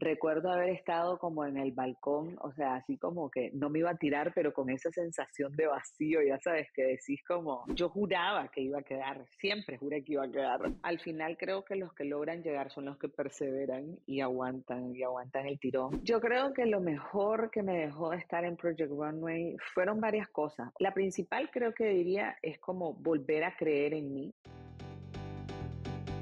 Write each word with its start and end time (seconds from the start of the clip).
recuerdo 0.00 0.50
haber 0.50 0.70
estado 0.70 1.18
como 1.18 1.44
en 1.44 1.58
el 1.58 1.72
balcón, 1.72 2.36
o 2.40 2.52
sea, 2.52 2.76
así 2.76 2.96
como 2.96 3.30
que 3.30 3.50
no 3.52 3.68
me 3.68 3.80
iba 3.80 3.90
a 3.90 3.96
tirar, 3.96 4.32
pero 4.34 4.52
con 4.52 4.70
esa 4.70 4.90
sensación 4.90 5.54
de 5.54 5.66
vacío, 5.66 6.22
ya 6.22 6.38
sabes, 6.40 6.68
que 6.72 6.82
decís 6.82 7.22
como, 7.26 7.64
yo 7.74 7.88
juraba 7.90 8.48
que 8.48 8.62
iba 8.62 8.80
a 8.80 8.82
quedar, 8.82 9.24
siempre 9.38 9.76
juré 9.76 10.02
que 10.02 10.14
iba 10.14 10.24
a 10.24 10.30
quedar. 10.30 10.60
Al 10.82 10.98
final 10.98 11.36
creo 11.36 11.64
que 11.64 11.76
los 11.76 11.92
que 11.92 12.04
logran 12.04 12.42
llegar 12.42 12.70
son 12.70 12.86
los 12.86 12.98
que 12.98 13.08
perseveran 13.08 13.98
y 14.06 14.20
aguantan, 14.20 14.96
y 14.96 15.02
aguantan 15.02 15.46
el 15.46 15.60
tirón. 15.60 16.02
Yo 16.02 16.20
creo 16.20 16.52
que 16.54 16.66
lo 16.66 16.80
mejor 16.80 17.50
que 17.50 17.62
me 17.62 17.78
dejó 17.78 18.12
estar 18.12 18.44
en 18.44 18.56
Project 18.56 18.90
Runway 18.90 19.56
fueron 19.74 20.00
varias 20.00 20.28
cosas. 20.28 20.72
La 20.78 20.94
principal 20.94 21.50
creo 21.50 21.74
que 21.74 21.84
diría 21.84 22.36
es 22.42 22.58
como 22.58 22.94
volver 22.94 23.44
a 23.44 23.54
creer 23.56 23.94
en 23.94 24.14
mí. 24.14 24.34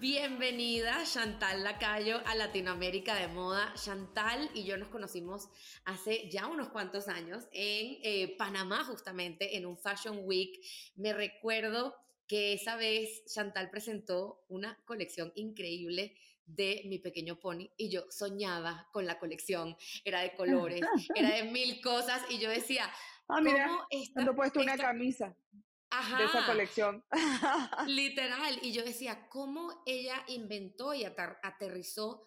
Bienvenida 0.00 1.04
Chantal 1.04 1.62
Lacayo 1.62 2.22
a 2.24 2.34
Latinoamérica 2.34 3.16
de 3.16 3.28
Moda. 3.28 3.74
Chantal 3.74 4.50
y 4.54 4.64
yo 4.64 4.78
nos 4.78 4.88
conocimos 4.88 5.50
hace 5.84 6.26
ya 6.30 6.46
unos 6.46 6.70
cuantos 6.70 7.06
años 7.06 7.44
en 7.52 7.98
eh, 8.02 8.34
Panamá 8.38 8.82
justamente, 8.84 9.58
en 9.58 9.66
un 9.66 9.76
Fashion 9.76 10.20
Week. 10.24 10.58
Me 10.96 11.12
recuerdo 11.12 11.94
que 12.26 12.54
esa 12.54 12.76
vez 12.76 13.26
Chantal 13.26 13.68
presentó 13.68 14.42
una 14.48 14.74
colección 14.86 15.32
increíble 15.34 16.16
de 16.46 16.80
mi 16.86 16.98
pequeño 16.98 17.38
pony 17.38 17.68
y 17.76 17.90
yo 17.90 18.06
soñaba 18.08 18.88
con 18.92 19.04
la 19.04 19.18
colección. 19.18 19.76
Era 20.02 20.22
de 20.22 20.34
colores, 20.34 20.80
era 21.14 21.36
de 21.36 21.42
mil 21.42 21.78
cosas 21.82 22.22
y 22.30 22.38
yo 22.38 22.48
decía, 22.48 22.90
ah, 23.28 23.42
mira, 23.42 23.68
¿cómo 24.14 24.34
puesto 24.34 24.60
una 24.60 24.78
camisa 24.78 25.36
de 26.16 26.24
esa 26.24 26.46
colección. 26.46 27.04
Literal. 27.86 28.58
Y 28.62 28.72
yo 28.72 28.84
decía, 28.84 29.28
¿cómo 29.28 29.82
ella 29.86 30.24
inventó 30.28 30.94
y 30.94 31.04
aterrizó 31.04 32.26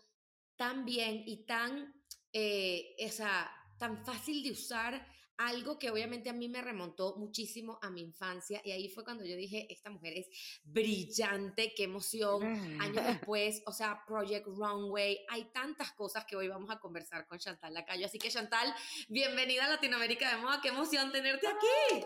tan 0.56 0.86
bien 0.86 1.24
y 1.26 1.46
tan, 1.46 1.94
eh, 2.32 2.96
esa, 2.98 3.52
tan 3.78 4.06
fácil 4.06 4.44
de 4.44 4.52
usar 4.52 5.08
algo 5.38 5.80
que 5.80 5.90
obviamente 5.90 6.30
a 6.30 6.34
mí 6.34 6.48
me 6.48 6.62
remontó 6.62 7.16
muchísimo 7.18 7.80
a 7.82 7.90
mi 7.90 8.02
infancia 8.02 8.62
y 8.64 8.72
ahí 8.72 8.88
fue 8.88 9.04
cuando 9.04 9.26
yo 9.26 9.36
dije, 9.36 9.66
esta 9.70 9.90
mujer 9.90 10.14
es 10.16 10.28
brillante, 10.64 11.74
qué 11.76 11.84
emoción, 11.84 12.44
años 12.80 13.04
después, 13.28 13.64
o 13.66 13.72
sea, 13.72 14.04
Project 14.06 14.46
Runway, 14.46 15.26
hay 15.30 15.46
tantas 15.46 15.92
cosas 15.94 16.26
que 16.26 16.36
hoy 16.36 16.48
vamos 16.48 16.70
a 16.70 16.80
conversar 16.80 17.26
con 17.26 17.40
Chantal 17.40 17.74
Lacayo, 17.74 18.06
así 18.06 18.20
que 18.20 18.30
Chantal, 18.30 18.74
bienvenida 19.10 19.66
a 19.66 19.70
Latinoamérica 19.70 20.30
de 20.30 20.42
Moda, 20.42 20.60
qué 20.62 20.70
emoción 20.70 21.12
tenerte 21.12 21.48
aquí. 21.48 22.06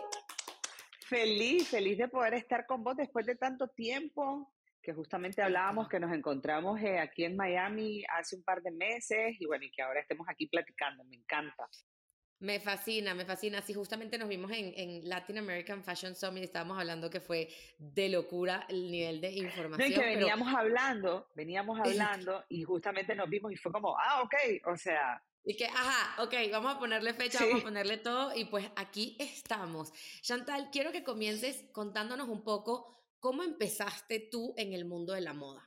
Feliz, 1.08 1.68
feliz 1.68 1.96
de 1.96 2.08
poder 2.08 2.34
estar 2.34 2.66
con 2.66 2.84
vos 2.84 2.94
después 2.94 3.24
de 3.24 3.34
tanto 3.34 3.68
tiempo, 3.68 4.52
que 4.82 4.92
justamente 4.92 5.40
hablábamos 5.40 5.88
que 5.88 5.98
nos 5.98 6.12
encontramos 6.12 6.78
eh, 6.82 6.98
aquí 6.98 7.24
en 7.24 7.34
Miami 7.34 8.04
hace 8.14 8.36
un 8.36 8.42
par 8.42 8.60
de 8.60 8.70
meses 8.72 9.36
y 9.40 9.46
bueno, 9.46 9.64
y 9.64 9.70
que 9.70 9.80
ahora 9.80 10.00
estemos 10.00 10.28
aquí 10.28 10.48
platicando, 10.48 11.04
me 11.04 11.16
encanta. 11.16 11.66
Me 12.40 12.60
fascina, 12.60 13.14
me 13.14 13.24
fascina. 13.24 13.62
Sí, 13.62 13.72
justamente 13.72 14.18
nos 14.18 14.28
vimos 14.28 14.52
en, 14.52 14.72
en 14.76 15.08
Latin 15.08 15.38
American 15.38 15.82
Fashion 15.82 16.14
Summit, 16.14 16.44
estábamos 16.44 16.78
hablando 16.78 17.08
que 17.08 17.20
fue 17.20 17.48
de 17.78 18.10
locura 18.10 18.66
el 18.68 18.90
nivel 18.90 19.22
de 19.22 19.32
información. 19.32 19.90
No, 19.90 20.00
que 20.00 20.06
veníamos 20.06 20.54
hablando, 20.54 21.30
veníamos 21.34 21.80
hablando 21.84 22.44
y 22.50 22.64
justamente 22.64 23.16
nos 23.16 23.30
vimos 23.30 23.50
y 23.50 23.56
fue 23.56 23.72
como, 23.72 23.96
ah, 23.98 24.22
ok, 24.22 24.34
o 24.66 24.76
sea, 24.76 25.22
y 25.48 25.56
que, 25.56 25.64
ajá, 25.64 26.22
ok, 26.22 26.34
vamos 26.52 26.76
a 26.76 26.78
ponerle 26.78 27.14
fecha, 27.14 27.38
vamos 27.40 27.62
a 27.62 27.64
ponerle 27.64 27.96
todo 27.96 28.36
y 28.36 28.44
pues 28.44 28.70
aquí 28.76 29.16
estamos. 29.18 29.90
Chantal, 30.20 30.68
quiero 30.70 30.92
que 30.92 31.02
comiences 31.02 31.64
contándonos 31.72 32.28
un 32.28 32.44
poco 32.44 33.02
cómo 33.18 33.42
empezaste 33.42 34.28
tú 34.30 34.52
en 34.58 34.74
el 34.74 34.84
mundo 34.84 35.14
de 35.14 35.22
la 35.22 35.32
moda. 35.32 35.66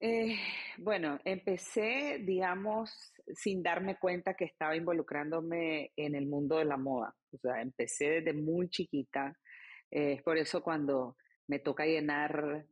Eh, 0.00 0.38
bueno, 0.78 1.18
empecé, 1.22 2.20
digamos, 2.24 3.12
sin 3.34 3.62
darme 3.62 3.98
cuenta 3.98 4.32
que 4.32 4.46
estaba 4.46 4.74
involucrándome 4.74 5.92
en 5.94 6.14
el 6.14 6.26
mundo 6.28 6.56
de 6.56 6.64
la 6.64 6.78
moda. 6.78 7.14
O 7.30 7.36
sea, 7.36 7.60
empecé 7.60 8.22
desde 8.22 8.32
muy 8.32 8.70
chiquita. 8.70 9.36
Eh, 9.90 10.14
es 10.14 10.22
por 10.22 10.38
eso 10.38 10.62
cuando 10.62 11.18
me 11.46 11.58
toca 11.58 11.84
llenar 11.84 12.64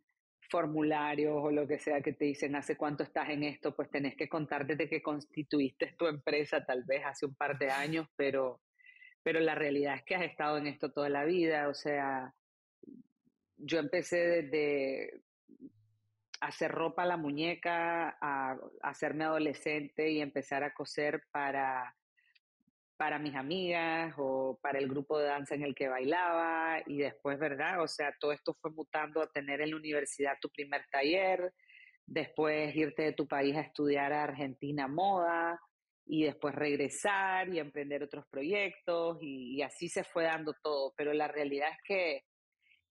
formularios 0.50 1.34
o 1.36 1.50
lo 1.50 1.66
que 1.66 1.78
sea 1.78 2.00
que 2.00 2.12
te 2.12 2.26
dicen 2.26 2.56
hace 2.56 2.76
cuánto 2.76 3.02
estás 3.02 3.28
en 3.30 3.42
esto, 3.44 3.74
pues 3.74 3.90
tenés 3.90 4.16
que 4.16 4.28
contar 4.28 4.66
desde 4.66 4.88
que 4.88 5.02
constituiste 5.02 5.94
tu 5.98 6.06
empresa, 6.06 6.64
tal 6.64 6.84
vez 6.84 7.04
hace 7.04 7.26
un 7.26 7.34
par 7.34 7.58
de 7.58 7.70
años, 7.70 8.08
pero, 8.16 8.60
pero 9.22 9.40
la 9.40 9.54
realidad 9.54 9.96
es 9.96 10.04
que 10.04 10.14
has 10.14 10.22
estado 10.22 10.58
en 10.58 10.66
esto 10.66 10.92
toda 10.92 11.08
la 11.08 11.24
vida, 11.24 11.68
o 11.68 11.74
sea, 11.74 12.32
yo 13.56 13.78
empecé 13.78 14.42
desde 14.42 15.20
hacer 16.40 16.70
ropa 16.70 17.02
a 17.02 17.06
la 17.06 17.16
muñeca, 17.16 18.16
a 18.20 18.58
hacerme 18.82 19.24
adolescente 19.24 20.10
y 20.10 20.20
empezar 20.20 20.62
a 20.64 20.74
coser 20.74 21.22
para 21.30 21.96
para 22.96 23.18
mis 23.18 23.34
amigas 23.34 24.14
o 24.16 24.58
para 24.62 24.78
el 24.78 24.88
grupo 24.88 25.18
de 25.18 25.26
danza 25.26 25.54
en 25.54 25.62
el 25.62 25.74
que 25.74 25.88
bailaba 25.88 26.82
y 26.86 26.98
después, 26.98 27.38
¿verdad? 27.38 27.82
O 27.82 27.88
sea, 27.88 28.14
todo 28.18 28.32
esto 28.32 28.54
fue 28.60 28.70
mutando 28.70 29.20
a 29.20 29.30
tener 29.30 29.60
en 29.60 29.70
la 29.70 29.76
universidad 29.76 30.38
tu 30.40 30.48
primer 30.50 30.84
taller, 30.90 31.52
después 32.06 32.74
irte 32.74 33.02
de 33.02 33.12
tu 33.12 33.26
país 33.26 33.56
a 33.56 33.60
estudiar 33.60 34.12
a 34.12 34.24
Argentina 34.24 34.88
moda 34.88 35.60
y 36.06 36.24
después 36.24 36.54
regresar 36.54 37.52
y 37.52 37.58
emprender 37.58 38.02
otros 38.02 38.24
proyectos 38.30 39.18
y, 39.20 39.60
así 39.62 39.88
se 39.88 40.04
fue 40.04 40.24
dando 40.24 40.54
todo, 40.62 40.94
pero 40.96 41.12
la 41.12 41.28
realidad 41.28 41.68
es 41.70 41.78
que 41.84 42.22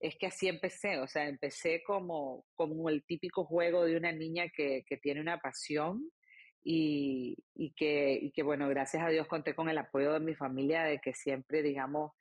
es 0.01 0.17
que 0.17 0.27
así 0.27 0.49
empecé, 0.49 0.99
o 0.99 1.07
sea, 1.07 1.27
empecé 1.27 1.81
como, 1.83 2.45
como 2.53 2.89
el 2.89 3.05
típico 3.05 3.45
juego 3.45 3.85
de 3.85 3.95
una 3.95 4.11
niña 4.11 4.49
que, 4.53 4.83
que 4.85 4.97
tiene 4.97 5.21
una 5.21 5.39
pasión 5.39 6.11
y, 6.63 7.37
y, 7.55 7.71
que, 7.71 8.19
y 8.21 8.31
que, 8.31 8.43
bueno, 8.43 8.67
gracias 8.69 9.03
a 9.03 9.09
Dios 9.09 9.27
conté 9.27 9.55
con 9.55 9.69
el 9.69 9.77
apoyo 9.77 10.13
de 10.13 10.19
mi 10.19 10.35
familia 10.35 10.83
de 10.83 10.99
que 10.99 11.13
siempre, 11.13 11.63
digamos, 11.63 12.11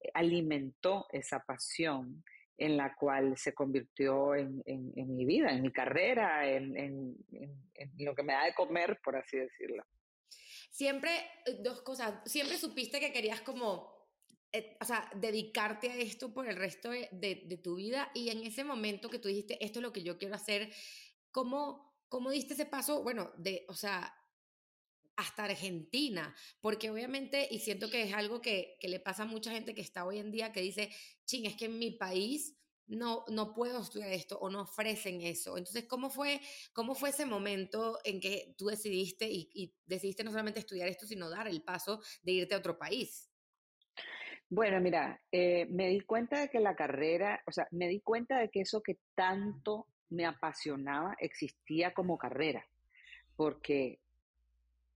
eh, 0.00 0.10
alimentó 0.14 1.06
esa 1.10 1.40
pasión 1.40 2.22
en 2.58 2.76
la 2.76 2.94
cual 2.94 3.36
se 3.36 3.54
convirtió 3.54 4.34
en, 4.34 4.62
en, 4.66 5.16
mi 5.16 5.24
vida, 5.24 5.50
en 5.50 5.62
mi 5.62 5.72
carrera, 5.72 6.48
en, 6.48 6.76
en, 6.76 7.16
lo 7.98 8.14
que 8.14 8.22
me 8.22 8.34
da 8.34 8.44
de 8.44 8.54
comer, 8.54 9.00
por 9.02 9.16
así 9.16 9.36
decirlo. 9.36 9.84
Siempre, 10.70 11.10
eh, 11.46 11.58
dos 11.60 11.82
cosas, 11.82 12.20
siempre 12.24 12.58
supiste 12.58 13.00
que 13.00 13.12
querías 13.12 13.40
como, 13.40 14.08
eh, 14.52 14.76
o 14.80 14.84
sea, 14.84 15.10
dedicarte 15.16 15.90
a 15.90 15.96
esto 15.96 16.32
por 16.32 16.46
el 16.46 16.56
resto 16.56 16.90
de, 16.90 17.08
de, 17.10 17.42
de, 17.46 17.56
tu 17.56 17.76
vida 17.76 18.10
y 18.14 18.28
en 18.28 18.44
ese 18.44 18.62
momento 18.62 19.10
que 19.10 19.18
tú 19.18 19.28
dijiste, 19.28 19.64
esto 19.64 19.80
es 19.80 19.82
lo 19.82 19.92
que 19.92 20.04
yo 20.04 20.18
quiero 20.18 20.34
hacer, 20.34 20.70
¿cómo, 21.32 21.92
¿Cómo 22.12 22.30
diste 22.30 22.52
ese 22.52 22.66
paso? 22.66 23.02
Bueno, 23.02 23.32
de, 23.38 23.64
o 23.68 23.74
sea, 23.74 24.14
hasta 25.16 25.44
Argentina, 25.44 26.34
porque 26.60 26.90
obviamente, 26.90 27.46
y 27.50 27.60
siento 27.60 27.90
que 27.90 28.02
es 28.02 28.14
algo 28.14 28.40
que, 28.40 28.76
que, 28.80 28.88
le 28.88 29.00
pasa 29.00 29.24
a 29.24 29.26
mucha 29.26 29.50
gente 29.50 29.74
que 29.74 29.82
está 29.82 30.04
hoy 30.04 30.18
en 30.18 30.30
día, 30.30 30.52
que 30.52 30.60
dice, 30.60 30.90
ching, 31.26 31.46
es 31.46 31.56
que 31.56 31.66
en 31.66 31.78
mi 31.78 31.90
país 31.92 32.56
no, 32.86 33.24
no 33.28 33.54
puedo 33.54 33.80
estudiar 33.80 34.12
esto 34.12 34.38
o 34.38 34.50
no 34.50 34.62
ofrecen 34.62 35.20
eso. 35.22 35.56
Entonces, 35.56 35.84
¿cómo 35.84 36.10
fue, 36.10 36.40
cómo 36.72 36.94
fue 36.94 37.10
ese 37.10 37.26
momento 37.26 37.98
en 38.04 38.20
que 38.20 38.54
tú 38.56 38.66
decidiste 38.66 39.28
y, 39.28 39.50
y 39.54 39.74
decidiste 39.86 40.24
no 40.24 40.30
solamente 40.30 40.60
estudiar 40.60 40.88
esto, 40.88 41.06
sino 41.06 41.30
dar 41.30 41.48
el 41.48 41.62
paso 41.62 42.02
de 42.22 42.32
irte 42.32 42.54
a 42.54 42.58
otro 42.58 42.78
país? 42.78 43.28
Bueno, 44.48 44.80
mira, 44.80 45.18
eh, 45.32 45.66
me 45.70 45.88
di 45.88 46.00
cuenta 46.00 46.40
de 46.40 46.50
que 46.50 46.60
la 46.60 46.76
carrera, 46.76 47.42
o 47.46 47.52
sea, 47.52 47.66
me 47.70 47.88
di 47.88 48.00
cuenta 48.00 48.38
de 48.38 48.50
que 48.50 48.60
eso 48.60 48.82
que 48.82 48.98
tanto 49.14 49.86
me 50.10 50.26
apasionaba 50.26 51.16
existía 51.18 51.94
como 51.94 52.18
carrera, 52.18 52.66
porque 53.34 54.00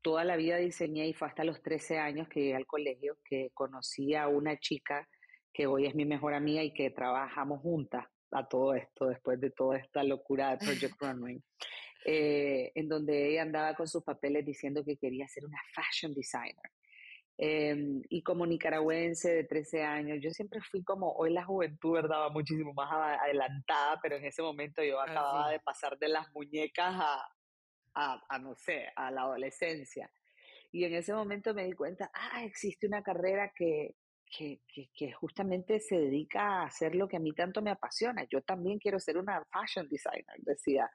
toda 0.06 0.22
la 0.22 0.36
vida 0.36 0.58
diseñé 0.58 1.08
y 1.08 1.14
fue 1.14 1.26
hasta 1.26 1.42
los 1.42 1.60
13 1.62 1.98
años 1.98 2.28
que 2.28 2.38
llegué 2.38 2.54
al 2.54 2.64
colegio 2.64 3.18
que 3.24 3.50
conocí 3.52 4.14
a 4.14 4.28
una 4.28 4.56
chica 4.56 5.08
que 5.52 5.66
hoy 5.66 5.84
es 5.86 5.96
mi 5.96 6.04
mejor 6.04 6.32
amiga 6.32 6.62
y 6.62 6.72
que 6.72 6.90
trabajamos 6.90 7.60
juntas 7.60 8.06
a 8.30 8.46
todo 8.46 8.74
esto, 8.74 9.06
después 9.06 9.40
de 9.40 9.50
toda 9.50 9.78
esta 9.78 10.04
locura 10.04 10.52
de 10.52 10.58
Project 10.58 10.94
Runway, 11.00 11.42
eh, 12.04 12.70
en 12.76 12.88
donde 12.88 13.32
ella 13.32 13.42
andaba 13.42 13.74
con 13.74 13.88
sus 13.88 14.04
papeles 14.04 14.46
diciendo 14.46 14.84
que 14.84 14.96
quería 14.96 15.26
ser 15.26 15.44
una 15.44 15.58
fashion 15.74 16.14
designer. 16.14 16.70
Em, 17.36 18.00
y 18.08 18.22
como 18.22 18.46
nicaragüense 18.46 19.34
de 19.34 19.42
13 19.42 19.82
años, 19.82 20.18
yo 20.22 20.30
siempre 20.30 20.60
fui 20.70 20.84
como, 20.84 21.14
hoy 21.14 21.32
la 21.32 21.44
juventud, 21.44 21.94
¿verdad? 21.94 22.20
Va 22.20 22.30
muchísimo 22.30 22.72
más 22.74 22.92
adelantada, 22.92 23.98
pero 24.00 24.14
en 24.14 24.24
ese 24.24 24.40
momento 24.40 24.84
yo 24.84 25.00
acababa 25.00 25.50
de 25.50 25.58
pasar 25.58 25.98
de 25.98 26.08
las 26.10 26.32
muñecas 26.32 26.94
a, 26.94 27.28
a, 27.96 28.22
a, 28.28 28.38
no 28.38 28.54
sé, 28.54 28.87
a 28.94 29.10
la 29.10 29.22
adolescencia. 29.22 30.10
Y 30.70 30.84
en 30.84 30.94
ese 30.94 31.12
momento 31.14 31.54
me 31.54 31.64
di 31.64 31.72
cuenta, 31.72 32.10
ah, 32.12 32.44
existe 32.44 32.87
una 32.87 33.02
carrera 33.02 33.50
que, 33.56 33.96
que, 34.31 34.60
que, 34.94 35.12
justamente 35.12 35.81
se 35.81 35.96
dedica 35.96 36.43
a 36.43 36.64
hacer 36.66 36.94
lo 36.94 37.08
que 37.08 37.16
a 37.16 37.20
mí 37.20 37.32
tanto 37.32 37.62
me 37.62 37.70
apasiona. 37.70 38.25
Yo 38.31 38.43
también 38.43 38.78
quiero 38.78 39.00
ser 39.00 39.16
una 39.16 39.43
fashion 39.46 39.88
designer, 39.88 40.37
decía. 40.38 40.90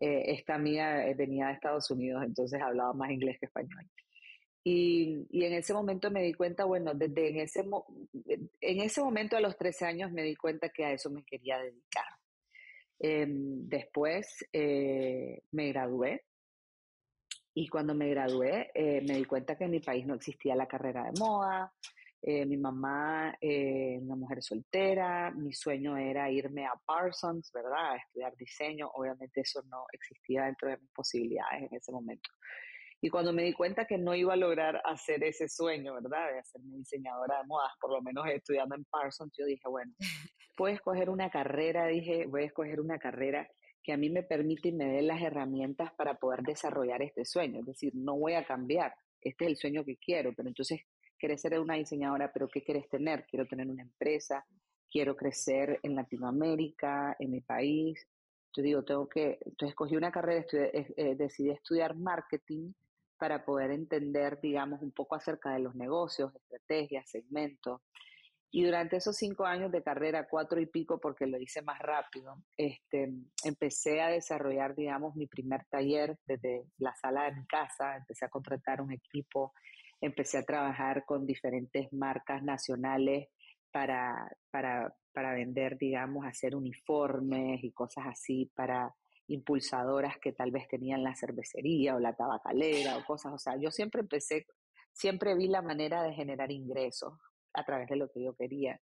Eh, 0.00 0.32
esta 0.32 0.56
amiga 0.56 1.06
eh, 1.06 1.14
venía 1.14 1.46
de 1.46 1.52
Estados 1.52 1.88
Unidos, 1.90 2.24
entonces 2.24 2.60
hablaba 2.60 2.92
más 2.92 3.10
inglés 3.10 3.38
que 3.38 3.46
español. 3.46 3.88
Y, 4.64 5.26
y, 5.30 5.44
en 5.44 5.52
ese 5.52 5.72
momento 5.72 6.10
me 6.10 6.22
di 6.22 6.34
cuenta, 6.34 6.64
bueno, 6.64 6.94
desde 6.94 7.28
en 7.28 7.38
ese, 7.38 7.60
en 7.60 8.80
ese 8.80 9.02
momento 9.02 9.36
a 9.36 9.40
los 9.40 9.56
13 9.56 9.86
años 9.86 10.10
me 10.10 10.22
di 10.22 10.34
cuenta 10.34 10.70
que 10.70 10.84
a 10.84 10.92
eso 10.92 11.10
me 11.10 11.22
quería 11.24 11.58
dedicar. 11.58 12.06
Em, 12.98 13.68
después 13.68 14.46
eh, 14.52 15.42
me 15.52 15.68
gradué 15.68 16.24
y 17.54 17.68
cuando 17.68 17.94
me 17.94 18.08
gradué 18.08 18.70
me 18.74 19.16
di 19.16 19.24
cuenta 19.24 19.56
que 19.56 19.64
en 19.64 19.70
mi 19.70 19.80
país 19.80 20.06
no 20.06 20.14
existía 20.14 20.56
la 20.56 20.66
carrera 20.66 21.04
de 21.04 21.12
moda, 21.18 21.72
eh, 22.26 22.46
mi 22.46 22.56
mamá, 22.56 23.36
eh, 23.38 23.98
una 24.00 24.16
mujer 24.16 24.42
soltera, 24.42 25.30
mi 25.30 25.52
sueño 25.52 25.98
era 25.98 26.30
irme 26.30 26.64
a 26.64 26.72
Parsons, 26.86 27.52
¿verdad? 27.52 27.92
A 27.92 27.96
estudiar 27.96 28.34
diseño. 28.34 28.88
Obviamente 28.94 29.42
eso 29.42 29.62
no 29.68 29.84
existía 29.92 30.46
dentro 30.46 30.70
de 30.70 30.78
mis 30.78 30.90
posibilidades 30.92 31.70
en 31.70 31.76
ese 31.76 31.92
momento. 31.92 32.30
Y 33.02 33.10
cuando 33.10 33.34
me 33.34 33.42
di 33.42 33.52
cuenta 33.52 33.84
que 33.84 33.98
no 33.98 34.14
iba 34.14 34.32
a 34.32 34.36
lograr 34.36 34.80
hacer 34.86 35.22
ese 35.22 35.50
sueño, 35.50 35.92
¿verdad? 35.92 36.32
De 36.32 36.38
hacerme 36.38 36.78
diseñadora 36.78 37.42
de 37.42 37.46
modas, 37.46 37.72
por 37.78 37.92
lo 37.92 38.00
menos 38.00 38.24
estudiando 38.28 38.74
en 38.74 38.86
Parsons, 38.86 39.34
yo 39.36 39.44
dije, 39.44 39.68
bueno, 39.68 39.92
voy 40.56 40.70
a 40.70 40.74
escoger 40.76 41.10
una 41.10 41.28
carrera, 41.28 41.88
dije, 41.88 42.24
voy 42.24 42.44
a 42.44 42.46
escoger 42.46 42.80
una 42.80 42.98
carrera 42.98 43.46
que 43.84 43.92
a 43.92 43.96
mí 43.98 44.08
me 44.08 44.22
permite 44.22 44.70
y 44.70 44.72
me 44.72 44.86
dé 44.86 45.02
las 45.02 45.22
herramientas 45.22 45.92
para 45.92 46.14
poder 46.14 46.42
desarrollar 46.42 47.02
este 47.02 47.24
sueño. 47.24 47.60
Es 47.60 47.66
decir, 47.66 47.92
no 47.94 48.16
voy 48.16 48.32
a 48.32 48.46
cambiar, 48.46 48.94
este 49.20 49.44
es 49.44 49.50
el 49.50 49.56
sueño 49.56 49.84
que 49.84 49.98
quiero, 49.98 50.32
pero 50.34 50.48
entonces 50.48 50.80
querés 51.18 51.42
ser 51.42 51.60
una 51.60 51.74
diseñadora, 51.74 52.32
pero 52.32 52.48
¿qué 52.48 52.62
quieres 52.62 52.88
tener? 52.88 53.26
Quiero 53.26 53.46
tener 53.46 53.68
una 53.68 53.82
empresa, 53.82 54.44
quiero 54.90 55.14
crecer 55.14 55.80
en 55.82 55.94
Latinoamérica, 55.94 57.14
en 57.18 57.30
mi 57.30 57.40
país. 57.40 58.06
Yo 58.56 58.62
digo, 58.62 58.84
tengo 58.84 59.08
que, 59.08 59.38
entonces 59.44 59.70
escogí 59.70 59.96
una 59.96 60.10
carrera, 60.10 60.46
eh, 60.52 60.86
eh, 60.96 61.14
decidí 61.14 61.50
estudiar 61.50 61.94
marketing 61.94 62.72
para 63.18 63.44
poder 63.44 63.70
entender, 63.70 64.40
digamos, 64.40 64.80
un 64.82 64.92
poco 64.92 65.14
acerca 65.14 65.52
de 65.52 65.60
los 65.60 65.74
negocios, 65.74 66.34
estrategias, 66.34 67.08
segmentos. 67.10 67.80
Y 68.56 68.62
durante 68.62 68.98
esos 68.98 69.16
cinco 69.16 69.46
años 69.46 69.72
de 69.72 69.82
carrera, 69.82 70.28
cuatro 70.30 70.60
y 70.60 70.66
pico, 70.66 71.00
porque 71.00 71.26
lo 71.26 71.40
hice 71.40 71.60
más 71.62 71.80
rápido, 71.80 72.36
este, 72.56 73.12
empecé 73.42 74.00
a 74.00 74.06
desarrollar, 74.06 74.76
digamos, 74.76 75.16
mi 75.16 75.26
primer 75.26 75.64
taller 75.64 76.16
desde 76.24 76.62
la 76.78 76.94
sala 76.94 77.24
de 77.24 77.32
mi 77.32 77.44
casa, 77.46 77.96
empecé 77.96 78.26
a 78.26 78.28
contratar 78.28 78.80
un 78.80 78.92
equipo, 78.92 79.54
empecé 80.00 80.38
a 80.38 80.44
trabajar 80.44 81.04
con 81.04 81.26
diferentes 81.26 81.92
marcas 81.92 82.44
nacionales 82.44 83.26
para, 83.72 84.30
para, 84.52 84.94
para 85.12 85.34
vender, 85.34 85.76
digamos, 85.76 86.24
hacer 86.24 86.54
uniformes 86.54 87.58
y 87.64 87.72
cosas 87.72 88.04
así 88.06 88.52
para 88.54 88.94
impulsadoras 89.26 90.18
que 90.18 90.32
tal 90.32 90.52
vez 90.52 90.68
tenían 90.68 91.02
la 91.02 91.16
cervecería 91.16 91.96
o 91.96 91.98
la 91.98 92.14
tabacalera 92.14 92.98
o 92.98 93.04
cosas. 93.04 93.32
O 93.32 93.38
sea, 93.38 93.56
yo 93.56 93.72
siempre 93.72 94.02
empecé, 94.02 94.46
siempre 94.92 95.34
vi 95.34 95.48
la 95.48 95.60
manera 95.60 96.04
de 96.04 96.14
generar 96.14 96.52
ingresos 96.52 97.14
a 97.54 97.64
través 97.64 97.88
de 97.88 97.96
lo 97.96 98.08
que 98.10 98.22
yo 98.22 98.34
quería. 98.34 98.80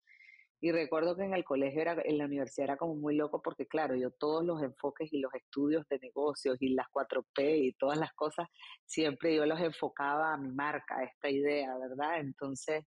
Y 0.60 0.72
recuerdo 0.72 1.16
que 1.16 1.22
en 1.22 1.34
el 1.34 1.44
colegio, 1.44 1.80
era, 1.80 1.96
en 2.04 2.18
la 2.18 2.24
universidad 2.24 2.64
era 2.64 2.76
como 2.76 2.96
muy 2.96 3.14
loco 3.14 3.40
porque, 3.40 3.66
claro, 3.66 3.94
yo 3.94 4.10
todos 4.10 4.44
los 4.44 4.60
enfoques 4.60 5.12
y 5.12 5.20
los 5.20 5.32
estudios 5.32 5.86
de 5.88 6.00
negocios 6.00 6.56
y 6.60 6.70
las 6.70 6.88
4P 6.88 7.68
y 7.68 7.72
todas 7.74 7.96
las 7.96 8.12
cosas, 8.14 8.48
siempre 8.84 9.36
yo 9.36 9.46
los 9.46 9.60
enfocaba 9.60 10.34
a 10.34 10.36
mi 10.36 10.50
marca, 10.50 10.98
a 10.98 11.04
esta 11.04 11.30
idea, 11.30 11.76
¿verdad? 11.78 12.18
Entonces, 12.18 12.84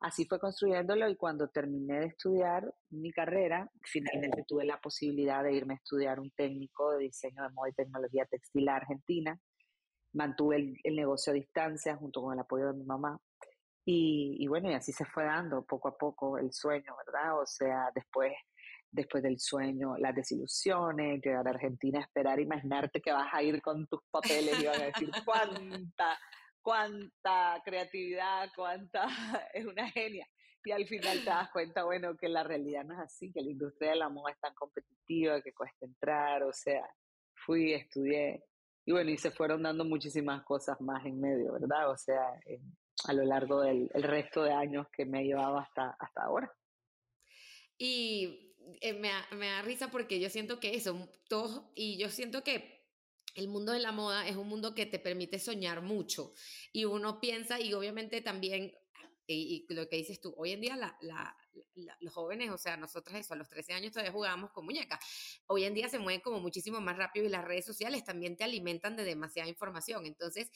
así 0.00 0.26
fue 0.26 0.38
construyéndolo 0.38 1.08
y 1.08 1.16
cuando 1.16 1.48
terminé 1.48 2.00
de 2.00 2.06
estudiar 2.06 2.72
mi 2.90 3.10
carrera, 3.10 3.68
finalmente 3.82 4.44
tuve 4.46 4.64
la 4.64 4.80
posibilidad 4.80 5.42
de 5.42 5.54
irme 5.54 5.74
a 5.74 5.78
estudiar 5.78 6.20
un 6.20 6.30
técnico 6.30 6.92
de 6.92 7.00
diseño 7.00 7.42
de 7.42 7.50
moda 7.50 7.70
y 7.70 7.72
tecnología 7.72 8.26
textil 8.26 8.68
a 8.68 8.76
Argentina. 8.76 9.36
Mantuve 10.12 10.56
el, 10.56 10.76
el 10.84 10.94
negocio 10.94 11.32
a 11.32 11.34
distancia 11.34 11.96
junto 11.96 12.22
con 12.22 12.32
el 12.32 12.38
apoyo 12.38 12.68
de 12.68 12.74
mi 12.74 12.84
mamá 12.84 13.20
y, 13.90 14.46
bueno, 14.48 14.70
y 14.70 14.74
así 14.74 14.92
se 14.92 15.06
fue 15.06 15.24
dando 15.24 15.64
poco 15.64 15.88
a 15.88 15.96
poco 15.96 16.36
el 16.36 16.52
sueño, 16.52 16.94
¿verdad? 17.06 17.40
O 17.40 17.46
sea, 17.46 17.90
después, 17.94 18.34
después 18.90 19.22
del 19.22 19.38
sueño, 19.38 19.96
las 19.96 20.14
desilusiones, 20.14 21.22
llegar 21.22 21.46
a 21.46 21.52
Argentina, 21.52 21.98
esperar, 21.98 22.38
imaginarte 22.38 23.00
que 23.00 23.12
vas 23.12 23.32
a 23.32 23.42
ir 23.42 23.62
con 23.62 23.86
tus 23.86 24.00
papeles 24.10 24.60
y 24.60 24.66
van 24.66 24.82
a 24.82 24.84
decir 24.84 25.10
cuánta, 25.24 26.18
cuánta 26.60 27.62
creatividad, 27.64 28.50
cuánta, 28.54 29.06
es 29.54 29.64
una 29.64 29.88
genia. 29.90 30.28
Y 30.64 30.70
al 30.70 30.86
final 30.86 31.20
te 31.20 31.30
das 31.30 31.50
cuenta, 31.50 31.84
bueno, 31.84 32.14
que 32.14 32.28
la 32.28 32.44
realidad 32.44 32.84
no 32.84 32.92
es 32.92 33.00
así, 33.00 33.32
que 33.32 33.40
la 33.40 33.52
industria 33.52 33.92
de 33.92 33.96
la 33.96 34.10
moda 34.10 34.32
es 34.32 34.38
tan 34.38 34.52
competitiva, 34.52 35.40
que 35.40 35.54
cuesta 35.54 35.86
entrar, 35.86 36.42
o 36.42 36.52
sea, 36.52 36.84
fui, 37.46 37.72
estudié, 37.72 38.44
y 38.84 38.92
bueno, 38.92 39.10
y 39.10 39.16
se 39.16 39.30
fueron 39.30 39.62
dando 39.62 39.86
muchísimas 39.86 40.42
cosas 40.44 40.78
más 40.82 41.06
en 41.06 41.18
medio, 41.18 41.54
¿verdad? 41.54 41.90
O 41.90 41.96
sea, 41.96 42.22
a 43.04 43.12
lo 43.12 43.24
largo 43.24 43.60
del 43.60 43.88
resto 43.94 44.42
de 44.42 44.52
años 44.52 44.86
que 44.92 45.04
me 45.04 45.18
ha 45.18 45.22
llevado 45.22 45.58
hasta, 45.58 45.96
hasta 45.98 46.22
ahora. 46.22 46.52
Y 47.76 48.54
eh, 48.80 48.92
me, 48.92 49.10
me, 49.36 49.46
da 49.46 49.62
risa 49.62 49.90
porque 49.90 50.18
yo 50.20 50.28
siento 50.30 50.58
que 50.58 50.74
eso, 50.74 51.08
todos, 51.28 51.62
y 51.74 51.96
yo 51.98 52.08
siento 52.10 52.42
que 52.42 52.78
el 53.34 53.48
mundo 53.48 53.72
de 53.72 53.78
la 53.78 53.92
moda 53.92 54.26
es 54.26 54.36
un 54.36 54.48
mundo 54.48 54.74
que 54.74 54.86
te 54.86 54.98
permite 54.98 55.38
soñar 55.38 55.80
mucho. 55.80 56.32
Y 56.72 56.84
uno 56.84 57.20
piensa, 57.20 57.60
y 57.60 57.72
obviamente 57.72 58.20
también, 58.20 58.72
y, 59.26 59.66
lo 59.72 59.88
que 59.88 59.96
dices 59.96 60.20
tú, 60.20 60.34
hoy 60.36 60.52
en 60.52 60.60
día 60.60 60.76
la, 60.76 60.96
la, 61.02 61.36
los 62.00 62.12
jóvenes, 62.12 62.50
o 62.50 62.58
sea, 62.58 62.76
nosotros 62.76 63.16
eso, 63.16 63.34
a 63.34 63.36
los 63.36 63.48
13 63.48 63.74
años 63.74 63.92
todavía 63.92 64.12
jugábamos 64.12 64.50
con 64.52 64.64
muñecas. 64.64 64.98
Hoy 65.46 65.64
en 65.64 65.74
día 65.74 65.88
se 65.88 65.98
mueven 65.98 66.20
como 66.20 66.40
muchísimo 66.40 66.80
más 66.80 66.96
rápido 66.96 67.26
y 67.26 67.28
las 67.28 67.44
redes 67.44 67.64
sociales 67.64 68.04
también 68.04 68.36
te 68.36 68.44
alimentan 68.44 68.96
de 68.96 69.04
demasiada 69.04 69.48
información. 69.48 70.06
Entonces, 70.06 70.50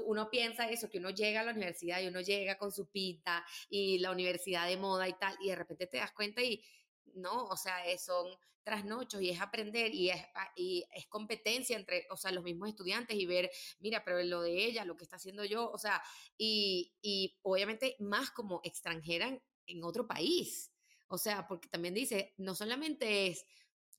uno 0.00 0.30
piensa 0.30 0.68
eso, 0.70 0.88
que 0.88 0.98
uno 0.98 1.10
llega 1.10 1.40
a 1.40 1.44
la 1.44 1.52
universidad 1.52 2.00
y 2.00 2.08
uno 2.08 2.20
llega 2.20 2.58
con 2.58 2.72
su 2.72 2.86
pita 2.86 3.44
y 3.68 3.98
la 3.98 4.10
universidad 4.10 4.66
de 4.68 4.76
moda 4.76 5.08
y 5.08 5.14
tal, 5.14 5.36
y 5.40 5.48
de 5.48 5.56
repente 5.56 5.86
te 5.86 5.98
das 5.98 6.12
cuenta 6.12 6.42
y 6.42 6.62
no, 7.14 7.44
o 7.44 7.56
sea, 7.56 7.76
son 7.98 8.26
trasnochos 8.64 9.20
y 9.20 9.30
es 9.30 9.40
aprender 9.40 9.94
y 9.94 10.10
es, 10.10 10.20
ah, 10.34 10.50
y 10.56 10.84
es 10.94 11.06
competencia 11.06 11.76
entre, 11.76 12.06
o 12.10 12.16
sea, 12.16 12.32
los 12.32 12.42
mismos 12.42 12.70
estudiantes 12.70 13.16
y 13.16 13.26
ver, 13.26 13.50
mira, 13.78 14.02
pero 14.04 14.22
lo 14.22 14.40
de 14.40 14.64
ella, 14.64 14.84
lo 14.84 14.96
que 14.96 15.04
está 15.04 15.16
haciendo 15.16 15.44
yo, 15.44 15.70
o 15.70 15.78
sea, 15.78 16.02
y, 16.36 16.94
y 17.02 17.38
obviamente 17.42 17.96
más 18.00 18.30
como 18.30 18.60
extranjera 18.64 19.38
en 19.66 19.84
otro 19.84 20.06
país. 20.06 20.72
O 21.08 21.18
sea, 21.18 21.46
porque 21.46 21.68
también 21.68 21.94
dice, 21.94 22.34
no 22.38 22.54
solamente 22.54 23.28
es 23.28 23.44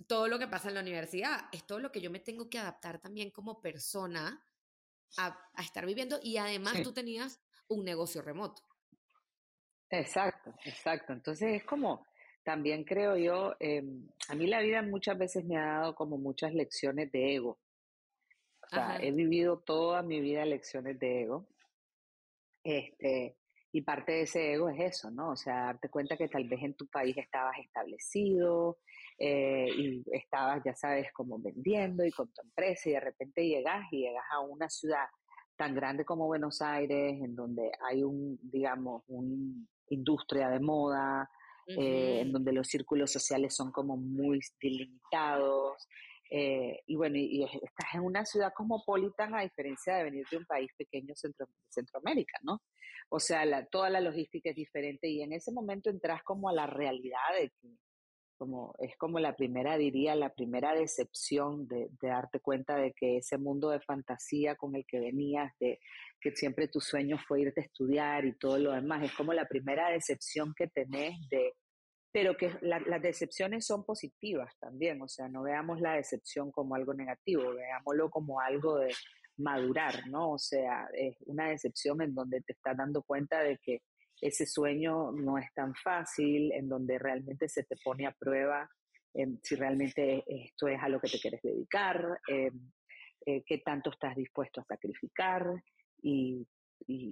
todo 0.07 0.27
lo 0.27 0.39
que 0.39 0.47
pasa 0.47 0.67
en 0.67 0.73
la 0.73 0.81
universidad, 0.81 1.47
es 1.51 1.65
todo 1.65 1.79
lo 1.79 1.91
que 1.91 2.01
yo 2.01 2.11
me 2.11 2.19
tengo 2.19 2.49
que 2.49 2.59
adaptar 2.59 2.99
también 2.99 3.31
como 3.31 3.61
persona 3.61 4.43
a, 5.17 5.37
estar 5.61 5.85
viviendo 5.85 6.19
y 6.21 6.37
además 6.37 6.81
tú 6.83 6.93
tenías 6.93 7.41
un 7.67 7.83
negocio 7.83 8.21
remoto. 8.21 8.61
Exacto, 9.89 10.53
exacto. 10.65 11.13
Entonces 11.13 11.55
es 11.55 11.63
como, 11.63 12.05
también 12.43 12.83
creo 12.83 13.17
yo, 13.17 13.55
em, 13.59 14.07
a 14.29 14.35
mí 14.35 14.47
la 14.47 14.61
vida 14.61 14.81
muchas 14.81 15.17
veces 15.17 15.45
me 15.45 15.57
ha 15.57 15.79
dado 15.79 15.95
como 15.95 16.17
muchas 16.17 16.53
lecciones 16.53 17.11
de 17.11 17.35
ego. 17.35 17.59
O 18.61 18.67
sea, 18.67 18.97
he 18.99 19.11
vivido 19.11 19.59
toda 19.59 20.01
mi 20.01 20.19
vida 20.21 20.43
lecciones 20.43 20.99
de 20.99 21.21
ego. 21.21 21.47
Este, 22.63 23.37
y 23.71 23.81
parte 23.81 24.13
de 24.13 24.21
ese 24.21 24.53
ego 24.53 24.69
es 24.69 24.79
eso, 24.79 25.11
¿no? 25.11 25.31
O 25.31 25.35
sea, 25.35 25.65
darte 25.65 25.89
cuenta 25.89 26.17
que 26.17 26.27
tal 26.27 26.47
vez 26.47 26.63
en 26.63 26.73
tu 26.73 26.87
país 26.87 27.15
estabas 27.17 27.57
establecido 27.59 28.79
eh, 29.17 29.67
y 29.75 30.03
estabas, 30.11 30.61
ya 30.65 30.75
sabes, 30.75 31.11
como 31.13 31.39
vendiendo 31.39 32.03
y 32.05 32.11
con 32.11 32.27
tu 32.33 32.41
empresa 32.41 32.89
y 32.89 32.93
de 32.93 32.99
repente 32.99 33.47
llegas 33.47 33.85
y 33.91 34.01
llegas 34.01 34.25
a 34.31 34.41
una 34.41 34.69
ciudad 34.69 35.05
tan 35.55 35.73
grande 35.73 36.03
como 36.03 36.25
Buenos 36.27 36.61
Aires, 36.61 37.21
en 37.21 37.35
donde 37.35 37.71
hay 37.87 38.03
un, 38.03 38.37
digamos, 38.41 39.03
una 39.07 39.65
industria 39.89 40.49
de 40.49 40.59
moda, 40.59 41.29
eh, 41.67 42.19
en 42.21 42.31
donde 42.31 42.51
los 42.51 42.67
círculos 42.67 43.11
sociales 43.11 43.55
son 43.55 43.71
como 43.71 43.97
muy 43.97 44.39
delimitados. 44.61 45.87
Eh, 46.29 46.81
y 46.85 46.95
bueno, 46.95 47.17
y, 47.17 47.43
estás 47.43 47.93
en 47.93 48.01
una 48.01 48.25
ciudad 48.25 48.51
cosmopolitana 48.53 49.39
a 49.39 49.43
diferencia 49.43 49.95
de 49.95 50.03
venir 50.03 50.25
de 50.29 50.37
un 50.37 50.45
país 50.45 50.69
pequeño 50.77 51.15
centro, 51.15 51.45
de 51.45 51.53
Centroamérica, 51.69 52.37
¿no? 52.43 52.61
O 53.09 53.19
sea, 53.19 53.45
la, 53.45 53.65
toda 53.65 53.89
la 53.89 54.01
logística 54.01 54.49
es 54.49 54.55
diferente 54.55 55.07
y 55.07 55.21
en 55.21 55.33
ese 55.33 55.51
momento 55.51 55.89
entras 55.89 56.23
como 56.23 56.49
a 56.49 56.53
la 56.53 56.67
realidad 56.67 57.19
de 57.39 57.49
que 57.49 57.69
como, 58.35 58.73
es 58.79 58.95
como 58.97 59.19
la 59.19 59.35
primera, 59.35 59.77
diría, 59.77 60.15
la 60.15 60.33
primera 60.33 60.73
decepción 60.73 61.67
de, 61.67 61.89
darte 62.01 62.39
cuenta 62.39 62.77
de 62.77 62.93
que 62.93 63.17
ese 63.17 63.37
mundo 63.37 63.69
de 63.69 63.79
fantasía 63.81 64.55
con 64.55 64.75
el 64.75 64.85
que 64.85 64.99
venías, 64.99 65.53
de 65.59 65.79
que 66.21 66.31
siempre 66.35 66.67
tu 66.67 66.79
sueño 66.79 67.17
fue 67.27 67.41
irte 67.41 67.61
a 67.61 67.65
estudiar 67.65 68.25
y 68.25 68.37
todo 68.37 68.57
lo 68.57 68.71
demás, 68.71 69.03
es 69.03 69.13
como 69.13 69.33
la 69.33 69.47
primera 69.47 69.89
decepción 69.89 70.53
que 70.55 70.67
tenés 70.67 71.17
de, 71.29 71.53
pero 72.11 72.37
que 72.37 72.51
las 72.61 73.01
decepciones 73.01 73.65
son 73.65 73.83
positivas 73.83 74.53
también, 74.59 75.01
o 75.01 75.07
sea, 75.07 75.27
no 75.27 75.43
veamos 75.43 75.81
la 75.81 75.95
decepción 75.95 76.51
como 76.51 76.75
algo 76.75 76.93
negativo, 76.93 77.53
veámoslo 77.53 78.09
como 78.09 78.39
algo 78.39 78.77
de 78.77 78.93
madurar, 79.37 80.07
¿no? 80.07 80.31
O 80.31 80.37
sea, 80.37 80.87
es 80.93 81.17
una 81.25 81.49
decepción 81.49 82.01
en 82.01 82.15
donde 82.15 82.41
te 82.41 82.53
estás 82.53 82.77
dando 82.77 83.03
cuenta 83.03 83.41
de 83.41 83.57
que 83.57 83.81
ese 84.27 84.45
sueño 84.45 85.11
no 85.11 85.37
es 85.37 85.53
tan 85.53 85.73
fácil, 85.75 86.51
en 86.53 86.67
donde 86.67 86.97
realmente 86.97 87.47
se 87.47 87.63
te 87.63 87.75
pone 87.83 88.07
a 88.07 88.11
prueba 88.11 88.69
em, 89.13 89.37
si 89.41 89.55
realmente 89.55 90.23
esto 90.27 90.67
es 90.67 90.81
a 90.81 90.89
lo 90.89 90.99
que 90.99 91.07
te 91.07 91.19
quieres 91.19 91.41
dedicar, 91.41 92.19
em, 92.27 92.71
eh, 93.25 93.43
qué 93.45 93.59
tanto 93.59 93.89
estás 93.91 94.15
dispuesto 94.15 94.61
a 94.61 94.65
sacrificar 94.65 95.45
y, 96.01 96.45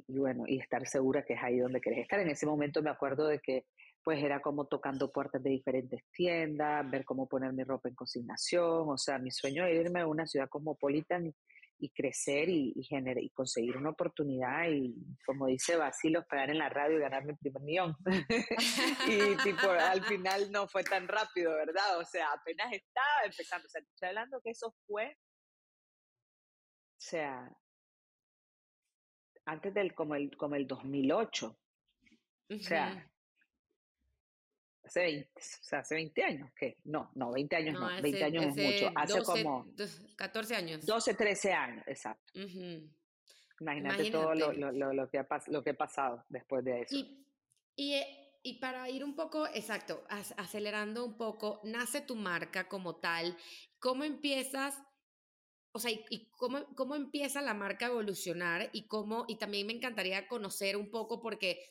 bueno, 0.07 0.43
y 0.47 0.59
estar 0.59 0.85
segura 0.87 1.23
que 1.23 1.33
es 1.33 1.39
ahí 1.41 1.57
donde 1.57 1.81
quieres 1.81 2.01
estar. 2.01 2.19
En 2.19 2.29
ese 2.29 2.45
momento 2.45 2.83
me 2.83 2.91
acuerdo 2.91 3.27
de 3.27 3.39
que 3.39 3.65
pues 4.03 4.21
era 4.21 4.41
como 4.41 4.65
tocando 4.65 5.11
puertas 5.11 5.41
de 5.41 5.51
diferentes 5.51 6.03
tiendas, 6.11 6.89
ver 6.91 7.05
cómo 7.05 7.27
poner 7.27 7.53
mi 7.53 7.63
ropa 7.63 7.87
en 7.87 7.95
consignación, 7.95 8.89
o 8.89 8.97
sea, 8.97 9.17
mi 9.17 9.31
sueño 9.31 9.65
era 9.65 9.79
irme 9.79 10.01
a 10.01 10.07
una 10.07 10.27
ciudad 10.27 10.49
cosmopolita 10.49 11.21
y 11.83 11.89
crecer 11.89 12.47
y, 12.47 12.73
y, 12.75 12.87
y 12.89 13.29
conseguir 13.31 13.75
una 13.75 13.89
oportunidad 13.89 14.69
y, 14.69 14.95
como 15.25 15.47
dice 15.47 15.75
Basilio, 15.75 16.25
pegar 16.29 16.49
en 16.49 16.59
la 16.59 16.69
radio 16.69 16.97
y 16.97 17.01
ganarme 17.01 17.33
el 17.33 17.37
primer 17.37 17.61
millón. 17.61 17.95
y 19.07 19.35
tipo, 19.43 19.69
al 19.69 20.01
final 20.05 20.49
no 20.49 20.67
fue 20.67 20.83
tan 20.83 21.09
rápido, 21.09 21.53
¿verdad? 21.53 21.99
O 21.99 22.05
sea, 22.05 22.31
apenas 22.31 22.71
estaba 22.71 23.25
empezando. 23.25 23.65
O 23.65 23.69
sea, 23.69 23.81
estoy 23.81 24.09
hablando 24.09 24.39
que 24.41 24.51
eso 24.51 24.73
fue, 24.87 25.17
o 27.03 27.05
sea, 27.05 27.51
antes 29.45 29.73
del, 29.73 29.93
como 29.93 30.15
el, 30.15 30.37
como 30.37 30.55
el 30.55 30.65
2008. 30.65 31.59
O 32.49 32.57
sea, 32.59 33.11
Hace 34.93 35.01
20, 35.01 35.29
o 35.33 35.63
sea, 35.63 35.79
hace 35.79 35.95
20 35.95 36.23
años, 36.23 36.51
¿qué? 36.55 36.77
No, 36.83 37.09
no, 37.15 37.31
20 37.31 37.55
años 37.55 37.73
no, 37.73 37.87
20 37.99 38.23
años 38.23 38.45
es 38.45 38.55
mucho. 38.55 38.91
Hace 38.95 39.23
como... 39.23 39.65
14 40.15 40.55
años. 40.55 40.85
12, 40.85 41.15
13 41.15 41.51
años, 41.51 41.83
exacto. 41.87 42.31
Imagínate, 43.59 44.11
todo 44.11 44.35
lo, 44.35 44.53
lo, 44.53 44.93
lo, 44.93 45.09
que 45.09 45.17
ha, 45.17 45.27
lo 45.47 45.63
que 45.63 45.71
ha 45.71 45.73
pasado 45.73 46.23
después 46.29 46.63
de 46.63 46.81
eso. 46.81 46.95
Y, 46.95 47.25
y, 47.75 47.93
eh, 47.95 48.37
y 48.43 48.59
para 48.59 48.87
ir 48.87 49.03
un 49.03 49.15
poco, 49.15 49.47
exacto, 49.47 50.03
acelerando 50.37 51.03
un 51.05 51.17
poco, 51.17 51.59
nace 51.63 52.01
tu 52.01 52.15
marca 52.15 52.67
como 52.67 52.97
tal. 52.97 53.35
¿Cómo 53.79 54.03
empiezas 54.03 54.79
o 55.75 55.79
sea, 55.79 55.89
y, 55.89 56.29
cómo, 56.37 56.67
cómo, 56.75 56.93
empieza 56.93 57.41
la 57.41 57.55
marca 57.55 57.87
a 57.87 57.89
evolucionar 57.89 58.69
y 58.73 58.85
cómo, 58.85 59.25
y 59.27 59.37
también 59.37 59.65
me 59.65 59.73
encantaría 59.73 60.27
conocer 60.27 60.77
un 60.77 60.91
poco 60.91 61.19
porque 61.19 61.65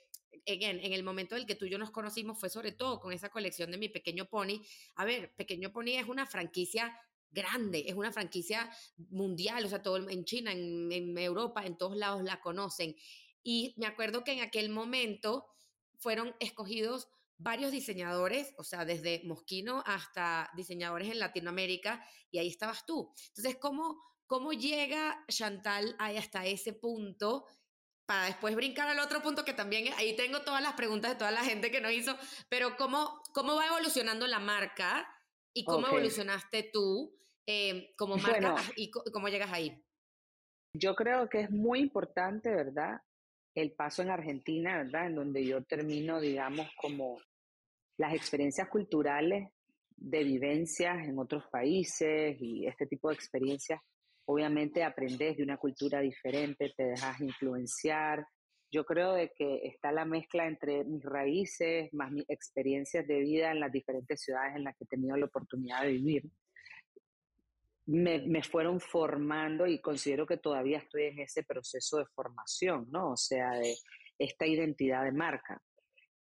again, 0.46 0.80
en 0.80 0.92
el 0.92 1.02
momento 1.02 1.34
en 1.34 1.42
el 1.42 1.46
que 1.46 1.54
tú 1.54 1.64
y 1.66 1.70
yo 1.70 1.78
nos 1.78 1.90
conocimos 1.90 2.38
fue 2.38 2.50
sobre 2.50 2.72
todo 2.72 3.00
con 3.00 3.12
esa 3.12 3.28
colección 3.28 3.70
de 3.70 3.78
Mi 3.78 3.88
Pequeño 3.88 4.26
Pony. 4.26 4.60
A 4.96 5.04
ver, 5.04 5.34
Pequeño 5.34 5.72
Pony 5.72 5.98
es 5.98 6.08
una 6.08 6.26
franquicia 6.26 6.98
grande, 7.30 7.84
es 7.86 7.94
una 7.94 8.12
franquicia 8.12 8.70
mundial, 9.10 9.64
o 9.64 9.68
sea, 9.68 9.82
todo 9.82 10.08
en 10.08 10.24
China, 10.24 10.52
en, 10.52 11.16
Europa, 11.16 11.64
en 11.64 11.76
todos 11.76 11.96
lados 11.96 12.22
la 12.22 12.40
conocen. 12.40 12.94
Y 13.42 13.74
me 13.78 13.86
acuerdo 13.86 14.22
que 14.22 14.32
en 14.32 14.40
aquel 14.40 14.68
momento 14.68 15.46
fueron 15.98 16.34
escogidos 16.40 17.08
varios 17.38 17.72
diseñadores, 17.72 18.52
o 18.58 18.64
sea, 18.64 18.84
desde 18.84 19.22
Mosquino 19.24 19.82
hasta 19.86 20.50
diseñadores 20.54 21.10
en 21.10 21.18
Latinoamérica, 21.18 22.06
y 22.30 22.38
ahí 22.38 22.48
estabas 22.48 22.86
tú. 22.86 23.12
Entonces, 23.28 23.56
¿cómo, 23.56 24.00
cómo 24.26 24.52
llega 24.52 25.24
Chantal 25.28 25.96
hasta 25.98 26.46
ese 26.46 26.72
punto 26.72 27.46
para 28.06 28.26
después 28.26 28.54
brincar 28.54 28.88
al 28.88 28.99
otro 28.99 29.23
punto 29.23 29.44
que 29.44 29.52
también 29.52 29.92
ahí 29.97 30.16
tengo 30.16 30.40
todas 30.42 30.62
las 30.62 30.75
preguntas 30.75 31.12
de 31.12 31.16
toda 31.16 31.30
la 31.30 31.44
gente 31.44 31.71
que 31.71 31.80
nos 31.80 31.92
hizo, 31.92 32.16
pero 32.49 32.76
cómo, 32.76 33.23
cómo 33.32 33.56
va 33.56 33.66
evolucionando 33.66 34.26
la 34.26 34.38
marca 34.38 35.09
y 35.54 35.64
cómo 35.64 35.87
evolucionaste 35.87 36.71
tú 36.73 37.14
eh, 37.47 37.94
como 37.97 38.16
marca 38.16 38.56
y 38.76 38.90
cómo 38.90 39.28
llegas 39.28 39.52
ahí. 39.52 39.82
Yo 40.75 40.94
creo 40.94 41.28
que 41.28 41.40
es 41.40 41.50
muy 41.50 41.80
importante, 41.80 42.50
¿verdad? 42.50 43.00
El 43.54 43.73
paso 43.73 44.02
en 44.02 44.11
Argentina, 44.11 44.78
¿verdad? 44.78 45.06
En 45.06 45.16
donde 45.16 45.44
yo 45.44 45.62
termino, 45.64 46.21
digamos, 46.21 46.68
como 46.76 47.21
las 47.99 48.14
experiencias 48.14 48.68
culturales 48.68 49.49
de 49.97 50.25
vivencias 50.25 51.06
en 51.06 51.18
otros 51.18 51.44
países 51.50 52.37
y 52.40 52.66
este 52.66 52.87
tipo 52.87 53.09
de 53.09 53.14
experiencias 53.14 53.80
obviamente 54.26 54.85
aprendes 54.85 55.37
de 55.37 55.43
una 55.43 55.57
cultura 55.57 56.00
diferente, 56.00 56.73
te 56.76 56.85
dejas 56.85 57.21
influenciar. 57.21 58.26
Yo 58.71 58.85
creo 58.85 59.12
de 59.12 59.33
que 59.37 59.61
está 59.64 59.93
la 59.93 60.05
mezcla 60.05 60.47
entre 60.47 60.85
mis 60.85 61.05
raíces 61.05 61.93
más 61.93 62.11
mis 62.11 62.29
experiencias 62.29 63.07
de 63.07 63.21
vida 63.21 63.50
en 63.50 63.61
las 63.61 63.73
diferentes 63.73 64.23
ciudades 64.23 64.57
en 64.57 64.64
las 64.64 64.76
que 64.76 64.85
he 64.85 64.87
tenido 64.87 65.17
la 65.17 65.26
oportunidad 65.26 65.83
de 65.83 65.93
vivir. 65.93 66.23
Me, 67.85 68.21
me, 68.26 68.43
fueron 68.43 68.81
formando 68.81 69.67
y 69.67 69.81
considero 69.81 70.25
que 70.25 70.37
todavía 70.37 70.79
estoy 70.79 71.05
en 71.05 71.19
ese 71.19 71.43
proceso 71.43 71.99
de 71.99 72.07
formación, 72.14 72.87
¿no? 72.91 73.11
O 73.11 73.17
sea, 73.17 73.50
de 73.59 73.75
esta 74.19 74.47
identidad 74.47 75.02
de 75.05 75.11
marca 75.11 75.61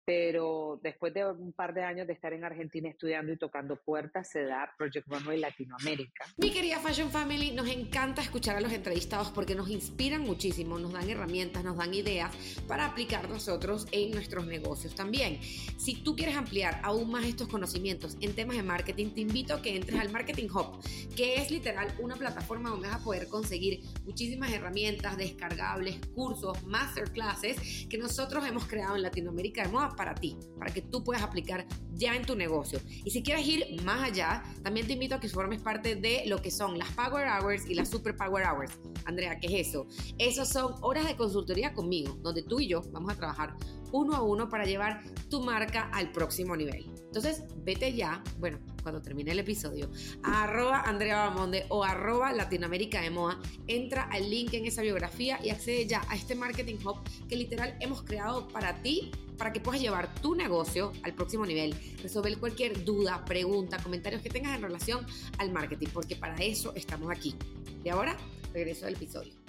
pero 0.04 0.80
después 0.82 1.14
de 1.14 1.24
un 1.24 1.52
par 1.52 1.74
de 1.74 1.84
años 1.84 2.06
de 2.06 2.12
estar 2.12 2.32
en 2.32 2.44
Argentina 2.44 2.88
estudiando 2.88 3.32
y 3.32 3.36
tocando 3.36 3.76
puertas, 3.76 4.28
se 4.30 4.42
da 4.44 4.72
Project 4.76 5.06
Runway 5.06 5.38
Latinoamérica. 5.38 6.24
Mi 6.36 6.50
querida 6.50 6.80
Fashion 6.80 7.10
Family, 7.10 7.52
nos 7.52 7.68
encanta 7.68 8.20
escuchar 8.20 8.56
a 8.56 8.60
los 8.60 8.72
entrevistados 8.72 9.30
porque 9.30 9.54
nos 9.54 9.70
inspiran 9.70 10.22
muchísimo, 10.22 10.78
nos 10.78 10.92
dan 10.92 11.08
herramientas, 11.08 11.62
nos 11.62 11.76
dan 11.76 11.94
ideas 11.94 12.34
para 12.66 12.86
aplicar 12.86 13.28
nosotros 13.28 13.86
en 13.92 14.10
nuestros 14.10 14.46
negocios 14.46 14.94
también. 14.94 15.40
Si 15.42 16.02
tú 16.02 16.16
quieres 16.16 16.36
ampliar 16.36 16.80
aún 16.82 17.10
más 17.10 17.24
estos 17.24 17.48
conocimientos 17.48 18.16
en 18.20 18.34
temas 18.34 18.56
de 18.56 18.62
marketing, 18.62 19.10
te 19.14 19.20
invito 19.20 19.54
a 19.54 19.62
que 19.62 19.76
entres 19.76 20.00
al 20.00 20.10
Marketing 20.10 20.48
Hub, 20.48 20.82
que 21.16 21.36
es 21.36 21.50
literal 21.50 21.94
una 22.00 22.16
plataforma 22.16 22.70
donde 22.70 22.88
vas 22.88 23.00
a 23.00 23.04
poder 23.04 23.28
conseguir 23.28 23.80
muchísimas 24.04 24.50
herramientas 24.52 25.16
descargables, 25.16 25.98
cursos, 26.14 26.62
masterclasses 26.64 27.86
que 27.88 27.98
nosotros 27.98 28.44
hemos 28.46 28.66
creado 28.66 28.96
en 28.96 29.02
Latinoamérica 29.02 29.62
de 29.62 29.68
moda 29.68 29.91
para 29.96 30.14
ti, 30.14 30.36
para 30.58 30.72
que 30.72 30.82
tú 30.82 31.02
puedas 31.04 31.22
aplicar 31.22 31.66
ya 31.94 32.14
en 32.14 32.24
tu 32.24 32.36
negocio. 32.36 32.80
Y 33.04 33.10
si 33.10 33.22
quieres 33.22 33.46
ir 33.46 33.82
más 33.82 34.02
allá, 34.02 34.42
también 34.62 34.86
te 34.86 34.94
invito 34.94 35.14
a 35.14 35.20
que 35.20 35.28
formes 35.28 35.60
parte 35.60 35.96
de 35.96 36.24
lo 36.26 36.40
que 36.40 36.50
son 36.50 36.78
las 36.78 36.88
Power 36.90 37.26
Hours 37.28 37.68
y 37.68 37.74
las 37.74 37.88
Super 37.90 38.16
Power 38.16 38.44
Hours. 38.46 38.78
Andrea, 39.04 39.38
¿qué 39.38 39.46
es 39.46 39.68
eso? 39.68 39.86
Esas 40.18 40.48
son 40.48 40.74
horas 40.80 41.06
de 41.06 41.16
consultoría 41.16 41.72
conmigo, 41.74 42.18
donde 42.22 42.42
tú 42.42 42.60
y 42.60 42.68
yo 42.68 42.82
vamos 42.92 43.12
a 43.12 43.16
trabajar 43.16 43.56
uno 43.92 44.16
a 44.16 44.22
uno 44.22 44.48
para 44.48 44.64
llevar 44.64 45.02
tu 45.28 45.42
marca 45.42 45.90
al 45.92 46.10
próximo 46.12 46.56
nivel. 46.56 46.86
Entonces, 47.06 47.44
vete 47.58 47.92
ya, 47.92 48.24
bueno, 48.38 48.58
cuando 48.82 49.02
termine 49.02 49.32
el 49.32 49.38
episodio, 49.38 49.90
a 50.22 50.44
arroba 50.44 50.80
Andrea 50.80 51.28
Bamonde 51.28 51.66
o 51.68 51.84
arroba 51.84 52.32
Latinoamérica 52.32 53.02
de 53.02 53.10
Moa, 53.10 53.38
entra 53.66 54.04
al 54.04 54.28
link 54.30 54.54
en 54.54 54.66
esa 54.66 54.80
biografía 54.80 55.38
y 55.44 55.50
accede 55.50 55.86
ya 55.86 56.02
a 56.08 56.16
este 56.16 56.34
Marketing 56.34 56.76
Hub 56.84 56.96
que 57.28 57.36
literal 57.36 57.76
hemos 57.80 58.02
creado 58.02 58.48
para 58.48 58.82
ti, 58.82 59.12
para 59.42 59.52
que 59.52 59.58
puedas 59.58 59.80
llevar 59.80 60.14
tu 60.14 60.36
negocio 60.36 60.92
al 61.02 61.14
próximo 61.14 61.44
nivel, 61.44 61.74
resolver 62.00 62.38
cualquier 62.38 62.84
duda, 62.84 63.24
pregunta, 63.24 63.82
comentarios 63.82 64.22
que 64.22 64.30
tengas 64.30 64.54
en 64.54 64.62
relación 64.62 65.04
al 65.38 65.50
marketing, 65.50 65.88
porque 65.92 66.14
para 66.14 66.36
eso 66.36 66.72
estamos 66.76 67.10
aquí. 67.10 67.34
Y 67.82 67.88
ahora, 67.88 68.16
regreso 68.52 68.86
al 68.86 68.94
episodio 68.94 69.42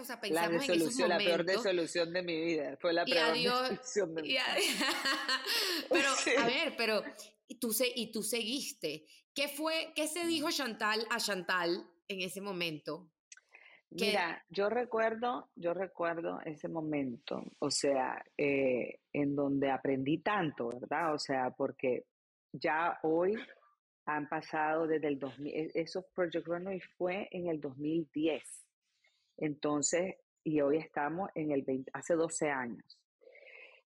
o 0.00 0.04
sea, 0.06 0.18
pensamos 0.18 0.66
la 0.66 1.04
en 1.04 1.08
La 1.10 1.18
peor 1.18 1.44
desolución 1.44 2.12
de 2.14 2.22
mi 2.22 2.40
vida, 2.40 2.78
fue 2.80 2.94
la 2.94 3.04
peor 3.04 3.34
desolución 3.34 4.14
de 4.14 4.22
mi 4.22 4.28
vida. 4.28 4.44
pero, 5.90 6.08
a 6.38 6.46
ver, 6.46 6.74
pero 6.74 7.02
tú, 7.60 7.74
y 7.94 8.10
tú 8.10 8.22
seguiste. 8.22 9.04
¿Qué 9.34 9.48
fue, 9.48 9.92
qué 9.94 10.08
se 10.08 10.26
dijo 10.26 10.50
Chantal 10.50 11.06
a 11.10 11.18
Chantal 11.18 11.86
en 12.08 12.20
ese 12.20 12.40
momento? 12.40 13.10
Mira, 13.96 14.44
yo 14.50 14.68
recuerdo, 14.68 15.50
yo 15.54 15.72
recuerdo 15.72 16.40
ese 16.44 16.68
momento, 16.68 17.44
o 17.60 17.70
sea, 17.70 18.24
eh, 18.36 18.98
en 19.12 19.36
donde 19.36 19.70
aprendí 19.70 20.18
tanto, 20.18 20.68
¿verdad? 20.68 21.14
O 21.14 21.18
sea, 21.18 21.50
porque 21.50 22.04
ya 22.52 22.98
hoy 23.04 23.36
han 24.06 24.28
pasado 24.28 24.88
desde 24.88 25.06
el 25.06 25.20
2000, 25.20 25.54
e, 25.54 25.70
eso 25.74 26.04
Project 26.12 26.44
Runway 26.44 26.80
fue 26.98 27.28
en 27.30 27.46
el 27.48 27.60
2010. 27.60 28.42
Entonces, 29.36 30.16
y 30.42 30.60
hoy 30.60 30.78
estamos 30.78 31.30
en 31.36 31.52
el 31.52 31.62
20, 31.62 31.92
hace 31.94 32.14
12 32.14 32.50
años. 32.50 32.98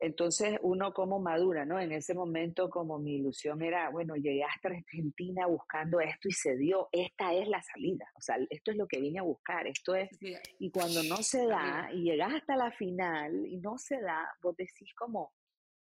Entonces 0.02 0.58
uno 0.62 0.92
como 0.92 1.20
madura, 1.20 1.64
¿no? 1.64 1.78
En 1.78 1.92
ese 1.92 2.12
momento 2.12 2.68
como 2.68 2.98
mi 2.98 3.18
ilusión 3.18 3.62
era, 3.62 3.88
bueno, 3.88 4.16
llegué 4.16 4.42
hasta 4.42 4.70
Argentina 4.70 5.46
buscando 5.46 6.00
esto 6.00 6.26
y 6.26 6.32
se 6.32 6.56
dio, 6.56 6.88
esta 6.90 7.32
es 7.32 7.46
la 7.46 7.62
salida, 7.62 8.10
o 8.16 8.20
sea, 8.20 8.36
esto 8.50 8.72
es 8.72 8.76
lo 8.76 8.88
que 8.88 9.00
vine 9.00 9.20
a 9.20 9.22
buscar, 9.22 9.64
esto 9.68 9.94
es, 9.94 10.10
y 10.58 10.72
cuando 10.72 11.04
no 11.04 11.18
se 11.18 11.46
da 11.46 11.88
y 11.92 12.02
llegas 12.02 12.34
hasta 12.34 12.56
la 12.56 12.72
final 12.72 13.46
y 13.46 13.58
no 13.58 13.78
se 13.78 14.00
da, 14.00 14.28
vos 14.42 14.56
decís 14.56 14.92
como, 14.96 15.34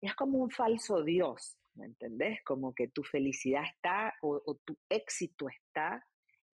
es 0.01 0.13
como 0.15 0.39
un 0.39 0.49
falso 0.49 1.01
Dios, 1.01 1.57
¿me 1.75 1.85
entendés? 1.85 2.43
Como 2.43 2.75
que 2.75 2.89
tu 2.89 3.03
felicidad 3.03 3.63
está 3.73 4.13
o, 4.21 4.41
o 4.45 4.55
tu 4.55 4.77
éxito 4.89 5.47
está 5.47 6.05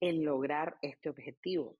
en 0.02 0.26
lograr 0.26 0.78
este 0.82 1.10
objetivo. 1.10 1.78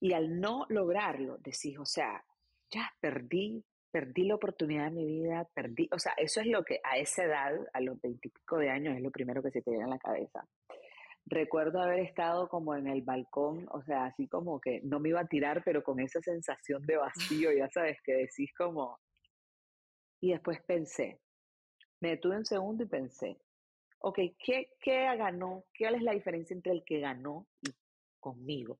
Y 0.00 0.14
al 0.14 0.40
no 0.40 0.64
lograrlo, 0.70 1.36
decís, 1.36 1.78
o 1.78 1.84
sea, 1.84 2.24
ya 2.70 2.90
perdí, 3.00 3.62
perdí 3.92 4.24
la 4.24 4.34
oportunidad 4.34 4.86
de 4.86 4.90
mi 4.90 5.06
vida, 5.06 5.46
perdí, 5.54 5.88
o 5.92 5.98
sea, 5.98 6.12
eso 6.16 6.40
es 6.40 6.46
lo 6.46 6.64
que 6.64 6.80
a 6.82 6.96
esa 6.96 7.24
edad, 7.24 7.52
a 7.72 7.80
los 7.80 8.00
veintipico 8.00 8.56
de 8.56 8.70
años, 8.70 8.96
es 8.96 9.02
lo 9.02 9.10
primero 9.10 9.42
que 9.42 9.50
se 9.50 9.62
te 9.62 9.70
viene 9.70 9.84
a 9.84 9.88
la 9.88 9.98
cabeza. 9.98 10.48
Recuerdo 11.26 11.80
haber 11.80 12.00
estado 12.00 12.48
como 12.48 12.74
en 12.74 12.88
el 12.88 13.02
balcón, 13.02 13.68
o 13.70 13.82
sea, 13.82 14.06
así 14.06 14.26
como 14.26 14.60
que 14.60 14.80
no 14.82 14.98
me 14.98 15.10
iba 15.10 15.20
a 15.20 15.26
tirar, 15.26 15.62
pero 15.64 15.84
con 15.84 16.00
esa 16.00 16.20
sensación 16.20 16.82
de 16.84 16.96
vacío, 16.96 17.52
ya 17.52 17.68
sabes, 17.68 17.98
que 18.02 18.12
decís 18.14 18.52
como... 18.56 18.98
Y 20.20 20.32
después 20.32 20.60
pensé, 20.62 21.20
me 22.00 22.10
detuve 22.10 22.36
un 22.36 22.44
segundo 22.44 22.84
y 22.84 22.88
pensé, 22.88 23.38
ok, 23.98 24.18
¿qué, 24.44 24.70
qué 24.80 25.04
ganó? 25.16 25.64
¿Cuál 25.78 25.96
es 25.96 26.02
la 26.02 26.12
diferencia 26.12 26.54
entre 26.54 26.72
el 26.72 26.82
que 26.84 27.00
ganó 27.00 27.46
y 27.60 27.70
conmigo? 28.18 28.78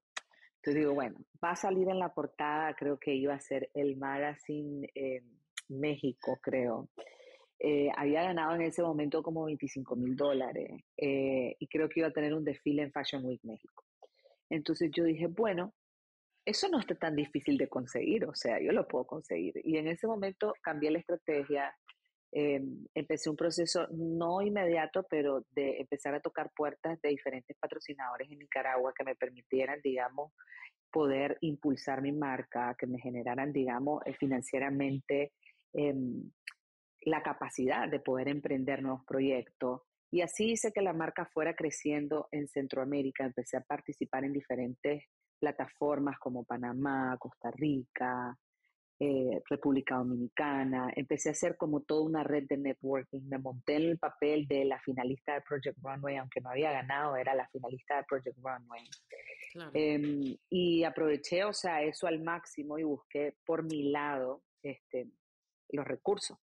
Entonces 0.62 0.82
digo, 0.82 0.94
bueno, 0.94 1.18
va 1.44 1.50
a 1.50 1.56
salir 1.56 1.88
en 1.88 1.98
la 1.98 2.14
portada, 2.14 2.72
creo 2.74 2.96
que 2.96 3.12
iba 3.12 3.34
a 3.34 3.40
ser 3.40 3.68
el 3.74 3.96
Magazine 3.96 4.88
eh, 4.94 5.20
México, 5.68 6.38
creo. 6.40 6.88
Eh, 7.58 7.90
había 7.96 8.22
ganado 8.22 8.54
en 8.54 8.62
ese 8.62 8.80
momento 8.80 9.24
como 9.24 9.44
25 9.46 9.96
mil 9.96 10.14
dólares 10.14 10.84
eh, 10.96 11.56
y 11.58 11.66
creo 11.66 11.88
que 11.88 11.98
iba 11.98 12.08
a 12.08 12.12
tener 12.12 12.32
un 12.32 12.44
desfile 12.44 12.82
en 12.82 12.92
Fashion 12.92 13.24
Week 13.24 13.40
México. 13.42 13.84
Entonces 14.50 14.92
yo 14.94 15.02
dije, 15.02 15.26
bueno, 15.26 15.74
eso 16.44 16.68
no 16.68 16.78
está 16.78 16.94
tan 16.94 17.16
difícil 17.16 17.58
de 17.58 17.68
conseguir, 17.68 18.24
o 18.26 18.34
sea, 18.36 18.60
yo 18.60 18.70
lo 18.70 18.86
puedo 18.86 19.04
conseguir. 19.04 19.54
Y 19.64 19.78
en 19.78 19.88
ese 19.88 20.06
momento 20.06 20.54
cambié 20.62 20.92
la 20.92 21.00
estrategia, 21.00 21.74
em, 22.32 22.86
empecé 22.94 23.28
un 23.28 23.36
proceso 23.36 23.86
no 23.90 24.40
inmediato, 24.40 25.06
pero 25.08 25.44
de 25.50 25.80
empezar 25.80 26.14
a 26.14 26.20
tocar 26.20 26.50
puertas 26.56 27.00
de 27.02 27.10
diferentes 27.10 27.56
patrocinadores 27.58 28.30
en 28.30 28.38
Nicaragua 28.38 28.94
que 28.96 29.04
me 29.04 29.14
permitieran, 29.14 29.80
digamos, 29.84 30.32
poder 30.90 31.36
impulsar 31.42 32.00
mi 32.00 32.12
marca, 32.12 32.74
que 32.78 32.86
me 32.86 32.98
generaran, 32.98 33.52
digamos, 33.52 34.02
eh, 34.06 34.14
financieramente 34.14 35.32
em, 35.74 36.30
la 37.02 37.22
capacidad 37.22 37.88
de 37.88 38.00
poder 38.00 38.28
emprender 38.28 38.82
nuevos 38.82 39.04
proyectos. 39.06 39.82
Y 40.10 40.22
así 40.22 40.52
hice 40.52 40.72
que 40.72 40.82
la 40.82 40.92
marca 40.92 41.26
fuera 41.26 41.54
creciendo 41.54 42.28
en 42.30 42.48
Centroamérica. 42.48 43.24
Empecé 43.24 43.56
a 43.58 43.62
participar 43.62 44.24
en 44.24 44.32
diferentes 44.32 45.04
plataformas 45.38 46.18
como 46.18 46.44
Panamá, 46.44 47.16
Costa 47.18 47.50
Rica, 47.50 48.36
eh, 49.04 49.42
República 49.50 49.96
Dominicana. 49.96 50.92
Empecé 50.94 51.30
a 51.30 51.32
hacer 51.32 51.56
como 51.56 51.80
toda 51.80 52.02
una 52.02 52.22
red 52.22 52.44
de 52.48 52.56
networking. 52.56 53.22
Me 53.28 53.36
monté 53.36 53.74
en 53.74 53.82
el 53.82 53.98
papel 53.98 54.46
de 54.46 54.64
la 54.64 54.78
finalista 54.78 55.34
de 55.34 55.40
Project 55.40 55.76
Runway, 55.82 56.18
aunque 56.18 56.40
no 56.40 56.50
había 56.50 56.70
ganado, 56.70 57.16
era 57.16 57.34
la 57.34 57.48
finalista 57.48 57.96
de 57.96 58.04
Project 58.04 58.38
Runway. 58.40 58.84
Em, 59.74 60.36
y 60.48 60.84
aproveché, 60.84 61.42
o 61.42 61.52
sea, 61.52 61.82
eso 61.82 62.06
al 62.06 62.22
máximo 62.22 62.78
y 62.78 62.84
busqué 62.84 63.34
por 63.44 63.64
mi 63.64 63.90
lado 63.90 64.44
este, 64.62 65.08
los 65.70 65.84
recursos. 65.84 66.38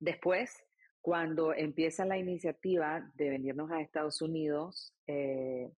Después, 0.00 0.64
cuando 1.02 1.52
empieza 1.52 2.06
la 2.06 2.16
iniciativa 2.16 3.12
de 3.14 3.28
venirnos 3.28 3.70
a 3.70 3.82
Estados 3.82 4.22
Unidos, 4.22 4.94
eh, 5.06 5.70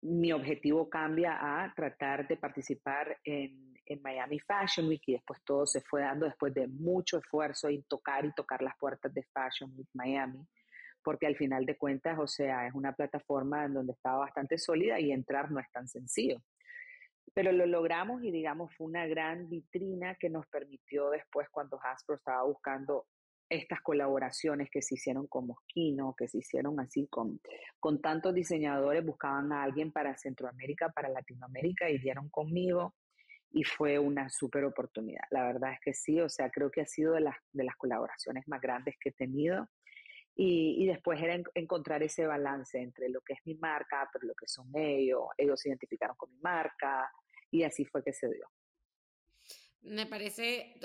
mi 0.00 0.32
objetivo 0.32 0.88
cambia 0.88 1.36
a 1.40 1.74
tratar 1.74 2.26
de 2.26 2.38
participar 2.38 3.18
en, 3.22 3.70
en, 3.90 4.02
Miami 4.02 4.38
Fashion 4.40 4.88
Week 4.88 5.02
y 5.06 5.12
después 5.12 5.40
todo 5.44 5.66
se 5.66 5.80
fue 5.80 6.02
dando 6.02 6.26
después 6.26 6.54
de 6.54 6.66
mucho 6.68 7.18
esfuerzo 7.18 7.70
y 7.70 7.82
tocar 7.82 8.24
y 8.24 8.32
tocar 8.32 8.62
las 8.62 8.76
puertas 8.78 9.12
de 9.12 9.22
Fashion 9.22 9.72
Week 9.76 9.88
Miami, 9.94 10.46
porque 11.02 11.26
al 11.26 11.36
final 11.36 11.66
de 11.66 11.76
cuentas, 11.76 12.18
o 12.18 12.26
sea, 12.26 12.66
es 12.66 12.74
una 12.74 12.92
plataforma 12.92 13.64
en 13.64 13.74
donde 13.74 13.92
estaba 13.92 14.18
bastante 14.18 14.58
sólida 14.58 15.00
y 15.00 15.12
entrar 15.12 15.50
no 15.50 15.60
es 15.60 15.70
tan 15.72 15.88
sencillo. 15.88 16.42
Pero 17.34 17.52
lo 17.52 17.66
logramos 17.66 18.22
y 18.24 18.30
digamos 18.30 18.74
fue 18.74 18.86
una 18.86 19.06
gran 19.06 19.48
vitrina 19.48 20.16
que 20.16 20.30
nos 20.30 20.46
permitió 20.48 21.10
después 21.10 21.48
cuando 21.50 21.78
Hasbro 21.82 22.16
estaba 22.16 22.42
buscando 22.44 23.06
estas 23.48 23.80
colaboraciones 23.80 24.70
que 24.70 24.80
se 24.80 24.94
hicieron 24.94 25.26
con 25.26 25.48
Moschino, 25.48 26.14
que 26.16 26.28
se 26.28 26.38
hicieron 26.38 26.78
así 26.78 27.08
con, 27.08 27.40
con 27.80 28.00
tantos 28.00 28.32
diseñadores, 28.32 29.04
buscaban 29.04 29.52
a 29.52 29.64
alguien 29.64 29.90
para 29.90 30.16
Centroamérica, 30.16 30.88
para 30.90 31.08
Latinoamérica 31.08 31.90
y 31.90 31.98
dieron 31.98 32.28
conmigo 32.30 32.94
y 33.52 33.64
fue 33.64 33.98
una 33.98 34.30
súper 34.30 34.64
oportunidad. 34.64 35.24
La 35.30 35.44
verdad 35.44 35.72
es 35.72 35.80
que 35.80 35.94
sí, 35.94 36.20
o 36.20 36.28
sea, 36.28 36.50
creo 36.50 36.70
que 36.70 36.82
ha 36.82 36.86
sido 36.86 37.14
de 37.14 37.20
las, 37.20 37.36
de 37.52 37.64
las 37.64 37.76
colaboraciones 37.76 38.46
más 38.46 38.60
grandes 38.60 38.94
que 39.00 39.10
he 39.10 39.12
tenido. 39.12 39.68
Y, 40.36 40.86
después 40.86 41.20
era 41.20 41.36
encontrar 41.54 42.02
ese 42.02 42.26
balance 42.26 42.80
entre 42.80 43.10
lo 43.10 43.20
que 43.20 43.34
es 43.34 43.40
mi 43.44 43.56
marca, 43.56 44.08
pero 44.10 44.26
lo 44.26 44.34
que 44.34 44.46
son 44.46 44.70
ellos, 44.74 45.24
ellos 45.36 45.60
se 45.60 45.68
identificaron 45.68 46.16
con 46.16 46.30
mi 46.30 46.38
marca, 46.38 47.10
y 47.50 47.62
así 47.64 47.84
fue 47.84 48.02
que 48.02 48.12
se 48.12 48.28
dio. 48.28 48.48
Me 49.82 50.06
parece, 50.06 50.76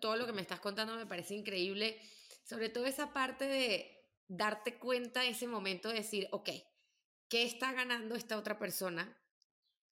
todo 0.00 0.16
lo 0.16 0.26
que 0.26 0.32
me 0.32 0.42
estás 0.42 0.60
contando 0.60 0.94
me 0.96 1.06
parece 1.06 1.34
increíble, 1.34 1.98
sobre 2.44 2.68
todo 2.68 2.86
esa 2.86 3.12
parte 3.12 3.46
de 3.46 4.00
darte 4.28 4.78
cuenta 4.78 5.24
ese 5.24 5.48
momento 5.48 5.88
de 5.88 5.96
decir, 5.96 6.28
ok, 6.30 6.50
¿qué 7.28 7.42
está 7.44 7.72
ganando 7.72 8.14
esta 8.14 8.36
otra 8.36 8.58
persona? 8.58 9.16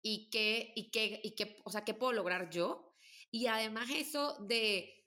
¿Y 0.03 0.31
qué, 0.31 0.73
y 0.75 0.91
qué, 0.91 1.21
y 1.23 1.35
qué, 1.35 1.61
o 1.65 1.71
sea, 1.71 1.85
qué 1.85 1.95
puedo 1.95 2.13
lograr 2.13 2.51
yo? 2.51 2.95
Y 3.31 3.47
además 3.47 3.89
eso 3.91 4.37
de 4.41 5.03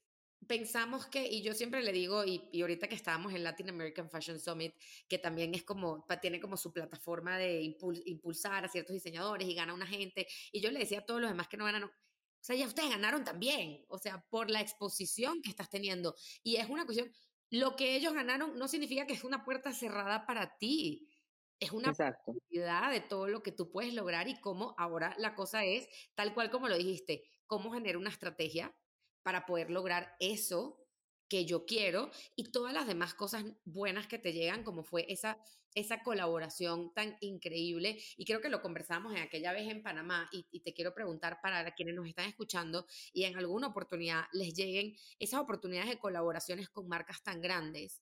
pensamos 0.47 1.07
que, 1.07 1.27
y 1.27 1.41
yo 1.41 1.53
siempre 1.53 1.81
le 1.81 1.91
digo, 1.91 2.23
y, 2.23 2.47
y, 2.51 2.61
ahorita 2.61 2.87
que 2.87 2.95
estábamos 2.95 3.33
en 3.33 3.43
Latin 3.43 3.69
American 3.69 4.09
Fashion 4.09 4.39
Summit, 4.39 4.73
que 5.07 5.17
también 5.17 5.53
es 5.55 5.63
como, 5.63 6.05
tiene 6.21 6.39
como 6.39 6.57
su 6.57 6.71
plataforma 6.71 7.37
de 7.37 7.61
impulsar 8.05 8.65
a 8.65 8.69
ciertos 8.69 8.93
diseñadores 8.93 9.47
y 9.47 9.55
gana 9.55 9.73
una 9.73 9.87
gente, 9.87 10.27
y 10.51 10.61
yo 10.61 10.71
le 10.71 10.79
decía 10.79 10.99
a 10.99 11.05
todos 11.05 11.21
los 11.21 11.29
demás 11.29 11.47
que 11.47 11.57
no 11.57 11.65
ganaron, 11.65 11.89
o 11.89 12.47
sea, 12.47 12.55
ya 12.55 12.67
ustedes 12.67 12.89
ganaron 12.91 13.23
también, 13.23 13.83
o 13.87 13.97
sea, 13.97 14.23
por 14.29 14.51
la 14.51 14.61
exposición 14.61 15.41
que 15.41 15.49
estás 15.49 15.69
teniendo. 15.69 16.15
Y 16.43 16.57
es 16.57 16.69
una 16.69 16.85
cuestión, 16.85 17.11
lo 17.49 17.75
que 17.75 17.95
ellos 17.95 18.13
ganaron 18.13 18.57
no 18.57 18.67
significa 18.67 19.07
que 19.07 19.13
es 19.13 19.23
una 19.23 19.43
puerta 19.43 19.73
cerrada 19.73 20.27
para 20.27 20.55
ti. 20.57 21.09
Es 21.59 21.71
una 21.71 21.91
oportunidad 21.91 22.91
de 22.91 22.99
todo 23.01 23.27
lo 23.27 23.41
que 23.41 23.51
tú 23.51 23.71
puedes 23.71 23.93
lograr 23.93 24.27
y 24.27 24.39
cómo 24.39 24.75
ahora 24.77 25.15
la 25.17 25.35
cosa 25.35 25.63
es, 25.63 25.87
tal 26.15 26.33
cual 26.33 26.51
como 26.51 26.67
lo 26.67 26.77
dijiste, 26.77 27.23
cómo 27.47 27.71
generar 27.71 27.97
una 27.97 28.09
estrategia 28.09 28.75
para 29.23 29.45
poder 29.45 29.71
lograr 29.71 30.15
eso 30.19 30.85
que 31.27 31.45
yo 31.45 31.65
quiero 31.65 32.11
y 32.35 32.51
todas 32.51 32.73
las 32.73 32.87
demás 32.87 33.13
cosas 33.13 33.45
buenas 33.63 34.07
que 34.07 34.19
te 34.19 34.33
llegan, 34.33 34.63
como 34.63 34.83
fue 34.83 35.05
esa, 35.09 35.39
esa 35.73 36.03
colaboración 36.03 36.93
tan 36.93 37.17
increíble. 37.21 37.97
Y 38.17 38.25
creo 38.25 38.41
que 38.41 38.49
lo 38.49 38.61
conversamos 38.61 39.13
en 39.15 39.21
aquella 39.21 39.51
vez 39.51 39.67
en 39.69 39.81
Panamá 39.81 40.29
y, 40.31 40.45
y, 40.51 40.59
te 40.59 40.73
quiero 40.73 40.93
preguntar 40.93 41.39
para 41.41 41.73
quienes 41.73 41.95
nos 41.95 42.07
están 42.07 42.27
escuchando 42.27 42.85
y 43.11 43.23
en 43.23 43.37
alguna 43.37 43.67
oportunidad 43.67 44.25
les 44.33 44.53
lleguen 44.53 44.95
esas 45.17 45.39
oportunidades 45.39 45.89
de 45.89 45.99
colaboraciones 45.99 46.69
con 46.69 46.87
marcas 46.87 47.23
tan 47.23 47.41
grandes 47.41 48.01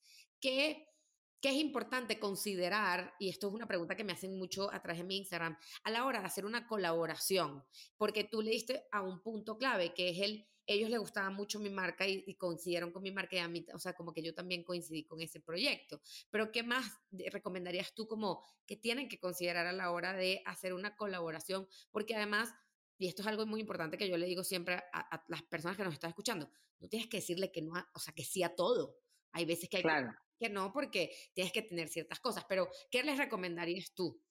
que... 1.44 1.50
¿Qué 1.50 1.56
es 1.56 1.62
importante 1.62 2.20
considerar? 2.20 3.14
Y 3.20 3.30
esto 3.30 3.50
es 3.50 3.54
una 3.54 3.68
pregunta 3.68 3.96
que 3.96 4.06
me 4.06 4.14
hacen 4.14 4.38
mucho 4.40 4.72
a 4.72 4.82
través 4.82 5.00
de 5.00 5.04
mi 5.04 5.18
Instagram, 5.18 5.58
a 5.84 5.92
la 5.92 6.06
hora 6.06 6.22
de 6.22 6.26
hacer 6.26 6.46
una 6.46 6.68
colaboración, 6.68 7.64
porque 7.98 8.24
tú 8.24 8.42
le 8.42 8.52
diste 8.52 8.88
a 8.92 9.02
un 9.02 9.22
punto 9.22 9.58
clave, 9.58 9.94
que 9.94 10.10
es 10.10 10.20
el 10.20 10.48
ellos 10.66 10.90
les 10.90 11.00
gustaba 11.00 11.30
mucho 11.30 11.60
mi 11.60 11.70
marca 11.70 12.08
y, 12.08 12.36
coincidieron 12.36 12.92
con 12.92 13.04
mi 13.04 13.12
marca 13.12 13.36
y 13.36 13.40
a 13.40 13.48
mí, 13.48 13.66
o 13.74 13.80
sea, 13.80 13.94
como 13.94 14.14
que 14.14 14.22
yo 14.24 14.34
también 14.34 14.64
coincidí 14.64 15.04
con 15.06 15.22
ese 15.22 15.42
proyecto. 15.42 16.02
Pero 16.30 16.52
¿qué 16.52 16.64
más 16.64 16.86
recomendarías 17.12 17.94
tú 17.94 18.08
como 18.08 18.44
que 18.66 18.78
tienen 18.78 19.10
que 19.10 19.20
considerar 19.20 19.68
a 19.68 19.74
la 19.74 19.92
hora 19.92 20.14
de 20.14 20.42
hacer 20.46 20.74
una 20.74 20.96
colaboración? 20.96 21.68
Porque 21.92 22.16
además, 22.16 22.54
y 22.98 23.08
esto 23.08 23.22
es 23.22 23.28
algo 23.28 23.46
muy 23.46 23.60
importante 23.60 23.98
que 23.98 24.08
yo 24.08 24.18
le 24.18 24.26
digo 24.26 24.44
siempre 24.44 24.76
a, 24.76 25.16
a 25.16 25.26
las 25.28 25.44
personas 25.44 25.76
que 25.76 25.84
nos 25.84 25.94
están 25.94 26.10
escuchando, 26.10 26.50
no 26.80 26.88
tienes 26.88 27.10
que 27.10 27.18
decirle 27.18 27.52
que 27.52 27.62
no, 27.62 27.74
o 27.94 28.00
sea, 28.00 28.14
que 28.14 28.24
sí 28.24 28.42
a 28.44 28.56
todo. 28.56 28.98
Hay 29.34 29.46
veces 29.46 29.68
que 29.68 29.78
hay 29.78 29.84
claro. 29.84 30.14
No 30.50 30.72
porque 30.74 31.12
tienes 31.34 31.52
que 31.52 31.64
tener 31.64 31.90
ciertas 31.90 32.20
cosas, 32.20 32.46
pero 32.48 32.68
¿qué 32.90 33.04
les 33.04 33.18
recomendarías 33.18 33.94
tú? 33.94 34.22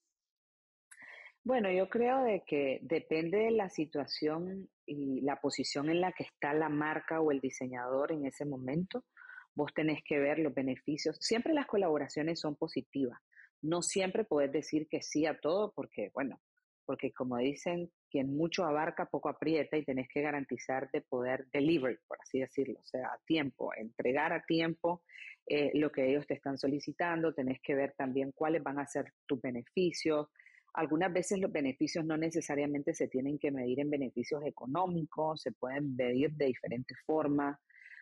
Bueno, 1.45 1.69
yo 1.71 1.89
creo 1.89 2.23
de 2.23 2.43
que 2.47 2.79
depende 2.83 3.37
de 3.37 3.51
la 3.51 3.69
situación 3.69 4.69
y 4.85 5.21
la 5.21 5.41
posición 5.41 5.89
en 5.89 5.99
la 5.99 6.13
que 6.13 6.23
está 6.23 6.53
la 6.53 6.69
marca 6.69 7.19
o 7.19 7.31
el 7.31 7.41
diseñador 7.41 8.13
en 8.13 8.25
ese 8.25 8.45
momento, 8.45 9.03
vos 9.53 9.73
tenés 9.73 10.01
que 10.05 10.19
ver 10.19 10.39
los 10.39 10.53
beneficios. 10.53 11.17
Siempre 11.19 11.53
las 11.53 11.67
colaboraciones 11.67 12.39
son 12.39 12.55
positivas. 12.55 13.19
No 13.61 13.81
siempre 13.81 14.23
podés 14.23 14.51
decir 14.51 14.87
que 14.89 15.01
sí 15.01 15.25
a 15.25 15.37
todo 15.37 15.73
porque, 15.75 16.11
bueno, 16.13 16.39
porque 16.85 17.11
como 17.11 17.37
dicen, 17.37 17.91
quien 18.13 18.37
mucho 18.37 18.63
abarca, 18.63 19.07
poco 19.07 19.27
aprieta 19.27 19.75
y 19.75 19.83
tenés 19.83 20.07
que 20.07 20.21
garantizar 20.21 20.87
de 20.91 21.01
poder 21.01 21.47
deliver, 21.51 21.99
por 22.07 22.19
así 22.21 22.39
decirlo, 22.41 22.79
o 22.79 22.83
sea, 22.83 23.07
a 23.07 23.17
tiempo, 23.25 23.71
entregar 23.75 24.33
a 24.33 24.45
tiempo 24.45 25.01
eh, 25.47 25.71
lo 25.73 25.91
que 25.91 26.07
ellos 26.07 26.27
te 26.27 26.35
están 26.35 26.59
solicitando, 26.59 27.33
tenés 27.33 27.59
que 27.63 27.73
ver 27.73 27.95
también 27.97 28.31
cuáles 28.31 28.61
van 28.61 28.77
a 28.77 28.85
ser 28.85 29.11
tus 29.25 29.41
beneficios, 29.41 30.27
algunas 30.75 31.11
veces 31.11 31.39
los 31.39 31.51
beneficios 31.51 32.05
no 32.05 32.15
necesariamente 32.15 32.93
se 32.93 33.07
tienen 33.07 33.39
que 33.39 33.49
medir 33.49 33.79
en 33.79 33.89
beneficios 33.89 34.43
económicos, 34.45 35.41
se 35.41 35.51
pueden 35.51 35.95
medir 35.95 36.33
de 36.33 36.45
diferentes 36.45 36.97
formas. 37.07 37.59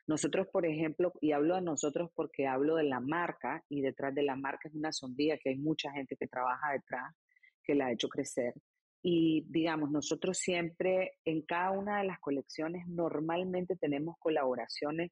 Nosotros, 0.08 0.47
por 0.52 0.65
ejemplo, 0.65 1.13
y 1.21 1.32
hablo 1.32 1.56
de 1.56 1.62
nosotros 1.62 2.12
porque 2.13 2.47
hablo 2.47 2.76
de 2.76 2.84
la 2.84 3.00
marca 3.00 3.63
y 3.69 3.82
detrás 3.82 4.13
de 4.13 4.24
la 4.24 4.36
marca 4.36 4.67
es 4.67 4.76
una 4.76 4.91
sombrilla 4.91 5.38
que 5.38 5.52
hay 5.52 5.58
mucha 5.58 5.89
gente 5.93 6.17
que 6.17 6.28
trabaja 6.28 6.74
detrás, 6.74 7.13
que 7.63 7.76
la 7.76 7.88
ha 7.88 7.91
hecho 7.93 8.10
crecer. 8.10 8.54
Y 9.04 9.46
digamos, 9.50 9.92
nosotros 9.92 10.38
siempre 10.38 11.18
en 11.26 11.42
cada 11.42 11.72
una 11.72 12.00
de 12.00 12.08
las 12.08 12.20
colecciones 12.20 12.88
normalmente 12.88 13.76
tenemos 13.76 14.16
colaboraciones, 14.20 15.12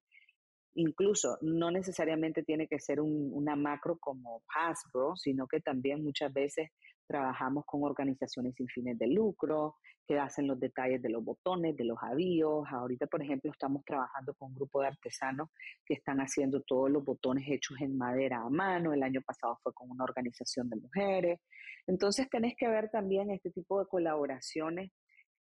incluso 0.75 1.37
no 1.41 1.71
necesariamente 1.71 2.43
tiene 2.43 2.67
que 2.67 2.79
ser 2.79 3.01
una 3.01 3.55
macro 3.55 3.97
como 3.99 4.43
Hasbro, 4.53 5.15
sino 5.15 5.47
que 5.47 5.59
también 5.59 6.03
muchas 6.03 6.31
veces 6.31 6.69
trabajamos 7.09 7.65
con 7.65 7.83
organizaciones 7.83 8.53
sin 8.55 8.67
fines 8.67 8.97
de 8.99 9.07
lucro, 9.07 9.77
que 10.07 10.19
hacen 10.19 10.47
los 10.47 10.59
detalles 10.59 11.01
de 11.01 11.09
los 11.09 11.23
botones, 11.23 11.75
de 11.75 11.83
los 11.83 11.97
avíos. 12.01 12.67
Ahorita, 12.69 13.07
por 13.07 13.23
ejemplo, 13.23 13.51
estamos 13.51 13.83
trabajando 13.83 14.35
con 14.35 14.49
un 14.49 14.55
grupo 14.55 14.81
de 14.81 14.87
artesanos 14.87 15.49
que 15.85 15.95
están 15.95 16.19
haciendo 16.19 16.61
todos 16.61 16.91
los 16.91 17.03
botones 17.03 17.45
hechos 17.47 17.81
en 17.81 17.97
madera 17.97 18.41
a 18.41 18.49
mano. 18.49 18.93
El 18.93 19.01
año 19.01 19.21
pasado 19.21 19.57
fue 19.63 19.73
con 19.73 19.89
una 19.89 20.03
organización 20.03 20.69
de 20.69 20.75
mujeres. 20.77 21.39
Entonces, 21.87 22.29
tenés 22.29 22.53
que 22.55 22.67
ver 22.67 22.89
también 22.91 23.31
este 23.31 23.49
tipo 23.49 23.79
de 23.79 23.87
colaboraciones 23.87 24.91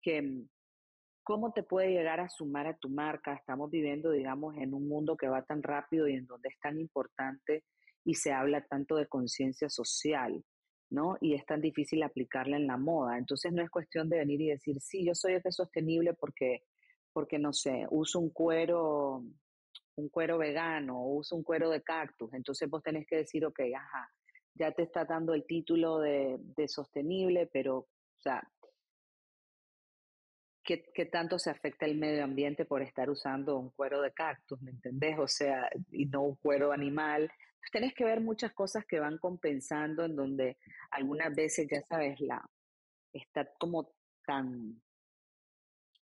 que 0.02 0.22
mm, 0.22 0.48
cómo 1.24 1.52
te 1.52 1.64
puede 1.64 1.92
llegar 1.92 2.22
a 2.22 2.30
sumar 2.30 2.68
a 2.68 2.78
tu 2.78 2.90
marca. 2.90 3.34
Estamos 3.34 3.70
viviendo, 3.70 4.12
digamos, 4.12 4.56
en 4.56 4.74
un 4.74 4.88
mundo 4.88 5.18
que 5.18 5.28
va 5.28 5.44
tan 5.44 5.62
rápido 5.62 6.08
y 6.08 6.14
en 6.14 6.28
donde 6.28 6.48
es 6.48 6.60
tan 6.62 6.80
importante 6.80 7.66
y 8.06 8.16
se 8.16 8.32
habla 8.32 8.66
tanto 8.66 8.96
de 8.96 9.08
conciencia 9.08 9.70
social. 9.70 10.42
¿No? 10.90 11.18
Y 11.22 11.34
es 11.34 11.46
tan 11.46 11.62
difícil 11.62 12.04
aplicarla 12.04 12.58
en 12.58 12.68
la 12.68 12.78
moda. 12.78 13.18
Entonces 13.18 13.52
no 13.52 13.62
es 13.62 13.70
cuestión 13.70 14.10
de 14.10 14.20
venir 14.20 14.42
y 14.42 14.50
decir, 14.50 14.80
sí, 14.80 15.06
yo 15.06 15.14
soy 15.14 15.34
este 15.34 15.52
sostenible 15.52 16.14
porque, 16.14 16.64
porque 17.14 17.40
no 17.40 17.54
sé, 17.54 17.86
uso 17.90 18.20
un 18.20 18.30
cuero, 18.30 19.24
un 19.96 20.10
cuero 20.10 20.38
vegano 20.38 21.02
o 21.02 21.16
uso 21.16 21.36
un 21.36 21.44
cuero 21.44 21.70
de 21.70 21.82
cactus. 21.82 22.34
Entonces 22.34 22.70
vos 22.70 22.82
tenés 22.84 23.06
que 23.08 23.18
decir, 23.18 23.46
ok, 23.46 23.60
ajá, 23.76 24.12
ya 24.54 24.72
te 24.72 24.84
está 24.84 25.06
dando 25.06 25.34
el 25.34 25.46
título 25.46 26.00
de, 26.00 26.38
de 26.40 26.68
sostenible, 26.68 27.48
pero, 27.52 27.78
o 27.80 28.22
sea, 28.22 28.42
¿qué, 30.64 30.90
¿qué, 30.94 31.06
tanto 31.06 31.38
se 31.38 31.50
afecta 31.50 31.86
el 31.86 31.98
medio 31.98 32.24
ambiente 32.24 32.66
por 32.66 32.82
estar 32.82 33.10
usando 33.10 33.58
un 33.58 33.70
cuero 33.72 34.02
de 34.02 34.12
cactus, 34.14 34.62
¿me 34.62 34.72
entendés? 34.72 35.20
O 35.20 35.28
sea, 35.28 35.70
y 35.92 36.06
no 36.06 36.22
un 36.24 36.36
cuero 36.36 36.72
animal 36.72 37.30
tenés 37.72 37.94
que 37.94 38.06
ver 38.06 38.22
muchas 38.22 38.54
cosas 38.54 38.86
que 38.86 39.00
van 39.00 39.18
compensando 39.18 40.06
en 40.06 40.16
donde 40.16 40.58
algunas 40.92 41.34
veces, 41.36 41.68
ya 41.70 41.82
sabes, 41.82 42.20
la 42.20 42.44
está 43.14 43.50
como 43.60 43.92
tan... 44.26 44.82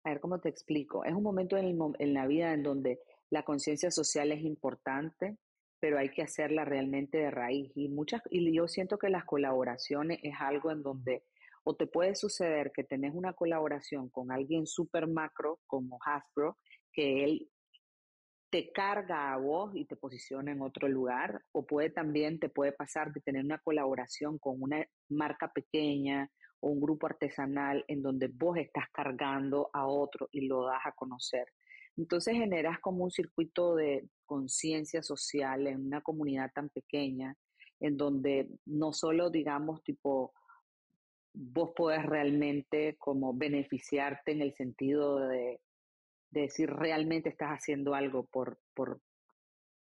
A 0.03 0.09
ver, 0.09 0.19
¿cómo 0.19 0.39
te 0.39 0.49
explico? 0.49 1.03
Es 1.03 1.13
un 1.13 1.23
momento 1.23 1.57
en, 1.57 1.77
en 1.99 2.13
la 2.13 2.25
vida 2.25 2.53
en 2.53 2.63
donde 2.63 2.99
la 3.29 3.43
conciencia 3.43 3.91
social 3.91 4.31
es 4.31 4.41
importante, 4.41 5.37
pero 5.79 5.99
hay 5.99 6.09
que 6.09 6.21
hacerla 6.21 6.65
realmente 6.65 7.17
de 7.17 7.31
raíz. 7.31 7.71
Y, 7.75 7.89
muchas, 7.89 8.21
y 8.29 8.53
yo 8.53 8.67
siento 8.67 8.97
que 8.97 9.09
las 9.09 9.25
colaboraciones 9.25 10.19
es 10.23 10.33
algo 10.39 10.71
en 10.71 10.83
donde 10.83 11.23
o 11.63 11.75
te 11.75 11.87
puede 11.87 12.15
suceder 12.15 12.71
que 12.73 12.83
tenés 12.83 13.13
una 13.13 13.33
colaboración 13.33 14.09
con 14.09 14.31
alguien 14.31 14.65
súper 14.65 15.07
macro 15.07 15.59
como 15.67 15.99
Hasbro, 16.03 16.57
que 16.91 17.23
él 17.23 17.49
te 18.49 18.71
carga 18.71 19.33
a 19.33 19.37
vos 19.37 19.75
y 19.75 19.85
te 19.85 19.95
posiciona 19.95 20.51
en 20.51 20.61
otro 20.61 20.87
lugar, 20.87 21.41
o 21.51 21.65
puede 21.65 21.89
también, 21.89 22.39
te 22.39 22.49
puede 22.49 22.71
pasar 22.71 23.13
de 23.13 23.21
tener 23.21 23.45
una 23.45 23.59
colaboración 23.59 24.39
con 24.39 24.61
una 24.61 24.85
marca 25.09 25.51
pequeña 25.51 26.29
o 26.59 26.69
un 26.69 26.81
grupo 26.81 27.07
artesanal 27.07 27.85
en 27.87 28.01
donde 28.01 28.27
vos 28.27 28.57
estás 28.57 28.85
cargando 28.91 29.69
a 29.73 29.87
otro 29.87 30.27
y 30.31 30.47
lo 30.47 30.65
das 30.65 30.81
a 30.85 30.91
conocer. 30.93 31.47
Entonces 31.95 32.35
generas 32.35 32.79
como 32.79 33.03
un 33.03 33.11
circuito 33.11 33.75
de 33.75 34.07
conciencia 34.25 35.03
social 35.03 35.67
en 35.67 35.85
una 35.85 36.01
comunidad 36.01 36.51
tan 36.53 36.69
pequeña, 36.69 37.35
en 37.79 37.97
donde 37.97 38.49
no 38.65 38.93
solo, 38.93 39.29
digamos, 39.29 39.83
tipo, 39.83 40.33
vos 41.33 41.71
podés 41.75 42.05
realmente 42.05 42.95
como 42.97 43.33
beneficiarte 43.33 44.31
en 44.31 44.41
el 44.41 44.53
sentido 44.55 45.19
de 45.19 45.61
de 46.31 46.41
decir 46.41 46.69
realmente 46.69 47.29
estás 47.29 47.49
haciendo 47.49 47.93
algo 47.95 48.25
por, 48.25 48.59
por, 48.73 49.01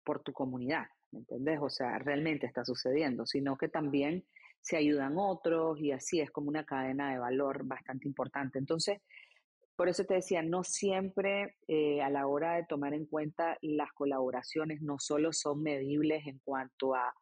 por 0.04 0.22
tu 0.22 0.32
comunidad, 0.32 0.86
¿me 1.12 1.20
entendés? 1.20 1.60
O 1.60 1.70
sea, 1.70 1.98
realmente 1.98 2.46
está 2.46 2.64
sucediendo, 2.64 3.26
sino 3.26 3.56
que 3.56 3.68
también 3.68 4.24
se 4.60 4.76
ayudan 4.76 5.14
otros 5.16 5.78
y 5.80 5.92
así 5.92 6.20
es 6.20 6.30
como 6.30 6.48
una 6.48 6.64
cadena 6.64 7.12
de 7.12 7.18
valor 7.18 7.64
bastante 7.64 8.06
importante. 8.06 8.58
Entonces, 8.58 9.00
por 9.76 9.88
eso 9.88 10.04
te 10.04 10.14
decía, 10.14 10.42
no 10.42 10.62
siempre 10.62 11.56
eh, 11.66 12.02
a 12.02 12.10
la 12.10 12.26
hora 12.26 12.54
de 12.56 12.64
tomar 12.64 12.94
en 12.94 13.06
cuenta 13.06 13.56
las 13.62 13.90
colaboraciones 13.92 14.80
no 14.82 14.96
solo 14.98 15.32
son 15.32 15.62
medibles 15.62 16.26
en 16.26 16.38
cuanto 16.44 16.94
a, 16.94 17.12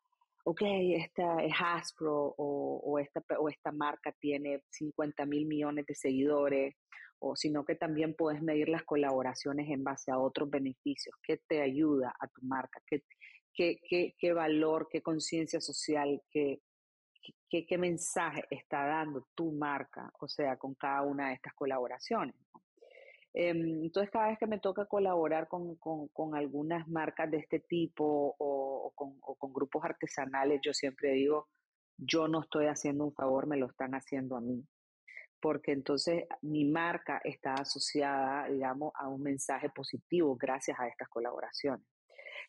ok, 0.44 0.62
esta 0.96 1.42
es 1.42 1.52
Hasbro 1.58 2.34
o 2.36 2.98
esta, 2.98 3.22
o 3.38 3.48
esta 3.48 3.72
marca 3.72 4.12
tiene 4.20 4.62
50 4.70 5.24
mil 5.26 5.46
millones 5.46 5.86
de 5.86 5.94
seguidores 5.94 6.74
o 7.20 7.36
sino 7.36 7.64
que 7.64 7.74
también 7.74 8.14
puedes 8.14 8.42
medir 8.42 8.68
las 8.68 8.82
colaboraciones 8.84 9.68
en 9.68 9.84
base 9.84 10.10
a 10.10 10.18
otros 10.18 10.50
beneficios, 10.50 11.14
qué 11.22 11.36
te 11.36 11.62
ayuda 11.62 12.14
a 12.18 12.26
tu 12.28 12.42
marca, 12.42 12.82
qué, 12.86 13.04
qué, 13.54 14.14
qué, 14.18 14.32
valor, 14.32 14.88
qué 14.90 15.02
conciencia 15.02 15.60
social, 15.60 16.22
qué, 16.30 16.62
qué, 17.50 17.66
qué, 17.66 17.78
mensaje 17.78 18.44
está 18.50 18.86
dando 18.86 19.28
tu 19.34 19.52
marca, 19.52 20.10
o 20.18 20.28
sea, 20.28 20.56
con 20.56 20.74
cada 20.74 21.02
una 21.02 21.28
de 21.28 21.34
estas 21.34 21.54
colaboraciones. 21.54 22.34
Em, 23.34 23.84
entonces, 23.84 24.10
cada 24.10 24.28
vez 24.28 24.38
que 24.38 24.46
me 24.46 24.58
toca 24.58 24.86
colaborar 24.86 25.46
con, 25.46 25.76
con, 25.76 26.08
con 26.08 26.34
algunas 26.34 26.88
marcas 26.88 27.30
de 27.30 27.36
este 27.36 27.60
tipo 27.60 28.34
o, 28.38 28.92
con, 28.94 29.18
o 29.20 29.34
con 29.36 29.52
grupos 29.52 29.84
artesanales, 29.84 30.60
yo 30.64 30.72
siempre 30.72 31.12
digo, 31.12 31.48
yo 31.98 32.28
no 32.28 32.40
estoy 32.40 32.66
haciendo 32.66 33.04
un 33.04 33.12
favor, 33.12 33.46
me 33.46 33.58
lo 33.58 33.66
están 33.66 33.94
haciendo 33.94 34.36
a 34.36 34.40
mí 34.40 34.64
porque 35.40 35.72
entonces 35.72 36.24
mi 36.42 36.64
marca 36.64 37.20
está 37.24 37.54
asociada, 37.54 38.48
digamos, 38.48 38.92
a 38.94 39.08
un 39.08 39.22
mensaje 39.22 39.70
positivo 39.70 40.36
gracias 40.36 40.78
a 40.78 40.88
estas 40.88 41.08
colaboraciones. 41.08 41.86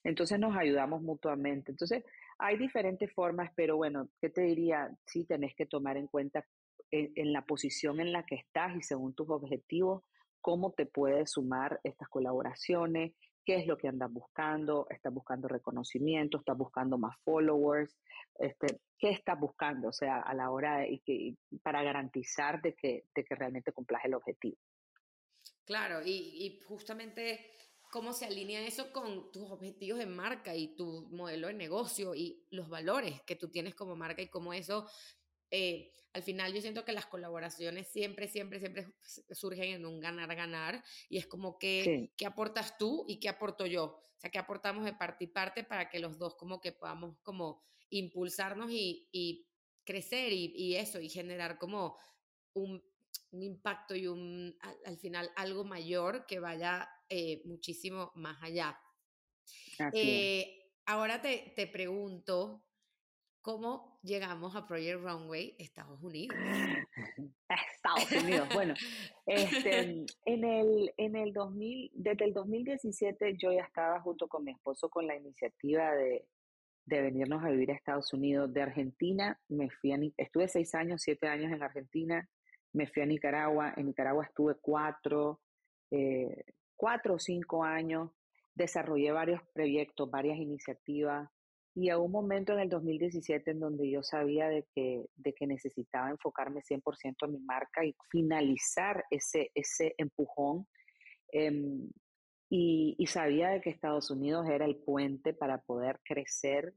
Entonces 0.04 0.39
nos 0.39 0.56
ayudamos 0.58 1.01
mutuamente. 1.01 1.71
Entonces 1.71 2.04
hay 2.38 2.58
diferentes 2.58 3.12
formas, 3.13 3.51
pero 3.56 3.77
bueno, 3.77 4.10
¿qué 4.19 4.30
te 4.30 4.41
diría? 4.41 4.89
Sí, 5.06 5.25
tenés 5.25 5.56
que 5.56 5.65
tomar 5.65 5.97
en 5.97 6.08
cuenta 6.08 6.45
en, 6.91 7.34
la 7.34 7.45
posición 7.45 7.99
en 7.99 8.12
la 8.12 8.25
que 8.25 8.36
estás 8.36 8.75
y 8.75 8.82
según 8.82 9.13
tus 9.13 9.30
objetivos, 9.30 10.04
cómo 10.41 10.73
te 10.73 10.86
puede 10.86 11.25
sumar 11.27 11.80
estas 11.84 12.10
colaboraciones, 12.10 13.13
qué 13.45 13.56
es 13.56 13.67
lo 13.67 13.77
que 13.77 13.88
andas 13.88 14.12
buscando, 14.12 14.88
estás 14.89 15.13
buscando 15.13 15.47
reconocimiento, 15.47 16.39
estás 16.39 16.58
buscando 16.58 16.97
más 16.97 17.17
followers, 17.23 17.97
este, 18.39 18.80
qué 18.97 19.12
estás 19.12 19.39
buscando, 19.39 19.89
o 19.89 19.93
sea, 19.93 20.21
a 20.21 20.34
la 20.34 20.51
hora 20.51 20.80
de, 20.80 21.01
que, 21.06 21.36
para 21.63 21.84
garantizar 21.84 22.62
de 22.62 22.75
que, 22.75 23.06
de 23.13 23.23
que 23.23 23.36
realmente 23.36 23.71
cumplas 23.71 24.06
el 24.06 24.13
objetivo. 24.13 24.58
Claro, 25.65 26.01
y, 26.04 26.12
y 26.12 26.60
justamente 26.67 27.51
cómo 27.91 28.13
se 28.13 28.25
alinea 28.25 28.65
eso 28.65 28.91
con 28.91 29.32
tus 29.32 29.51
objetivos 29.51 29.99
de 29.99 30.06
marca 30.06 30.56
y 30.56 30.75
tu 30.75 31.08
modelo 31.12 31.47
de 31.47 31.54
negocio 31.54 32.15
y 32.15 32.45
los 32.49 32.69
valores 32.69 33.21
que 33.23 33.36
tú 33.36 33.49
tienes 33.49 33.75
como 33.75 33.95
marca 33.95 34.21
y 34.21 34.30
cómo 34.30 34.54
eso 34.54 34.88
eh, 35.52 35.92
al 36.14 36.24
final 36.24 36.54
yo 36.54 36.62
siento 36.62 36.84
que 36.84 36.92
las 36.92 37.06
colaboraciones 37.06 37.88
siempre, 37.88 38.28
siempre, 38.28 38.60
siempre 38.60 38.88
surgen 39.32 39.76
en 39.76 39.86
un 39.86 40.00
ganar-ganar 40.00 40.84
y 41.10 41.18
es 41.18 41.28
como 41.28 41.58
que, 41.58 42.12
¿qué 42.18 42.26
aportas 42.26 42.78
tú 42.78 43.06
y 43.08 43.20
qué 43.20 43.30
aporto 43.30 43.66
yo? 43.66 43.86
O 43.86 44.20
sea, 44.20 44.30
¿qué 44.30 44.40
aportamos 44.40 44.84
de 44.86 44.94
parte 44.94 45.26
y 45.26 45.28
parte 45.28 45.64
para 45.64 45.90
que 45.90 46.00
los 46.00 46.18
dos 46.18 46.36
como 46.36 46.60
que 46.60 46.74
podamos 46.74 47.18
como 47.24 47.64
impulsarnos 47.90 48.70
y, 48.72 49.48
crecer 49.84 50.32
y, 50.32 50.76
eso 50.76 51.00
y 51.02 51.10
generar 51.10 51.58
como 51.58 51.98
un, 52.54 52.84
impacto 53.32 53.96
y 53.96 54.08
un, 54.08 54.58
al, 54.86 54.98
final 54.98 55.32
algo 55.38 55.64
mayor 55.64 56.26
que 56.26 56.40
vaya 56.40 56.90
eh, 57.08 57.42
muchísimo 57.46 58.12
más 58.16 58.42
allá. 58.44 58.78
Eh, 59.94 60.72
ahora 60.86 61.22
te, 61.22 61.54
te 61.56 61.68
pregunto, 61.68 62.64
¿Cómo 63.41 63.99
llegamos 64.04 64.56
a 64.56 64.67
Project 64.67 65.01
Runway, 65.01 65.56
Estados 65.58 66.01
Unidos? 66.04 66.38
Estados 67.73 68.12
Unidos. 68.23 68.47
Bueno, 68.54 68.75
este, 69.25 70.06
en 70.25 70.43
el, 70.43 70.93
en 70.97 71.15
el 71.15 71.34
2000, 71.34 71.91
desde 71.95 72.25
el 72.25 72.34
2017 72.34 73.38
yo 73.38 73.51
ya 73.51 73.63
estaba 73.63 73.99
junto 74.01 74.27
con 74.27 74.43
mi 74.43 74.51
esposo 74.51 74.89
con 74.89 75.08
la 75.08 75.15
iniciativa 75.15 75.91
de, 75.95 76.27
de 76.86 77.01
venirnos 77.01 77.43
a 77.43 77.49
vivir 77.49 77.71
a 77.71 77.75
Estados 77.75 78.13
Unidos. 78.13 78.54
De 78.54 78.62
Argentina 78.62 79.39
me 79.49 79.71
fui 79.71 79.91
a, 79.91 79.99
estuve 80.17 80.47
seis 80.47 80.75
años, 80.75 81.01
siete 81.01 81.27
años 81.27 81.51
en 81.51 81.63
Argentina, 81.63 82.30
me 82.73 82.86
fui 82.86 83.01
a 83.01 83.08
Nicaragua. 83.08 83.73
En 83.75 83.88
Nicaragua 83.88 84.23
estuve 84.23 84.56
cuatro, 84.62 85.41
eh, 85.89 86.43
cuatro 86.75 87.15
o 87.15 87.19
cinco 87.19 87.63
años. 87.63 88.12
Desarrollé 88.54 89.12
varios 89.12 89.41
proyectos, 89.54 90.12
varias 90.12 90.38
iniciativas. 90.38 91.27
Y 91.74 91.90
a 91.90 91.98
un 91.98 92.12
momento 92.12 92.54
en 92.54 92.60
el 92.60 92.70
2017 92.70 93.52
en 93.52 93.60
donde 93.60 93.90
yo 93.90 94.04
sabía 94.04 94.50
de 94.50 94.66
que, 94.76 95.06
de 95.16 95.34
que 95.34 95.48
necesitaba 95.48 96.10
enfocarme 96.10 96.62
100% 96.62 97.16
en 97.22 97.32
mi 97.32 97.40
marca 97.40 97.86
y 97.86 97.96
finalizar 98.10 99.06
ese, 99.10 99.52
ese 99.56 99.96
empujón, 99.98 100.68
em, 101.32 101.90
y, 102.50 102.96
y 102.98 103.08
sabía 103.08 103.50
de 103.50 103.62
que 103.62 103.70
Estados 103.70 104.12
Unidos 104.12 104.46
era 104.50 104.66
el 104.66 104.76
puente 104.76 105.34
para 105.34 105.62
poder 105.62 106.02
crecer 106.04 106.74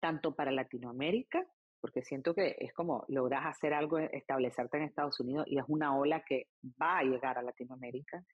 tanto 0.00 0.34
para 0.34 0.50
Latinoamérica, 0.50 1.46
porque 1.80 2.02
siento 2.02 2.34
que 2.34 2.56
es 2.58 2.72
como 2.72 3.04
logras 3.08 3.46
hacer 3.46 3.74
algo, 3.74 3.98
establecerte 3.98 4.78
en 4.78 4.84
Estados 4.84 5.20
Unidos 5.20 5.46
y 5.48 5.58
es 5.58 5.64
una 5.68 5.96
ola 5.96 6.24
que 6.26 6.48
va 6.80 6.98
a 6.98 7.04
llegar 7.04 7.38
a 7.38 7.42
Latinoamérica. 7.42 8.24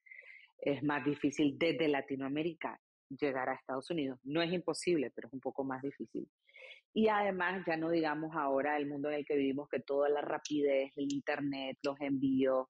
Es 0.59 0.83
más 0.83 1.05
difícil 1.05 1.59
desde 1.59 1.89
Latinoamérica 1.89 2.81
llegar 3.21 3.49
a 3.49 3.55
Estados 3.55 3.91
Unidos. 3.91 4.19
No 4.25 4.43
es 4.43 4.53
imposible, 4.53 5.11
pero 5.15 5.29
es 5.29 5.35
un 5.35 5.41
poco 5.41 5.65
más 5.65 5.83
difícil. 5.83 6.29
Y 6.93 7.09
además, 7.09 7.65
ya 7.67 7.77
no 7.77 7.91
digamos 7.91 8.37
ahora 8.37 8.77
el 8.77 8.87
mundo 8.87 9.09
en 9.09 9.17
el 9.17 9.25
que 9.27 9.37
vivimos, 9.37 9.69
que 9.69 9.81
toda 9.81 10.09
la 10.09 10.21
rapidez, 10.21 10.93
el 10.97 11.13
Internet, 11.13 11.79
los 11.83 12.01
envíos, 12.01 12.69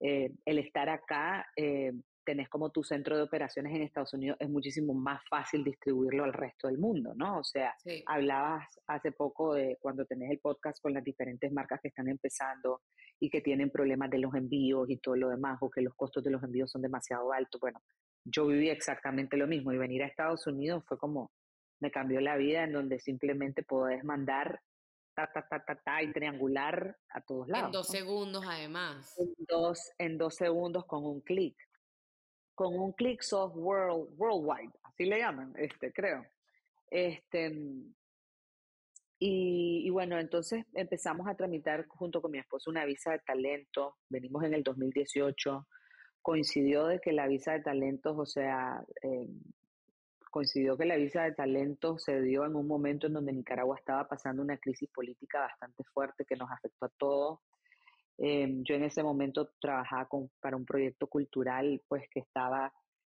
eh, 0.00 0.32
el 0.44 0.58
estar 0.58 0.88
acá, 0.88 1.46
eh, 1.56 1.92
tenés 2.28 2.50
como 2.50 2.68
tu 2.70 2.84
centro 2.84 3.16
de 3.16 3.22
operaciones 3.22 3.74
en 3.74 3.80
Estados 3.80 4.12
Unidos, 4.12 4.36
es 4.38 4.50
muchísimo 4.50 4.92
más 4.92 5.22
fácil 5.30 5.64
distribuirlo 5.64 6.24
al 6.24 6.34
resto 6.34 6.68
del 6.68 6.76
mundo, 6.76 7.14
¿no? 7.14 7.38
O 7.38 7.44
sea, 7.44 7.74
hablabas 8.04 8.66
hace 8.86 9.12
poco 9.12 9.54
de 9.54 9.78
cuando 9.80 10.04
tenés 10.04 10.30
el 10.30 10.38
podcast 10.38 10.78
con 10.82 10.92
las 10.92 11.02
diferentes 11.02 11.50
marcas 11.50 11.80
que 11.80 11.88
están 11.88 12.06
empezando 12.06 12.82
y 13.18 13.30
que 13.30 13.40
tienen 13.40 13.70
problemas 13.70 14.10
de 14.10 14.18
los 14.18 14.34
envíos 14.34 14.90
y 14.90 14.98
todo 14.98 15.16
lo 15.16 15.30
demás, 15.30 15.56
o 15.62 15.70
que 15.70 15.80
los 15.80 15.94
costos 15.94 16.22
de 16.22 16.30
los 16.30 16.42
envíos 16.42 16.70
son 16.70 16.82
demasiado 16.82 17.32
altos. 17.32 17.58
Bueno, 17.62 17.80
yo 18.30 18.46
viví 18.46 18.70
exactamente 18.70 19.36
lo 19.36 19.46
mismo 19.46 19.72
y 19.72 19.78
venir 19.78 20.02
a 20.02 20.06
Estados 20.06 20.46
Unidos 20.46 20.84
fue 20.86 20.98
como, 20.98 21.30
me 21.80 21.90
cambió 21.90 22.20
la 22.20 22.36
vida 22.36 22.64
en 22.64 22.72
donde 22.72 22.98
simplemente 22.98 23.62
podés 23.62 24.04
mandar 24.04 24.60
ta, 25.14 25.30
ta, 25.32 25.46
ta, 25.48 25.64
ta, 25.64 25.74
ta, 25.74 26.02
y 26.02 26.12
triangular 26.12 26.96
a 27.10 27.20
todos 27.20 27.48
lados. 27.48 27.66
En 27.66 27.72
dos 27.72 27.88
segundos, 27.88 28.44
además. 28.46 29.14
En 29.18 29.34
dos, 29.48 29.92
en 29.98 30.18
dos 30.18 30.34
segundos 30.36 30.86
con 30.86 31.04
un 31.04 31.20
clic 31.20 31.56
con 32.58 32.76
un 32.76 32.92
click 32.92 33.22
of 33.30 33.54
world, 33.54 34.08
worldwide, 34.18 34.72
así 34.82 35.04
le 35.04 35.20
llaman, 35.20 35.54
este, 35.56 35.92
creo. 35.92 36.26
Este, 36.90 37.52
y, 39.20 39.82
y, 39.86 39.90
bueno, 39.90 40.18
entonces 40.18 40.64
empezamos 40.74 41.28
a 41.28 41.36
tramitar 41.36 41.86
junto 41.86 42.20
con 42.20 42.32
mi 42.32 42.38
esposo 42.38 42.68
una 42.68 42.84
visa 42.84 43.12
de 43.12 43.20
talento. 43.20 43.98
Venimos 44.08 44.42
en 44.42 44.54
el 44.54 44.64
2018. 44.64 45.68
Coincidió 46.22 46.86
de 46.86 47.00
que 47.00 47.12
la 47.12 47.26
visa 47.26 47.52
de 47.52 47.60
talentos, 47.60 48.16
o 48.18 48.26
sea, 48.26 48.84
eh, 49.02 49.28
coincidió 50.30 50.76
que 50.76 50.84
la 50.84 50.96
visa 50.96 51.22
de 51.22 51.32
talentos 51.32 52.04
se 52.04 52.20
dio 52.20 52.44
en 52.44 52.54
un 52.54 52.66
momento 52.66 53.06
en 53.06 53.14
donde 53.14 53.32
Nicaragua 53.32 53.76
estaba 53.78 54.06
pasando 54.08 54.42
una 54.42 54.58
crisis 54.58 54.88
política 54.90 55.40
bastante 55.40 55.84
fuerte 55.84 56.24
que 56.24 56.36
nos 56.36 56.50
afectó 56.50 56.86
a 56.86 56.92
todos. 56.98 57.40
Em, 58.18 58.62
yo 58.64 58.74
en 58.74 58.84
ese 58.84 59.02
momento 59.02 59.50
trabajaba 59.60 60.08
para 60.40 60.56
un 60.56 60.64
proyecto 60.64 61.06
cultural 61.06 61.80
pues 61.88 62.08
que 62.10 62.20
estaba 62.20 62.72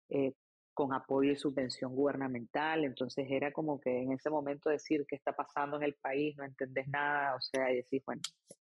eh, 0.09 0.33
con 0.73 0.93
apoyo 0.93 1.31
y 1.31 1.35
subvención 1.37 1.95
gubernamental, 1.95 2.83
entonces 2.83 3.27
era 3.29 3.51
como 3.51 3.79
que 3.79 4.01
en 4.01 4.11
ese 4.11 4.29
momento 4.29 4.69
decir 4.69 5.05
qué 5.07 5.15
está 5.15 5.31
pasando 5.33 5.77
en 5.77 5.83
el 5.83 5.93
país, 5.95 6.35
no 6.37 6.43
entendés 6.43 6.87
nada, 6.89 7.35
o 7.35 7.41
sea, 7.41 7.71
y 7.71 7.77
decir, 7.77 8.03
bueno, 8.05 8.21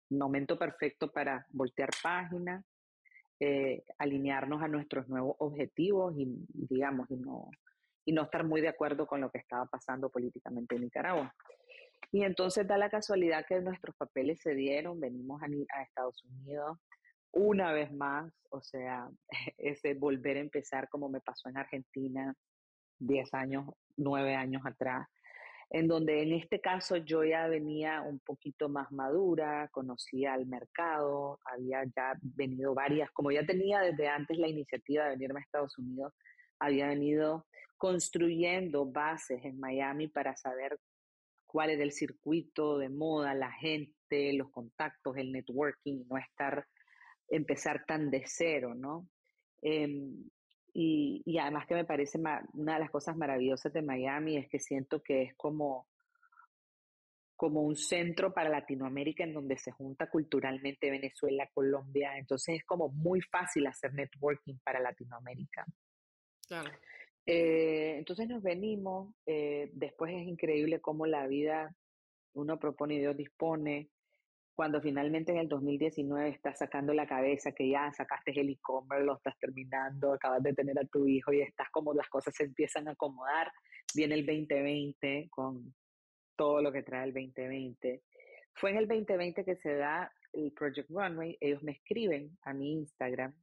momento 0.09 0.57
perfecto 0.57 1.11
para 1.11 1.45
voltear 1.51 1.89
página, 2.01 2.63
eh, 3.45 3.83
alinearnos 3.97 4.61
a 4.63 4.69
nuestros 4.69 5.09
nuevos 5.09 5.35
objetivos 5.39 6.13
y, 6.17 6.25
digamos, 6.53 7.11
y 7.11 7.17
no, 7.17 7.49
y 8.05 8.13
no 8.13 8.21
estar 8.21 8.45
muy 8.45 8.61
de 8.61 8.69
acuerdo 8.69 9.05
con 9.05 9.19
lo 9.19 9.29
que 9.29 9.39
estaba 9.39 9.65
pasando 9.65 10.09
políticamente 10.09 10.75
en 10.75 10.83
Nicaragua. 10.83 11.35
Y 12.13 12.23
entonces 12.23 12.65
da 12.65 12.77
la 12.77 12.89
casualidad 12.89 13.45
que 13.45 13.59
nuestros 13.59 13.97
papeles 13.97 14.39
se 14.41 14.55
dieron, 14.55 14.97
venimos 14.97 15.41
a, 15.41 15.81
Estados 15.81 16.23
Unidos 16.23 16.77
una 17.33 17.73
vez 17.73 17.91
más, 17.91 18.31
o 18.49 18.61
sea, 18.61 19.09
ese 19.57 19.93
volver 19.95 20.37
a 20.37 20.41
empezar 20.41 20.87
como 20.87 21.09
me 21.09 21.19
pasó 21.19 21.49
en 21.49 21.57
Argentina 21.57 22.33
10 22.99 23.33
años, 23.33 23.65
9 23.97 24.35
años 24.35 24.61
atrás, 24.65 25.05
en 25.73 25.87
donde 25.87 26.21
en 26.21 26.33
este 26.33 26.61
caso 26.61 26.97
yo 26.97 27.23
ya 27.23 27.47
venía 27.47 28.03
un 28.03 28.19
poquito 28.19 28.69
más 28.69 28.91
madura, 28.91 29.67
conocía 29.69 30.35
el 30.35 30.45
mercado, 30.45 31.39
había 31.45 31.83
ya 31.95 32.13
venido 32.21 32.75
varias, 32.75 33.09
como 33.11 33.31
ya 33.31 33.43
tenía 33.43 33.81
desde 33.81 34.07
antes 34.07 34.37
la 34.37 34.47
iniciativa 34.47 35.05
de 35.05 35.09
venirme 35.11 35.39
a 35.39 35.43
Estados 35.43 35.75
Unidos, 35.79 36.13
había 36.59 36.87
venido 36.87 37.47
construyendo 37.75 38.85
bases 38.85 39.43
en 39.43 39.59
Miami 39.59 40.07
para 40.07 40.35
saber 40.35 40.77
cuál 41.47 41.71
es 41.71 41.79
el 41.79 41.91
circuito 41.91 42.77
de 42.77 42.89
moda, 42.89 43.33
la 43.33 43.51
gente, 43.51 44.31
los 44.33 44.51
contactos, 44.51 45.17
el 45.17 45.31
networking, 45.31 46.03
no 46.07 46.19
estar, 46.19 46.67
empezar 47.29 47.83
tan 47.87 48.11
de 48.11 48.23
cero, 48.27 48.75
¿no? 48.75 49.07
Em, 49.63 50.23
y, 50.73 51.21
y, 51.25 51.37
además 51.37 51.67
que 51.67 51.75
me 51.75 51.85
parece 51.85 52.17
una 52.17 52.73
de 52.73 52.79
las 52.79 52.89
cosas 52.89 53.15
maravillosas 53.15 53.71
de 53.71 53.81
Miami 53.81 54.37
es 54.37 54.49
que 54.49 54.59
siento 54.59 55.03
que 55.03 55.21
es 55.21 55.35
como, 55.35 55.87
como 57.35 57.61
un 57.61 57.75
centro 57.75 58.33
para 58.33 58.49
Latinoamérica 58.49 59.23
en 59.23 59.33
donde 59.33 59.57
se 59.57 59.71
junta 59.71 60.09
culturalmente 60.09 60.89
Venezuela, 60.89 61.49
Colombia, 61.53 62.17
entonces 62.17 62.55
es 62.57 62.65
como 62.65 62.89
muy 62.89 63.21
fácil 63.21 63.67
hacer 63.67 63.93
networking 63.93 64.55
para 64.63 64.79
Latinoamérica. 64.79 65.65
Claro. 66.47 66.71
Eh, 67.25 67.95
entonces 67.97 68.27
nos 68.27 68.43
venimos, 68.43 69.13
eh, 69.25 69.69
después 69.73 70.13
es 70.13 70.27
increíble 70.27 70.81
cómo 70.81 71.05
la 71.05 71.25
vida 71.27 71.75
uno 72.33 72.59
propone 72.59 72.95
y 72.95 72.99
Dios 72.99 73.15
dispone. 73.15 73.89
Cuando 74.55 74.79
finalmente 74.81 75.31
en 75.31 75.39
el 75.39 75.47
2019 75.47 76.29
estás 76.29 76.59
sacando 76.59 76.93
la 76.93 77.07
cabeza, 77.07 77.51
que 77.53 77.69
ya 77.69 77.91
sacaste 77.91 78.39
el 78.39 78.49
e-commerce, 78.51 79.03
lo 79.03 79.15
estás 79.15 79.37
terminando, 79.39 80.13
acabas 80.13 80.43
de 80.43 80.53
tener 80.53 80.77
a 80.77 80.85
tu 80.85 81.07
hijo 81.07 81.33
y 81.33 81.41
estás 81.41 81.69
como 81.71 81.93
las 81.93 82.07
cosas 82.07 82.35
se 82.35 82.43
empiezan 82.43 82.87
a 82.87 82.91
acomodar, 82.91 83.51
viene 83.95 84.15
el 84.15 84.25
2020 84.25 85.27
con 85.31 85.73
todo 86.35 86.61
lo 86.61 86.71
que 86.71 86.83
trae 86.83 87.05
el 87.05 87.13
2020. 87.13 88.03
Fue 88.53 88.71
en 88.71 88.77
el 88.77 88.87
2020 88.87 89.43
que 89.43 89.55
se 89.55 89.75
da 89.75 90.11
el 90.33 90.51
Project 90.51 90.89
Runway, 90.89 91.37
ellos 91.39 91.63
me 91.63 91.71
escriben 91.71 92.37
a 92.43 92.53
mi 92.53 92.73
Instagram 92.73 93.33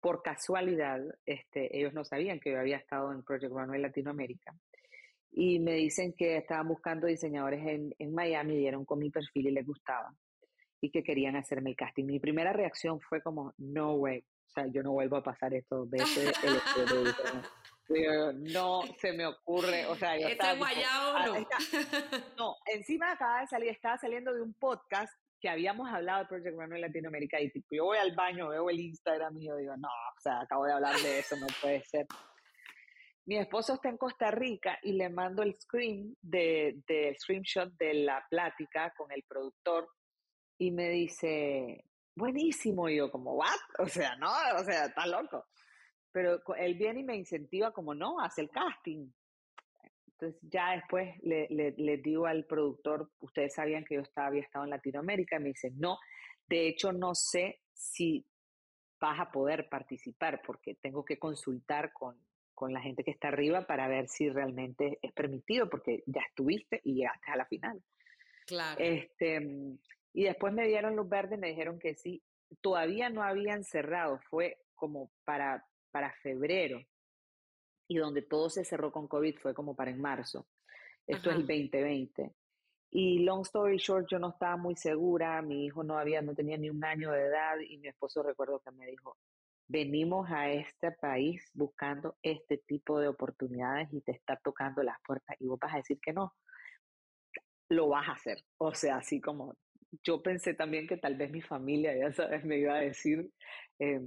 por 0.00 0.22
casualidad, 0.22 1.00
este, 1.24 1.78
ellos 1.78 1.94
no 1.94 2.04
sabían 2.04 2.40
que 2.40 2.50
yo 2.50 2.58
había 2.58 2.78
estado 2.78 3.12
en 3.12 3.22
Project 3.22 3.52
Runway 3.52 3.80
Latinoamérica. 3.80 4.52
Y 5.30 5.60
me 5.60 5.74
dicen 5.74 6.12
que 6.18 6.36
estaban 6.36 6.66
buscando 6.66 7.06
diseñadores 7.06 7.64
en, 7.64 7.94
en 7.98 8.12
Miami, 8.12 8.58
dieron 8.58 8.84
con 8.84 8.98
mi 8.98 9.10
perfil 9.10 9.46
y 9.46 9.52
les 9.52 9.64
gustaba. 9.64 10.12
Y 10.82 10.90
que 10.90 11.02
querían 11.02 11.36
hacerme 11.36 11.70
el 11.70 11.76
casting. 11.76 12.04
Mi 12.04 12.18
primera 12.18 12.52
reacción 12.52 13.00
fue 13.00 13.22
como, 13.22 13.54
no 13.56 13.94
way. 13.94 14.20
O 14.20 14.50
sea, 14.50 14.66
yo 14.66 14.82
no 14.82 14.92
vuelvo 14.92 15.16
a 15.16 15.22
pasar 15.22 15.54
esto 15.54 15.86
veces. 15.86 16.34
no 18.34 18.82
se 18.98 19.12
me 19.12 19.26
ocurre, 19.26 19.86
o 19.86 19.96
sea, 19.96 20.18
yo 20.18 20.28
estaba, 20.28 20.54
guayabo 20.54 21.16
ah, 21.16 21.26
no. 21.26 21.34
no, 22.38 22.56
encima 22.66 23.12
acaba 23.12 23.40
de 23.40 23.46
salir, 23.46 23.70
estaba 23.70 23.98
saliendo 23.98 24.32
de 24.32 24.42
un 24.42 24.54
podcast 24.54 25.12
que 25.40 25.48
habíamos 25.48 25.88
hablado 25.88 26.20
de 26.20 26.28
Project 26.28 26.56
Runway 26.56 26.80
Latinoamérica 26.80 27.40
y 27.40 27.50
tipo, 27.50 27.68
yo 27.72 27.86
voy 27.86 27.98
al 27.98 28.14
baño, 28.14 28.48
veo 28.48 28.70
el 28.70 28.78
Instagram 28.78 29.36
y 29.38 29.46
yo 29.48 29.56
digo, 29.56 29.76
no, 29.76 29.88
o 29.88 30.20
sea, 30.20 30.40
acabo 30.40 30.66
de 30.66 30.72
hablar 30.72 30.96
de 30.96 31.18
eso, 31.18 31.36
no 31.36 31.46
puede 31.60 31.82
ser. 31.82 32.06
Mi 33.26 33.38
esposo 33.38 33.74
está 33.74 33.88
en 33.88 33.98
Costa 33.98 34.30
Rica 34.30 34.78
y 34.82 34.92
le 34.92 35.08
mando 35.08 35.42
el 35.42 35.56
screen 35.60 36.16
del 36.20 36.82
de, 36.86 37.16
screenshot 37.18 37.72
de 37.74 37.94
la 37.94 38.24
plática 38.30 38.92
con 38.96 39.10
el 39.12 39.24
productor 39.24 39.88
y 40.62 40.70
me 40.70 40.90
dice, 40.90 41.84
buenísimo, 42.14 42.88
y 42.88 42.98
yo 42.98 43.10
como, 43.10 43.34
¿what? 43.34 43.48
O 43.80 43.88
sea, 43.88 44.14
no, 44.14 44.30
o 44.56 44.62
sea, 44.62 44.86
está 44.86 45.08
loco. 45.08 45.46
Pero 46.12 46.40
él 46.56 46.74
viene 46.74 47.00
y 47.00 47.04
me 47.04 47.16
incentiva 47.16 47.72
como, 47.72 47.96
no, 47.96 48.20
hace 48.20 48.42
el 48.42 48.50
casting. 48.50 49.10
Entonces 50.06 50.40
ya 50.42 50.70
después 50.70 51.18
le, 51.22 51.48
le, 51.48 51.96
digo 51.96 52.26
al 52.26 52.44
productor, 52.44 53.10
ustedes 53.18 53.54
sabían 53.54 53.84
que 53.84 53.96
yo 53.96 54.02
estaba, 54.02 54.28
había 54.28 54.42
estado 54.42 54.64
en 54.64 54.70
Latinoamérica, 54.70 55.40
me 55.40 55.48
dice, 55.48 55.72
no, 55.74 55.98
de 56.46 56.68
hecho 56.68 56.92
no 56.92 57.16
sé 57.16 57.58
si 57.72 58.24
vas 59.00 59.18
a 59.18 59.32
poder 59.32 59.68
participar 59.68 60.42
porque 60.46 60.76
tengo 60.76 61.04
que 61.04 61.18
consultar 61.18 61.92
con, 61.92 62.16
con 62.54 62.72
la 62.72 62.80
gente 62.80 63.02
que 63.02 63.10
está 63.10 63.28
arriba 63.28 63.66
para 63.66 63.88
ver 63.88 64.06
si 64.06 64.28
realmente 64.28 65.00
es 65.02 65.12
permitido 65.12 65.68
porque 65.68 66.04
ya 66.06 66.20
estuviste 66.20 66.80
y 66.84 66.94
llegaste 66.94 67.32
a 67.32 67.36
la 67.36 67.46
final. 67.46 67.82
Claro. 68.46 68.78
Este, 68.78 69.40
y 70.12 70.24
después 70.24 70.52
me 70.52 70.66
dieron 70.66 70.96
luz 70.96 71.08
verde 71.08 71.36
y 71.36 71.38
me 71.38 71.48
dijeron 71.48 71.78
que 71.78 71.94
sí. 71.94 72.22
Todavía 72.60 73.08
no 73.08 73.22
habían 73.22 73.64
cerrado, 73.64 74.20
fue 74.28 74.58
como 74.74 75.10
para, 75.24 75.66
para 75.90 76.12
febrero 76.22 76.80
y 77.88 77.96
donde 77.96 78.22
todo 78.22 78.50
se 78.50 78.64
cerró 78.64 78.92
con 78.92 79.08
COVID 79.08 79.38
fue 79.38 79.54
como 79.54 79.74
para 79.74 79.90
en 79.90 80.00
marzo. 80.00 80.46
Esto 81.06 81.30
es 81.30 81.36
el 81.36 81.46
2020. 81.46 82.32
Y 82.90 83.20
long 83.20 83.42
story 83.42 83.78
short, 83.78 84.06
yo 84.10 84.18
no 84.18 84.30
estaba 84.30 84.56
muy 84.56 84.76
segura, 84.76 85.40
mi 85.40 85.64
hijo 85.64 85.82
no 85.82 85.98
había, 85.98 86.20
no 86.20 86.34
tenía 86.34 86.58
ni 86.58 86.68
un 86.68 86.84
año 86.84 87.10
de 87.10 87.26
edad 87.26 87.58
y 87.58 87.78
mi 87.78 87.88
esposo 87.88 88.22
recuerdo 88.22 88.60
que 88.60 88.70
me 88.70 88.86
dijo, 88.86 89.16
venimos 89.66 90.30
a 90.30 90.50
este 90.50 90.92
país 90.92 91.50
buscando 91.54 92.16
este 92.22 92.58
tipo 92.58 93.00
de 93.00 93.08
oportunidades 93.08 93.92
y 93.92 94.02
te 94.02 94.12
está 94.12 94.36
tocando 94.36 94.82
las 94.82 95.00
puertas 95.06 95.36
y 95.40 95.46
vos 95.46 95.58
vas 95.58 95.72
a 95.72 95.78
decir 95.78 95.98
que 96.00 96.12
no, 96.12 96.34
lo 97.70 97.88
vas 97.88 98.08
a 98.08 98.12
hacer. 98.12 98.44
O 98.58 98.74
sea, 98.74 98.96
así 98.96 99.20
como 99.20 99.54
yo 100.02 100.22
pensé 100.22 100.54
también 100.54 100.86
que 100.86 100.96
tal 100.96 101.16
vez 101.16 101.30
mi 101.30 101.42
familia, 101.42 101.96
ya 101.96 102.12
sabes, 102.12 102.44
me 102.44 102.58
iba 102.58 102.74
a 102.74 102.80
decir, 102.80 103.30
eh, 103.78 104.00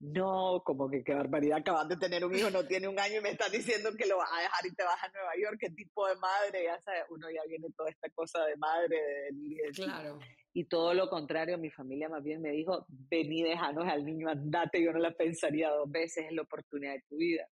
no, 0.00 0.62
como 0.64 0.88
que 0.88 1.02
qué 1.02 1.12
barbaridad, 1.12 1.58
acabas 1.58 1.88
de 1.88 1.96
tener 1.96 2.24
un 2.24 2.34
hijo, 2.34 2.50
no 2.50 2.64
tiene 2.64 2.86
un 2.86 2.98
año 3.00 3.18
y 3.18 3.20
me 3.20 3.30
estás 3.30 3.50
diciendo 3.50 3.90
que 3.98 4.06
lo 4.06 4.18
vas 4.18 4.30
a 4.32 4.42
dejar 4.42 4.66
y 4.66 4.74
te 4.74 4.84
vas 4.84 5.02
a 5.02 5.08
Nueva 5.08 5.32
York, 5.42 5.56
qué 5.58 5.70
tipo 5.70 6.06
de 6.06 6.14
madre, 6.16 6.64
ya 6.64 6.80
sabes, 6.82 7.02
uno 7.10 7.28
ya 7.30 7.42
viene 7.48 7.68
toda 7.76 7.90
esta 7.90 8.08
cosa 8.10 8.44
de 8.44 8.56
madre, 8.56 8.96
de 9.32 9.70
Claro. 9.72 10.18
Y 10.54 10.64
todo 10.64 10.94
lo 10.94 11.08
contrario, 11.08 11.58
mi 11.58 11.70
familia 11.70 12.08
más 12.08 12.22
bien 12.22 12.40
me 12.40 12.50
dijo, 12.50 12.86
vení, 12.88 13.42
déjanos 13.42 13.86
al 13.86 14.04
niño, 14.04 14.28
andate, 14.28 14.82
yo 14.82 14.92
no 14.92 14.98
la 14.98 15.12
pensaría 15.12 15.70
dos 15.70 15.90
veces, 15.90 16.26
es 16.26 16.32
la 16.32 16.42
oportunidad 16.42 16.94
de 16.94 17.02
tu 17.08 17.16
vida. 17.16 17.46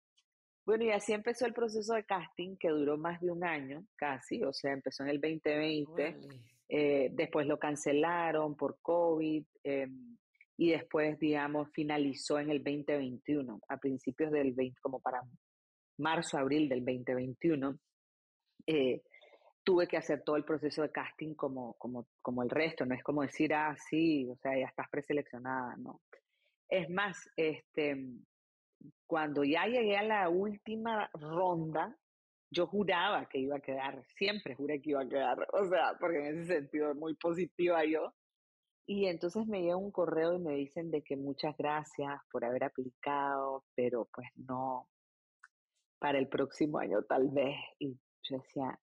Bueno, 0.65 0.85
y 0.85 0.91
así 0.91 1.13
empezó 1.13 1.45
el 1.45 1.53
proceso 1.53 1.93
de 1.93 2.05
casting 2.05 2.57
que 2.57 2.69
duró 2.69 2.97
más 2.97 3.21
de 3.21 3.31
un 3.31 3.43
año, 3.43 3.85
casi, 3.95 4.43
o 4.43 4.53
sea, 4.53 4.71
empezó 4.71 5.03
en 5.03 5.09
el 5.09 5.21
2020, 5.21 6.17
eh, 6.69 7.09
después 7.11 7.47
lo 7.47 7.59
cancelaron 7.59 8.55
por 8.55 8.77
COVID. 8.81 9.45
Eh, 9.63 9.87
y 10.57 10.71
después, 10.71 11.19
digamos, 11.19 11.69
finalizó 11.73 12.39
en 12.39 12.49
el 12.49 12.63
2021, 12.63 13.59
a 13.67 13.77
principios 13.77 14.31
del 14.31 14.53
20, 14.53 14.79
como 14.81 14.99
para 15.01 15.21
marzo, 15.97 16.37
abril 16.37 16.69
del 16.69 16.79
2021, 16.85 17.77
eh, 18.67 19.01
tuve 19.63 19.87
que 19.87 19.97
hacer 19.97 20.23
todo 20.23 20.37
el 20.37 20.45
proceso 20.45 20.81
de 20.81 20.91
casting 20.91 21.33
como, 21.33 21.73
como, 21.73 22.07
como 22.21 22.43
el 22.43 22.49
resto, 22.49 22.85
no 22.85 22.95
es 22.95 23.03
como 23.03 23.23
decir, 23.23 23.53
ah, 23.53 23.75
sí, 23.89 24.29
o 24.29 24.35
sea, 24.37 24.57
ya 24.57 24.67
estás 24.67 24.87
preseleccionada, 24.89 25.75
no. 25.77 26.01
Es 26.69 26.89
más, 26.89 27.17
este, 27.35 27.97
cuando 29.07 29.43
ya 29.43 29.65
llegué 29.65 29.97
a 29.97 30.03
la 30.03 30.29
última 30.29 31.09
ronda, 31.13 31.97
yo 32.55 32.67
juraba 32.67 33.27
que 33.27 33.39
iba 33.39 33.57
a 33.57 33.59
quedar, 33.59 34.03
siempre 34.15 34.55
juré 34.55 34.81
que 34.81 34.91
iba 34.91 35.01
a 35.01 35.09
quedar, 35.09 35.37
o 35.53 35.65
sea, 35.65 35.97
porque 35.99 36.19
en 36.19 36.39
ese 36.39 36.53
sentido 36.53 36.95
muy 36.95 37.13
positiva 37.15 37.83
yo, 37.85 38.13
y 38.87 39.07
entonces 39.07 39.47
me 39.47 39.61
llega 39.61 39.77
un 39.77 39.91
correo 39.91 40.35
y 40.35 40.39
me 40.39 40.53
dicen 40.53 40.91
de 40.91 41.01
que 41.01 41.17
muchas 41.17 41.57
gracias 41.57 42.21
por 42.31 42.45
haber 42.45 42.63
aplicado, 42.63 43.63
pero 43.75 44.07
pues 44.13 44.27
no, 44.35 44.87
para 45.97 46.19
el 46.19 46.27
próximo 46.27 46.77
año 46.77 47.01
tal 47.03 47.29
vez. 47.29 47.57
Y 47.79 47.97
yo 48.23 48.37
decía, 48.37 48.79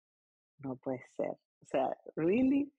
no 0.58 0.76
puede 0.78 1.04
ser. 1.16 1.30
O 1.30 1.66
sea, 1.68 1.96
¿really? 2.16 2.74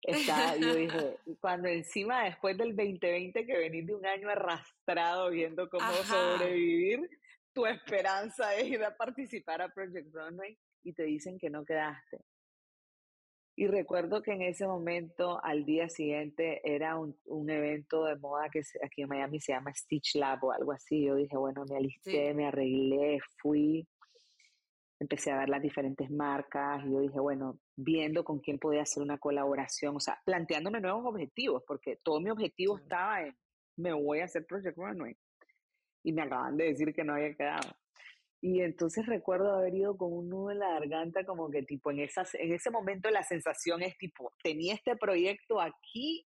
Está, 0.00 0.56
yo 0.56 0.74
dije, 0.74 1.18
cuando 1.40 1.68
encima 1.68 2.24
después 2.24 2.56
del 2.56 2.74
2020 2.74 3.44
que 3.44 3.58
venís 3.58 3.86
de 3.86 3.94
un 3.94 4.06
año 4.06 4.30
arrastrado 4.30 5.30
viendo 5.30 5.68
cómo 5.68 5.92
sobrevivir, 5.92 7.06
tu 7.52 7.66
esperanza 7.66 8.54
es 8.54 8.68
ir 8.68 8.84
a 8.84 8.96
participar 8.96 9.62
a 9.62 9.68
Project 9.68 10.14
Runway 10.14 10.58
y 10.84 10.92
te 10.92 11.04
dicen 11.04 11.38
que 11.38 11.50
no 11.50 11.64
quedaste. 11.64 12.18
Y 13.54 13.66
recuerdo 13.66 14.22
que 14.22 14.32
en 14.32 14.42
ese 14.42 14.66
momento, 14.66 15.38
al 15.44 15.66
día 15.66 15.88
siguiente, 15.88 16.62
era 16.64 16.98
un, 16.98 17.14
un, 17.26 17.50
evento 17.50 18.04
de 18.04 18.16
moda 18.16 18.48
que 18.48 18.62
aquí 18.82 19.02
en 19.02 19.08
Miami 19.08 19.40
se 19.40 19.52
llama 19.52 19.74
Stitch 19.74 20.14
Lab 20.14 20.42
o 20.42 20.52
algo 20.52 20.72
así. 20.72 21.04
Yo 21.04 21.16
dije, 21.16 21.36
bueno, 21.36 21.64
me 21.68 21.76
alisté, 21.76 22.32
me 22.32 22.46
arreglé, 22.46 23.18
fui, 23.42 23.86
empecé 25.02 25.32
a 25.32 25.38
ver 25.38 25.48
las 25.48 25.60
diferentes 25.60 26.10
marcas 26.10 26.82
y 26.86 26.92
yo 26.92 27.00
dije, 27.00 27.20
bueno, 27.20 27.58
viendo 27.76 28.24
con 28.24 28.38
quién 28.38 28.58
podía 28.58 28.82
hacer 28.82 29.02
una 29.02 29.18
colaboración, 29.18 29.96
o 29.96 30.00
sea, 30.00 30.18
planteándome 30.24 30.80
nuevos 30.80 31.04
objetivos, 31.04 31.62
porque 31.66 31.98
todo 32.02 32.20
mi 32.20 32.30
objetivo 32.30 32.78
estaba 32.78 33.22
en, 33.22 33.36
me 33.76 33.92
voy 33.92 34.20
a 34.20 34.24
hacer 34.24 34.46
Project 34.46 34.76
Runway. 34.76 35.16
Y 36.02 36.12
me 36.12 36.22
acaban 36.22 36.56
de 36.56 36.66
decir 36.66 36.92
que 36.94 37.04
no 37.04 37.14
había 37.14 37.34
quedado. 37.34 37.70
Y 38.40 38.60
entonces 38.60 39.06
recuerdo 39.06 39.54
haber 39.54 39.74
ido 39.74 39.96
con 39.96 40.12
un 40.12 40.28
nudo 40.28 40.50
en 40.50 40.58
la 40.58 40.70
garganta, 40.70 41.24
como 41.24 41.48
que 41.48 41.62
tipo, 41.62 41.92
en, 41.92 42.00
esas, 42.00 42.34
en 42.34 42.52
ese 42.52 42.70
momento 42.70 43.08
la 43.10 43.22
sensación 43.22 43.82
es 43.82 43.96
tipo, 43.96 44.32
tenía 44.42 44.74
este 44.74 44.96
proyecto 44.96 45.60
aquí 45.60 46.26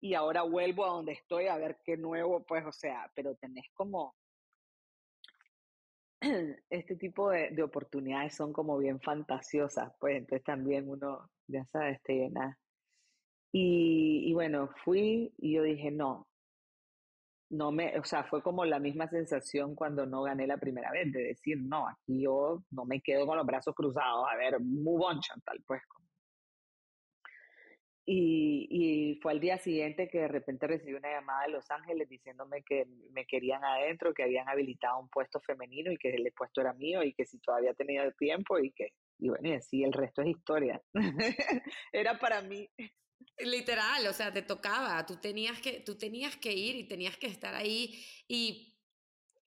y 0.00 0.14
ahora 0.14 0.42
vuelvo 0.42 0.84
a 0.84 0.90
donde 0.90 1.12
estoy 1.12 1.48
a 1.48 1.56
ver 1.56 1.78
qué 1.84 1.96
nuevo, 1.96 2.44
pues, 2.44 2.64
o 2.64 2.70
sea, 2.70 3.10
pero 3.16 3.34
tenés 3.34 3.66
como, 3.74 4.14
este 6.70 6.94
tipo 6.94 7.30
de, 7.30 7.50
de 7.50 7.62
oportunidades 7.64 8.36
son 8.36 8.52
como 8.52 8.78
bien 8.78 9.00
fantasiosas, 9.00 9.92
pues 9.98 10.18
entonces 10.18 10.44
también 10.44 10.88
uno, 10.88 11.28
ya 11.48 11.64
sabes, 11.66 12.00
te 12.02 12.14
llena. 12.14 12.56
Y, 13.52 14.22
y 14.30 14.34
bueno, 14.34 14.70
fui 14.84 15.32
y 15.38 15.54
yo 15.54 15.64
dije, 15.64 15.90
no, 15.90 16.28
no 17.50 17.70
me, 17.72 17.98
o 17.98 18.04
sea, 18.04 18.24
fue 18.24 18.42
como 18.42 18.64
la 18.64 18.78
misma 18.78 19.08
sensación 19.08 19.74
cuando 19.74 20.06
no 20.06 20.22
gané 20.22 20.46
la 20.46 20.56
primera 20.58 20.90
vez, 20.90 21.12
de 21.12 21.22
decir, 21.22 21.58
no, 21.60 21.88
aquí 21.88 22.22
yo 22.22 22.62
no 22.70 22.84
me 22.84 23.00
quedo 23.00 23.26
con 23.26 23.36
los 23.36 23.46
brazos 23.46 23.74
cruzados, 23.74 24.26
a 24.30 24.36
ver, 24.36 24.58
move 24.60 25.04
on, 25.04 25.20
Chantal, 25.20 25.62
pues. 25.66 25.82
Y, 28.08 28.68
y 28.70 29.20
fue 29.20 29.32
al 29.32 29.40
día 29.40 29.58
siguiente 29.58 30.08
que 30.08 30.20
de 30.20 30.28
repente 30.28 30.68
recibí 30.68 30.94
una 30.94 31.10
llamada 31.10 31.42
de 31.42 31.52
Los 31.52 31.68
Ángeles 31.72 32.08
diciéndome 32.08 32.62
que 32.62 32.86
me 33.10 33.26
querían 33.26 33.64
adentro, 33.64 34.14
que 34.14 34.22
habían 34.22 34.48
habilitado 34.48 35.00
un 35.00 35.08
puesto 35.08 35.40
femenino 35.40 35.90
y 35.90 35.96
que 35.96 36.10
el 36.10 36.32
puesto 36.32 36.60
era 36.60 36.72
mío 36.72 37.02
y 37.02 37.12
que 37.14 37.26
si 37.26 37.40
todavía 37.40 37.74
tenía 37.74 38.08
tiempo 38.12 38.60
y 38.60 38.70
que, 38.70 38.92
y 39.18 39.28
bueno, 39.28 39.48
y 39.48 39.54
así 39.54 39.82
el 39.82 39.92
resto 39.92 40.22
es 40.22 40.28
historia. 40.28 40.80
era 41.92 42.16
para 42.20 42.42
mí. 42.42 42.68
Literal, 43.38 44.06
o 44.06 44.12
sea, 44.14 44.32
te 44.32 44.42
tocaba, 44.42 45.04
tú 45.04 45.16
tenías 45.16 45.60
que, 45.60 45.80
tú 45.80 45.96
tenías 45.96 46.36
que 46.36 46.54
ir 46.54 46.74
y 46.76 46.88
tenías 46.88 47.16
que 47.18 47.26
estar 47.26 47.54
ahí. 47.54 48.02
Y 48.26 48.74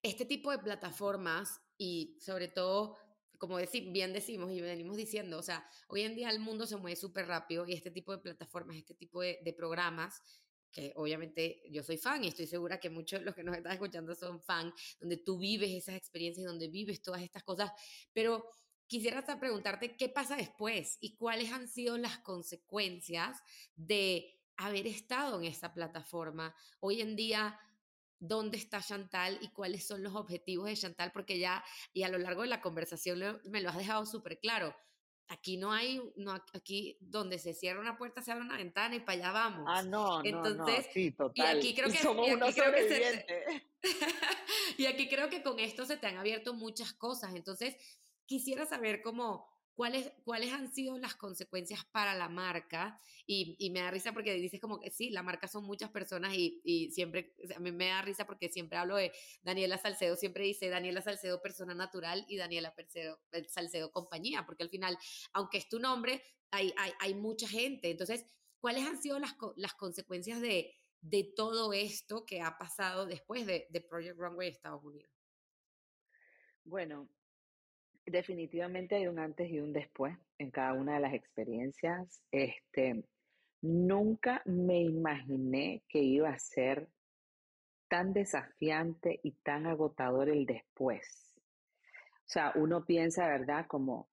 este 0.03 0.25
tipo 0.25 0.51
de 0.51 0.59
plataformas, 0.59 1.59
y 1.77 2.17
sobre 2.19 2.49
todo, 2.49 2.97
como 3.39 3.57
bien 3.57 4.13
decimos 4.13 4.51
y 4.51 4.61
venimos 4.61 4.97
diciendo, 4.97 5.39
o 5.39 5.41
sea, 5.41 5.67
hoy 5.87 6.01
en 6.01 6.15
día 6.15 6.29
el 6.29 6.39
mundo 6.39 6.67
se 6.67 6.77
mueve 6.77 6.95
súper 6.95 7.25
rápido 7.25 7.65
y 7.65 7.73
este 7.73 7.89
tipo 7.89 8.11
de 8.11 8.19
plataformas, 8.19 8.75
este 8.75 8.93
tipo 8.93 9.21
de, 9.21 9.39
de, 9.43 9.53
programas, 9.53 10.21
que 10.71 10.93
obviamente 10.95 11.63
yo 11.71 11.81
soy 11.81 11.97
fan 11.97 12.23
y 12.23 12.27
estoy 12.27 12.45
segura 12.45 12.79
que 12.79 12.91
muchos 12.91 13.19
de 13.19 13.25
los 13.25 13.33
que 13.33 13.43
nos 13.43 13.57
están 13.57 13.71
escuchando 13.71 14.13
son 14.13 14.39
fan, 14.41 14.71
donde 14.99 15.17
tú 15.17 15.39
vives 15.39 15.71
esas 15.71 15.95
experiencias, 15.95 16.45
donde 16.45 16.67
vives 16.67 17.01
todas 17.01 17.23
estas 17.23 17.43
cosas, 17.43 17.71
pero 18.13 18.45
quisiera 18.89 19.19
hasta 19.19 19.39
preguntarte 19.39 19.95
qué 19.95 20.09
pasa 20.09 20.35
después 20.35 20.97
y 20.99 21.15
cuáles 21.15 21.53
han 21.53 21.67
sido 21.67 21.97
las 21.97 22.17
consecuencias 22.17 23.41
de 23.75 24.35
haber 24.57 24.87
estado 24.87 25.39
en 25.39 25.45
esta 25.45 25.73
plataforma. 25.73 26.53
Hoy 26.81 26.99
en 26.99 27.15
día, 27.15 27.57
¿dónde 28.19 28.57
está 28.57 28.81
Chantal 28.81 29.37
y 29.41 29.49
cuáles 29.49 29.85
son 29.87 30.03
los 30.03 30.15
objetivos 30.15 30.67
de 30.67 30.75
Chantal? 30.75 31.11
Porque 31.13 31.37
ya, 31.37 31.63
y 31.93 32.03
a 32.03 32.09
lo 32.09 32.17
largo 32.17 32.41
de 32.41 32.49
la 32.49 32.61
conversación 32.61 33.39
me 33.45 33.61
lo 33.61 33.69
has 33.69 33.77
dejado 33.77 34.05
súper 34.07 34.39
claro. 34.39 34.75
Aquí 35.27 35.57
no 35.57 35.71
hay, 35.71 36.01
no, 36.15 36.33
aquí 36.53 36.97
donde 36.99 37.37
se 37.37 37.53
cierra 37.53 37.79
una 37.79 37.95
puerta 37.95 38.23
se 38.23 38.31
abre 38.31 38.43
una 38.43 38.57
ventana 38.57 38.95
y 38.95 39.01
para 39.01 39.19
allá 39.19 39.31
vamos. 39.31 39.65
Ah, 39.67 39.83
no, 39.83 40.25
Entonces, 40.25 40.57
no, 40.57 40.65
no, 40.65 40.91
sí, 40.91 41.11
total. 41.11 41.55
Y 41.55 41.59
aquí 41.59 41.75
creo 41.75 41.91
que, 41.91 41.97
Somos 41.99 42.27
y 42.27 42.31
unos 42.31 42.49
aquí 42.49 42.59
creo 42.59 42.73
que 42.73 42.89
se, 42.89 43.69
y 44.79 44.85
aquí 44.87 45.07
creo 45.07 45.29
que 45.29 45.43
con 45.43 45.59
esto 45.59 45.85
se 45.85 45.97
te 45.97 46.07
han 46.07 46.17
abierto 46.17 46.55
muchas 46.55 46.93
cosas. 46.93 47.35
Entonces, 47.35 47.75
quisiera 48.29 48.63
saber 48.67 49.01
cómo, 49.01 49.49
cuáles, 49.73 50.11
cuáles 50.23 50.53
han 50.53 50.71
sido 50.71 50.99
las 50.99 51.15
consecuencias 51.15 51.83
para 51.91 52.13
la 52.13 52.29
marca. 52.29 53.01
Y, 53.25 53.69
me 53.71 53.81
da 53.81 53.89
risa 53.89 54.13
porque 54.13 54.33
dices 54.35 54.61
como 54.61 54.79
que 54.79 54.91
sí, 54.91 55.09
la 55.09 55.23
marca 55.23 55.47
son 55.47 55.63
muchas 55.63 55.89
personas 55.89 56.33
y, 56.35 56.91
siempre, 56.91 57.33
a 57.55 57.59
mí 57.59 57.71
me 57.71 57.87
da 57.87 58.03
risa 58.03 58.25
porque 58.25 58.49
siempre 58.49 58.77
hablo 58.77 58.97
de 58.97 59.11
Daniela 59.41 59.79
Salcedo, 59.79 60.15
siempre 60.15 60.43
dice 60.43 60.69
Daniela 60.69 61.01
Salcedo 61.01 61.41
persona 61.41 61.73
natural 61.73 62.23
y 62.27 62.37
Daniela 62.37 62.71
Salcedo, 62.71 63.19
Salcedo 63.47 63.91
compañía, 63.91 64.45
porque 64.45 64.63
al 64.63 64.69
final, 64.69 64.97
aunque 65.33 65.57
es 65.57 65.67
tu 65.67 65.79
nombre, 65.79 66.21
hay, 66.51 66.71
hay, 66.77 66.91
hay 66.99 67.15
mucha 67.15 67.47
gente. 67.47 67.89
Entonces, 67.89 68.25
¿cuáles 68.59 68.85
han 68.85 69.01
sido 69.01 69.17
las, 69.17 69.35
las 69.55 69.73
consecuencias 69.73 70.39
de, 70.39 70.75
de 71.01 71.23
todo 71.35 71.73
esto 71.73 72.25
que 72.25 72.41
ha 72.41 72.57
pasado 72.59 73.07
después 73.07 73.47
de, 73.47 73.65
de 73.69 73.81
Project 73.81 74.19
Runway 74.19 74.49
Estados 74.49 74.83
Unidos? 74.83 75.11
Bueno, 76.63 77.09
definitivamente 78.09 78.95
hay 78.95 79.07
un 79.07 79.19
antes 79.19 79.49
y 79.49 79.59
un 79.59 79.73
después 79.73 80.17
en 80.37 80.51
cada 80.51 80.73
una 80.73 80.95
de 80.95 80.99
las 80.99 81.13
experiencias. 81.13 82.21
Este, 82.31 83.03
nunca 83.61 84.41
me 84.45 84.81
imaginé 84.81 85.83
que 85.87 85.99
iba 85.99 86.29
a 86.29 86.39
ser 86.39 86.87
tan 87.87 88.13
desafiante 88.13 89.19
y 89.23 89.31
tan 89.31 89.65
agotador 89.65 90.29
el 90.29 90.45
después. 90.45 91.35
O 92.17 92.31
sea, 92.31 92.51
uno 92.55 92.85
piensa, 92.85 93.27
¿verdad? 93.27 93.65
Como, 93.67 94.09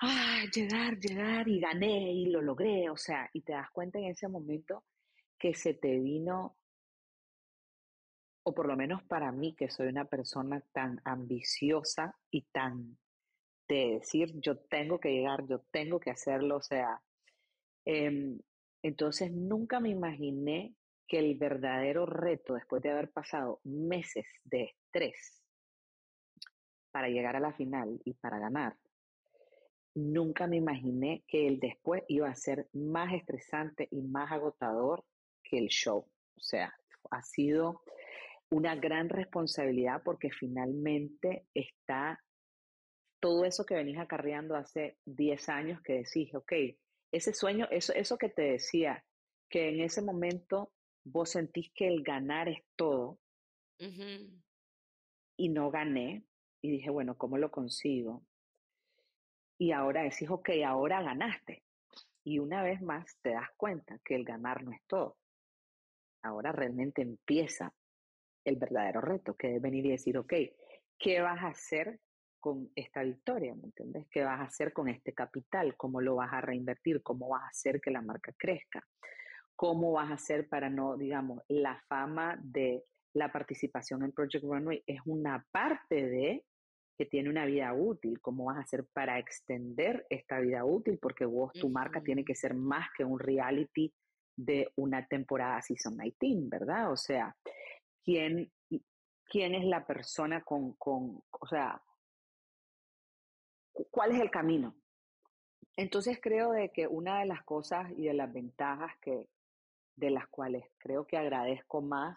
ah, 0.00 0.42
llegar, 0.54 0.98
llegar 0.98 1.48
y 1.48 1.58
gané 1.58 2.12
y 2.12 2.26
lo 2.26 2.40
logré. 2.40 2.88
O 2.90 2.96
sea, 2.96 3.28
y 3.32 3.42
te 3.42 3.52
das 3.52 3.70
cuenta 3.72 3.98
en 3.98 4.04
ese 4.06 4.28
momento 4.28 4.84
que 5.38 5.54
se 5.54 5.74
te 5.74 5.98
vino 5.98 6.57
o 8.48 8.54
por 8.54 8.66
lo 8.66 8.76
menos 8.76 9.02
para 9.02 9.30
mí, 9.30 9.54
que 9.54 9.68
soy 9.68 9.88
una 9.88 10.06
persona 10.06 10.62
tan 10.72 11.02
ambiciosa 11.04 12.16
y 12.30 12.46
tan 12.50 12.96
de 13.68 13.98
decir, 13.98 14.40
yo 14.40 14.56
tengo 14.56 14.98
que 14.98 15.12
llegar, 15.12 15.46
yo 15.46 15.60
tengo 15.70 16.00
que 16.00 16.10
hacerlo, 16.10 16.56
o 16.56 16.62
sea, 16.62 17.02
eh, 17.84 18.38
entonces 18.82 19.30
nunca 19.32 19.80
me 19.80 19.90
imaginé 19.90 20.74
que 21.06 21.18
el 21.18 21.36
verdadero 21.36 22.06
reto, 22.06 22.54
después 22.54 22.80
de 22.80 22.90
haber 22.90 23.10
pasado 23.10 23.60
meses 23.64 24.26
de 24.44 24.62
estrés 24.62 25.42
para 26.90 27.10
llegar 27.10 27.36
a 27.36 27.40
la 27.40 27.52
final 27.52 28.00
y 28.02 28.14
para 28.14 28.38
ganar, 28.38 28.78
nunca 29.94 30.46
me 30.46 30.56
imaginé 30.56 31.22
que 31.28 31.46
el 31.46 31.60
después 31.60 32.02
iba 32.08 32.30
a 32.30 32.34
ser 32.34 32.66
más 32.72 33.12
estresante 33.12 33.88
y 33.90 34.00
más 34.00 34.32
agotador 34.32 35.04
que 35.42 35.58
el 35.58 35.68
show. 35.68 36.06
O 36.34 36.40
sea, 36.40 36.72
ha 37.10 37.22
sido 37.22 37.82
una 38.50 38.74
gran 38.76 39.08
responsabilidad 39.08 40.02
porque 40.04 40.30
finalmente 40.30 41.46
está 41.54 42.22
todo 43.20 43.44
eso 43.44 43.66
que 43.66 43.74
venís 43.74 43.98
acarreando 43.98 44.54
hace 44.56 44.96
10 45.04 45.48
años 45.48 45.82
que 45.82 46.04
decís, 46.04 46.34
ok, 46.34 46.52
ese 47.12 47.32
sueño, 47.34 47.66
eso, 47.70 47.92
eso 47.92 48.16
que 48.16 48.28
te 48.28 48.42
decía, 48.42 49.04
que 49.50 49.70
en 49.70 49.80
ese 49.80 50.02
momento 50.02 50.72
vos 51.04 51.30
sentís 51.30 51.70
que 51.74 51.88
el 51.88 52.02
ganar 52.02 52.48
es 52.48 52.62
todo 52.76 53.18
y 55.36 55.48
no 55.48 55.70
gané 55.70 56.24
y 56.60 56.70
dije, 56.70 56.90
bueno, 56.90 57.16
¿cómo 57.16 57.38
lo 57.38 57.50
consigo? 57.50 58.24
Y 59.58 59.72
ahora 59.72 60.02
decís, 60.02 60.28
ok, 60.28 60.50
ahora 60.66 61.02
ganaste. 61.02 61.64
Y 62.24 62.38
una 62.40 62.62
vez 62.62 62.82
más 62.82 63.16
te 63.22 63.30
das 63.30 63.48
cuenta 63.56 63.98
que 64.04 64.14
el 64.14 64.24
ganar 64.24 64.62
no 64.62 64.72
es 64.72 64.82
todo. 64.86 65.16
Ahora 66.22 66.52
realmente 66.52 67.02
empieza 67.02 67.72
el 68.48 68.56
verdadero 68.56 69.00
reto, 69.00 69.34
que 69.34 69.56
es 69.56 69.62
venir 69.62 69.86
y 69.86 69.90
decir, 69.90 70.18
ok, 70.18 70.32
¿qué 70.98 71.20
vas 71.20 71.42
a 71.42 71.48
hacer 71.48 72.00
con 72.40 72.70
esta 72.74 73.02
victoria? 73.02 73.54
¿Me 73.54 73.64
entiendes? 73.64 74.06
¿Qué 74.10 74.22
vas 74.22 74.40
a 74.40 74.44
hacer 74.44 74.72
con 74.72 74.88
este 74.88 75.12
capital? 75.12 75.76
¿Cómo 75.76 76.00
lo 76.00 76.16
vas 76.16 76.32
a 76.32 76.40
reinvertir? 76.40 77.02
¿Cómo 77.02 77.28
vas 77.28 77.42
a 77.42 77.48
hacer 77.48 77.80
que 77.80 77.90
la 77.90 78.02
marca 78.02 78.32
crezca? 78.36 78.84
¿Cómo 79.56 79.92
vas 79.92 80.10
a 80.10 80.14
hacer 80.14 80.48
para 80.48 80.70
no, 80.70 80.96
digamos, 80.96 81.42
la 81.48 81.82
fama 81.88 82.38
de 82.42 82.84
la 83.14 83.32
participación 83.32 84.04
en 84.04 84.12
Project 84.12 84.44
Runway 84.44 84.82
es 84.86 85.00
una 85.04 85.44
parte 85.50 86.08
de 86.08 86.44
que 86.96 87.06
tiene 87.06 87.30
una 87.30 87.46
vida 87.46 87.72
útil, 87.74 88.20
cómo 88.20 88.46
vas 88.46 88.56
a 88.56 88.62
hacer 88.62 88.84
para 88.92 89.18
extender 89.18 90.04
esta 90.10 90.40
vida 90.40 90.64
útil, 90.64 90.98
porque 91.00 91.24
vos, 91.24 91.52
tu 91.52 91.68
marca 91.68 92.00
tiene 92.02 92.24
que 92.24 92.34
ser 92.34 92.54
más 92.54 92.88
que 92.96 93.04
un 93.04 93.20
reality 93.20 93.92
de 94.36 94.68
una 94.76 95.06
temporada 95.06 95.62
Season 95.62 95.96
19, 95.96 96.48
¿verdad? 96.48 96.92
O 96.92 96.96
sea, 96.96 97.36
¿quién, 98.08 98.50
quién 99.26 99.54
es 99.54 99.66
la 99.66 99.86
persona 99.86 100.42
con, 100.42 100.72
con, 100.76 101.22
o 101.30 101.46
sea, 101.46 101.78
cuál 103.90 104.12
es 104.12 104.20
el 104.22 104.30
camino? 104.30 104.74
Entonces 105.76 106.18
creo 106.18 106.52
de 106.52 106.72
que 106.72 106.86
una 106.86 107.20
de 107.20 107.26
las 107.26 107.42
cosas 107.44 107.92
y 107.98 108.06
de 108.06 108.14
las 108.14 108.32
ventajas 108.32 108.92
que, 109.02 109.26
de 109.96 110.10
las 110.10 110.26
cuales 110.28 110.64
creo 110.78 111.06
que 111.06 111.18
agradezco 111.18 111.82
más 111.82 112.16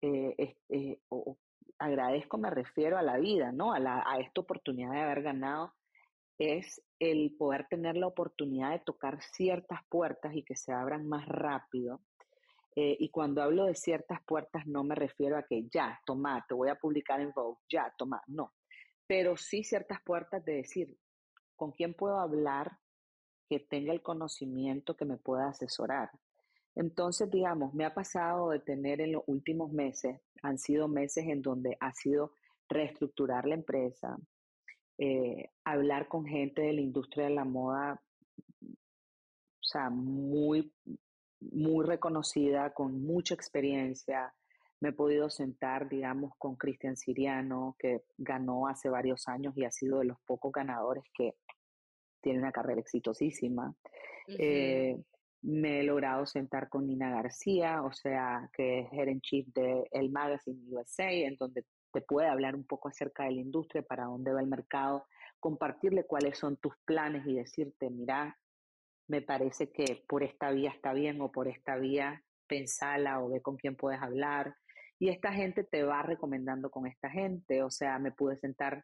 eh, 0.00 0.56
eh, 0.68 0.98
o, 1.08 1.38
agradezco, 1.78 2.36
me 2.36 2.50
refiero 2.50 2.98
a 2.98 3.02
la 3.02 3.16
vida, 3.18 3.52
¿no? 3.52 3.72
A, 3.72 3.78
la, 3.78 4.02
a 4.04 4.18
esta 4.18 4.40
oportunidad 4.40 4.90
de 4.90 5.02
haber 5.02 5.22
ganado, 5.22 5.72
es 6.38 6.82
el 6.98 7.36
poder 7.38 7.68
tener 7.68 7.96
la 7.96 8.08
oportunidad 8.08 8.72
de 8.72 8.80
tocar 8.80 9.22
ciertas 9.22 9.82
puertas 9.88 10.34
y 10.34 10.42
que 10.42 10.56
se 10.56 10.72
abran 10.72 11.06
más 11.06 11.28
rápido. 11.28 12.00
Eh, 12.74 12.96
y 12.98 13.10
cuando 13.10 13.42
hablo 13.42 13.66
de 13.66 13.74
ciertas 13.74 14.22
puertas 14.24 14.66
no 14.66 14.82
me 14.82 14.94
refiero 14.94 15.36
a 15.36 15.42
que 15.42 15.68
ya, 15.68 16.00
toma, 16.06 16.44
te 16.48 16.54
voy 16.54 16.70
a 16.70 16.76
publicar 16.76 17.20
en 17.20 17.32
Vogue, 17.32 17.58
ya, 17.70 17.92
toma, 17.98 18.22
no. 18.26 18.54
Pero 19.06 19.36
sí 19.36 19.62
ciertas 19.62 20.00
puertas 20.02 20.44
de 20.44 20.56
decir, 20.56 20.96
¿con 21.54 21.72
quién 21.72 21.94
puedo 21.94 22.18
hablar 22.18 22.78
que 23.48 23.60
tenga 23.60 23.92
el 23.92 24.02
conocimiento 24.02 24.96
que 24.96 25.04
me 25.04 25.18
pueda 25.18 25.48
asesorar? 25.48 26.10
Entonces, 26.74 27.30
digamos, 27.30 27.74
me 27.74 27.84
ha 27.84 27.92
pasado 27.92 28.50
de 28.50 28.60
tener 28.60 29.02
en 29.02 29.12
los 29.12 29.22
últimos 29.26 29.70
meses, 29.72 30.20
han 30.42 30.56
sido 30.56 30.88
meses 30.88 31.26
en 31.26 31.42
donde 31.42 31.76
ha 31.80 31.92
sido 31.92 32.32
reestructurar 32.68 33.46
la 33.46 33.54
empresa, 33.54 34.16
eh, 34.96 35.50
hablar 35.64 36.08
con 36.08 36.24
gente 36.24 36.62
de 36.62 36.72
la 36.72 36.80
industria 36.80 37.24
de 37.24 37.34
la 37.34 37.44
moda, 37.44 38.02
o 38.62 39.64
sea, 39.64 39.90
muy, 39.90 40.72
muy 41.50 41.84
reconocida, 41.84 42.72
con 42.72 43.02
mucha 43.02 43.34
experiencia. 43.34 44.34
Me 44.80 44.90
he 44.90 44.92
podido 44.92 45.30
sentar, 45.30 45.88
digamos, 45.88 46.32
con 46.38 46.56
Cristian 46.56 46.96
Siriano, 46.96 47.76
que 47.78 48.04
ganó 48.18 48.68
hace 48.68 48.88
varios 48.88 49.28
años 49.28 49.56
y 49.56 49.64
ha 49.64 49.70
sido 49.70 50.00
de 50.00 50.06
los 50.06 50.20
pocos 50.26 50.52
ganadores 50.52 51.04
que 51.14 51.34
tiene 52.20 52.38
una 52.38 52.52
carrera 52.52 52.80
exitosísima 52.80 53.74
me 55.42 55.80
he 55.80 55.82
logrado 55.82 56.24
sentar 56.24 56.68
con 56.68 56.86
Nina 56.86 57.10
García, 57.10 57.82
o 57.82 57.92
sea, 57.92 58.48
que 58.52 58.80
es 58.80 58.92
head 58.92 59.08
in 59.08 59.20
chief 59.20 59.46
de 59.48 59.88
El 59.90 60.10
Magazine 60.10 60.60
USA, 60.70 61.10
en 61.10 61.36
donde 61.36 61.64
te 61.92 62.00
puede 62.00 62.28
hablar 62.28 62.54
un 62.54 62.64
poco 62.64 62.88
acerca 62.88 63.24
de 63.24 63.32
la 63.32 63.40
industria, 63.40 63.82
para 63.82 64.04
dónde 64.04 64.32
va 64.32 64.40
el 64.40 64.46
mercado, 64.46 65.04
compartirle 65.40 66.04
cuáles 66.04 66.38
son 66.38 66.56
tus 66.56 66.74
planes 66.84 67.26
y 67.26 67.34
decirte, 67.34 67.90
mira, 67.90 68.38
me 69.12 69.20
parece 69.20 69.70
que 69.70 70.02
por 70.08 70.22
esta 70.22 70.50
vía 70.52 70.70
está 70.70 70.94
bien 70.94 71.20
o 71.20 71.30
por 71.30 71.46
esta 71.46 71.76
vía 71.76 72.24
pensala 72.46 73.20
o 73.20 73.28
ve 73.28 73.42
con 73.42 73.58
quién 73.58 73.76
puedes 73.76 74.00
hablar. 74.00 74.56
Y 74.98 75.10
esta 75.10 75.34
gente 75.34 75.64
te 75.64 75.82
va 75.82 76.02
recomendando 76.02 76.70
con 76.70 76.86
esta 76.86 77.10
gente, 77.10 77.62
o 77.62 77.70
sea, 77.70 77.98
me 77.98 78.12
pude 78.12 78.38
sentar 78.38 78.82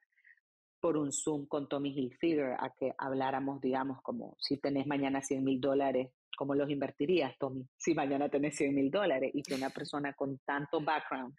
por 0.81 0.99
un 0.99 1.13
Zoom 1.13 1.47
con 1.47 1.67
Tommy 1.67 1.95
Hilfiger 1.99 2.57
a 2.61 2.75
que 2.79 2.93
habláramos, 2.99 3.63
digamos, 3.63 4.03
como 4.03 4.37
si 4.39 4.59
tenés 4.59 4.87
mañana 4.87 5.23
100 5.23 5.43
mil 5.43 5.61
dólares, 5.63 6.11
¿cómo 6.37 6.55
los 6.55 6.69
invertirías, 6.69 7.35
Tommy? 7.39 7.67
Si 7.79 7.95
mañana 7.95 8.29
tenés 8.29 8.55
100 8.55 8.75
mil 8.75 8.91
dólares 8.91 9.31
y 9.33 9.43
que 9.43 9.55
una 9.55 9.71
persona 9.71 10.13
con 10.13 10.39
tanto 10.45 10.83
background 10.83 11.35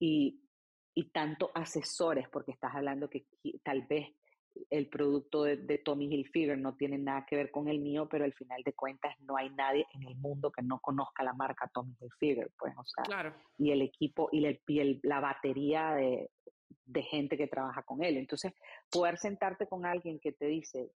y, 0.00 0.42
y 0.92 1.10
tanto 1.10 1.52
asesores, 1.54 2.28
porque 2.30 2.50
estás 2.50 2.74
hablando 2.74 3.08
que 3.08 3.26
tal 3.62 3.86
vez 3.88 4.08
el 4.70 4.88
producto 4.88 5.44
de, 5.44 5.78
Tommy 5.84 6.06
Hilfiger 6.06 6.58
no 6.58 6.76
tiene 6.76 6.98
nada 6.98 7.26
que 7.26 7.36
ver 7.36 7.50
con 7.50 7.68
el 7.68 7.80
mío, 7.80 8.08
pero 8.08 8.24
al 8.24 8.32
final 8.34 8.62
de 8.64 8.72
cuentas 8.72 9.14
no 9.20 9.36
hay 9.36 9.50
nadie 9.50 9.86
en 9.94 10.04
el 10.04 10.16
mundo 10.16 10.50
que 10.52 10.62
no 10.62 10.78
conozca 10.80 11.22
la 11.24 11.32
marca 11.32 11.70
Tommy 11.72 11.94
Hilfiger, 12.00 12.50
pues, 12.58 12.74
o 12.76 12.84
sea, 12.84 13.04
claro. 13.04 13.34
y 13.58 13.70
el 13.72 13.82
equipo 13.82 14.28
y, 14.32 14.46
y 14.46 15.00
la 15.02 15.20
batería 15.20 15.94
de, 15.94 16.30
de 16.86 17.02
gente 17.02 17.36
que 17.36 17.46
trabaja 17.46 17.82
con 17.82 18.02
él. 18.02 18.16
Entonces, 18.16 18.52
poder 18.90 19.18
sentarte 19.18 19.66
con 19.66 19.86
alguien 19.86 20.18
que 20.20 20.32
te 20.32 20.46
dice, 20.46 20.92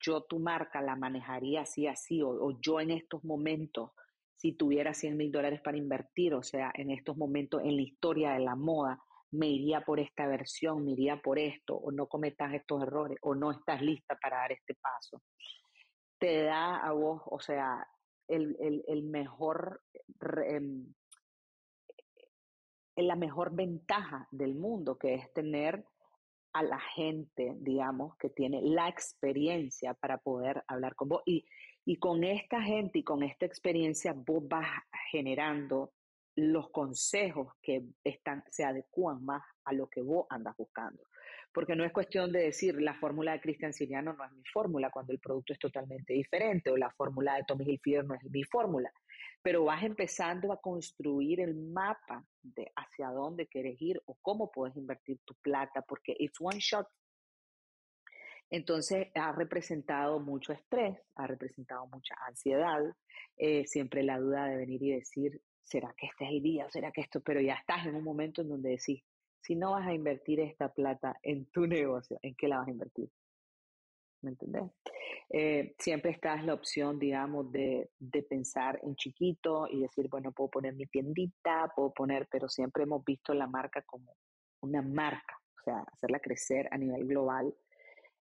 yo 0.00 0.22
tu 0.22 0.38
marca 0.38 0.80
la 0.82 0.96
manejaría 0.96 1.62
así, 1.62 1.86
así, 1.86 2.22
o, 2.22 2.58
yo 2.60 2.80
en 2.80 2.90
estos 2.90 3.24
momentos, 3.24 3.92
si 4.36 4.52
tuviera 4.52 4.94
100 4.94 5.16
mil 5.16 5.32
dólares 5.32 5.60
para 5.62 5.76
invertir, 5.76 6.34
o 6.34 6.42
sea, 6.42 6.70
en 6.74 6.90
estos 6.90 7.16
momentos 7.16 7.62
en 7.62 7.76
la 7.76 7.82
historia 7.82 8.32
de 8.32 8.40
la 8.40 8.56
moda, 8.56 9.00
me 9.32 9.48
iría 9.48 9.80
por 9.80 10.00
esta 10.00 10.26
versión, 10.26 10.84
me 10.84 10.92
iría 10.92 11.20
por 11.20 11.38
esto, 11.38 11.76
o 11.76 11.90
no 11.90 12.06
cometas 12.06 12.52
estos 12.54 12.82
errores, 12.82 13.18
o 13.22 13.34
no 13.34 13.50
estás 13.50 13.82
lista 13.82 14.16
para 14.20 14.38
dar 14.38 14.52
este 14.52 14.74
paso. 14.74 15.22
Te 16.18 16.44
da 16.44 16.76
a 16.76 16.92
vos, 16.92 17.22
o 17.26 17.40
sea, 17.40 17.86
el, 18.28 18.56
el, 18.86 19.02
mejor, 19.04 19.82
em, 20.46 20.92
la 22.96 23.16
mejor 23.16 23.54
ventaja 23.54 24.26
del 24.30 24.54
mundo, 24.54 24.96
que 24.98 25.14
es 25.14 25.32
tener 25.32 25.84
a 26.52 26.62
la 26.62 26.80
gente, 26.80 27.54
digamos, 27.58 28.16
que 28.16 28.30
tiene 28.30 28.62
la 28.62 28.88
experiencia 28.88 29.92
para 29.94 30.18
poder 30.18 30.64
hablar 30.68 30.94
con 30.94 31.08
vos. 31.08 31.22
Y, 31.26 31.44
y 31.84 31.98
con 31.98 32.24
esta 32.24 32.62
gente 32.62 33.00
y 33.00 33.04
con 33.04 33.22
esta 33.22 33.44
experiencia 33.44 34.14
vos 34.14 34.48
vas 34.48 34.66
generando 35.10 35.92
los 36.36 36.70
consejos 36.70 37.52
que 37.62 37.82
están, 38.04 38.44
se 38.50 38.64
adecúan 38.64 39.24
más 39.24 39.42
a 39.64 39.72
lo 39.72 39.88
que 39.88 40.02
vos 40.02 40.26
andas 40.30 40.54
buscando. 40.56 41.02
Porque 41.52 41.74
no 41.74 41.84
es 41.84 41.92
cuestión 41.92 42.30
de 42.30 42.40
decir 42.40 42.80
la 42.80 42.94
fórmula 42.94 43.32
de 43.32 43.40
Cristian 43.40 43.72
Siriano 43.72 44.12
no 44.12 44.24
es 44.24 44.32
mi 44.32 44.44
fórmula 44.52 44.90
cuando 44.90 45.12
el 45.12 45.18
producto 45.18 45.54
es 45.54 45.58
totalmente 45.58 46.12
diferente 46.12 46.70
o 46.70 46.76
la 46.76 46.90
fórmula 46.90 47.36
de 47.36 47.44
Tommy 47.44 47.64
Hilfiger 47.64 48.04
no 48.04 48.14
es 48.14 48.22
mi 48.30 48.44
fórmula 48.44 48.92
pero 49.46 49.62
vas 49.62 49.84
empezando 49.84 50.52
a 50.52 50.60
construir 50.60 51.38
el 51.38 51.54
mapa 51.54 52.26
de 52.42 52.72
hacia 52.74 53.10
dónde 53.10 53.46
quieres 53.46 53.80
ir 53.80 54.02
o 54.06 54.16
cómo 54.20 54.50
puedes 54.50 54.76
invertir 54.76 55.20
tu 55.24 55.36
plata, 55.36 55.82
porque 55.82 56.16
it's 56.18 56.40
one 56.40 56.58
shot. 56.58 56.88
Entonces 58.50 59.06
ha 59.14 59.30
representado 59.30 60.18
mucho 60.18 60.52
estrés, 60.52 60.98
ha 61.14 61.28
representado 61.28 61.86
mucha 61.86 62.16
ansiedad, 62.26 62.80
eh, 63.36 63.64
siempre 63.68 64.02
la 64.02 64.18
duda 64.18 64.46
de 64.46 64.56
venir 64.56 64.82
y 64.82 64.90
decir, 64.90 65.40
¿será 65.66 65.94
que 65.96 66.06
este 66.06 66.24
es 66.24 66.30
el 66.30 66.42
día? 66.42 66.70
¿Será 66.70 66.92
que 66.92 67.02
esto? 67.02 67.20
Pero 67.20 67.40
ya 67.40 67.54
estás 67.54 67.86
en 67.86 67.96
un 67.96 68.04
momento 68.04 68.42
en 68.42 68.48
donde 68.48 68.70
decís, 68.70 69.02
si 69.40 69.54
no 69.54 69.72
vas 69.72 69.86
a 69.86 69.92
invertir 69.92 70.40
esta 70.40 70.72
plata 70.72 71.18
en 71.22 71.46
tu 71.46 71.66
negocio, 71.66 72.18
¿en 72.22 72.34
qué 72.34 72.48
la 72.48 72.58
vas 72.58 72.68
a 72.68 72.70
invertir? 72.70 73.10
¿me 74.22 74.30
entendés? 74.30 74.70
Eh, 75.30 75.74
siempre 75.78 76.10
está 76.10 76.40
la 76.42 76.54
opción, 76.54 76.98
digamos, 76.98 77.50
de, 77.52 77.90
de, 77.98 78.22
pensar 78.22 78.80
en 78.82 78.96
chiquito 78.96 79.68
y 79.70 79.80
decir, 79.80 80.08
bueno, 80.08 80.32
puedo 80.32 80.50
poner 80.50 80.74
mi 80.74 80.86
tiendita, 80.86 81.72
puedo 81.74 81.92
poner, 81.92 82.28
pero 82.30 82.48
siempre 82.48 82.84
hemos 82.84 83.04
visto 83.04 83.34
la 83.34 83.46
marca 83.46 83.82
como 83.82 84.16
una 84.60 84.82
marca, 84.82 85.38
o 85.60 85.62
sea, 85.64 85.84
hacerla 85.92 86.20
crecer 86.20 86.68
a 86.70 86.78
nivel 86.78 87.06
global. 87.06 87.54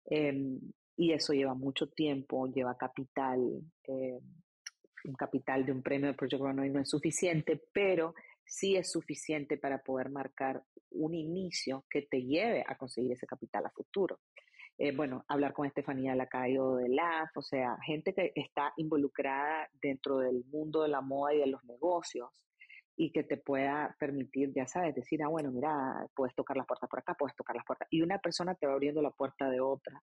Em, 0.06 0.60
y 0.98 1.12
eso 1.12 1.34
lleva 1.34 1.54
mucho 1.54 1.90
tiempo, 1.90 2.48
lleva 2.48 2.78
capital. 2.78 3.62
Eh, 3.88 4.20
un 5.08 5.16
capital 5.16 5.66
de 5.66 5.72
un 5.72 5.82
premio 5.82 6.08
de 6.08 6.14
Project 6.14 6.42
Runway 6.42 6.70
no 6.70 6.80
es 6.80 6.90
suficiente, 6.90 7.62
pero 7.74 8.14
sí 8.46 8.76
es 8.76 8.92
suficiente 8.92 9.58
para 9.58 9.80
poder 9.80 10.10
marcar 10.10 10.64
un 10.92 11.14
inicio 11.14 11.86
que 11.90 12.04
te 12.04 12.24
lleve 12.24 12.64
a 12.68 12.76
conseguir 12.78 13.12
ese 13.12 13.28
capital 13.28 13.66
a 13.66 13.72
futuro. 13.72 14.20
Eh, 14.78 14.94
bueno, 14.96 15.24
hablar 15.30 15.54
con 15.54 15.66
Estefanía 15.66 16.16
Lacayo 16.16 16.76
de 16.76 16.90
LAF, 16.90 17.38
o 17.38 17.42
sea, 17.42 17.78
gente 17.86 18.14
que 18.14 18.34
está 18.36 18.74
involucrada 18.76 19.70
dentro 19.82 20.18
del 20.18 20.44
mundo 20.46 20.84
de 20.84 20.90
la 20.90 21.02
moda 21.02 21.34
y 21.34 21.40
de 21.40 21.48
los 21.48 21.64
negocios, 21.64 22.30
y 22.98 23.12
que 23.12 23.24
te 23.24 23.38
pueda 23.38 23.96
permitir, 24.00 24.54
ya 24.54 24.68
sabes, 24.68 24.96
decir, 24.96 25.22
ah, 25.24 25.28
bueno, 25.28 25.52
mira, 25.52 26.08
puedes 26.16 26.34
tocar 26.36 26.56
las 26.58 26.66
puertas 26.66 26.90
por 26.90 27.00
acá, 27.00 27.14
puedes 27.14 27.36
tocar 27.36 27.56
las 27.56 27.66
puertas. 27.66 27.88
Y 27.92 28.02
una 28.02 28.20
persona 28.20 28.56
te 28.56 28.68
va 28.68 28.74
abriendo 28.74 29.02
la 29.02 29.12
puerta 29.12 29.50
de 29.50 29.60
otra. 29.60 30.02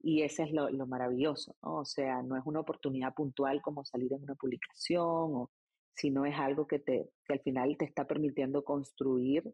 Y 0.00 0.22
ese 0.22 0.44
es 0.44 0.52
lo, 0.52 0.70
lo 0.70 0.86
maravilloso, 0.86 1.56
¿no? 1.62 1.78
O 1.78 1.84
sea, 1.84 2.22
no 2.22 2.36
es 2.36 2.42
una 2.44 2.60
oportunidad 2.60 3.14
puntual 3.14 3.62
como 3.62 3.84
salir 3.84 4.12
en 4.12 4.22
una 4.22 4.34
publicación, 4.34 5.04
o, 5.04 5.50
sino 5.94 6.26
es 6.26 6.38
algo 6.38 6.66
que, 6.66 6.78
te, 6.78 7.10
que 7.24 7.32
al 7.32 7.40
final 7.40 7.76
te 7.78 7.86
está 7.86 8.06
permitiendo 8.06 8.64
construir 8.64 9.52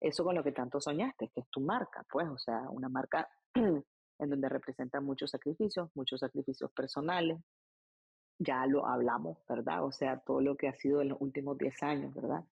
eso 0.00 0.24
con 0.24 0.34
lo 0.34 0.42
que 0.42 0.52
tanto 0.52 0.80
soñaste, 0.80 1.28
que 1.28 1.40
es 1.40 1.48
tu 1.48 1.60
marca, 1.60 2.04
pues, 2.10 2.28
o 2.28 2.38
sea, 2.38 2.68
una 2.70 2.88
marca 2.88 3.28
en 3.54 4.30
donde 4.30 4.48
representa 4.48 5.00
muchos 5.00 5.30
sacrificios, 5.30 5.90
muchos 5.94 6.20
sacrificios 6.20 6.70
personales, 6.72 7.38
ya 8.38 8.66
lo 8.66 8.86
hablamos, 8.86 9.38
¿verdad? 9.48 9.84
O 9.84 9.92
sea, 9.92 10.18
todo 10.18 10.40
lo 10.40 10.56
que 10.56 10.68
ha 10.68 10.74
sido 10.74 11.00
en 11.02 11.10
los 11.10 11.20
últimos 11.20 11.58
10 11.58 11.82
años, 11.82 12.14
¿verdad? 12.14 12.44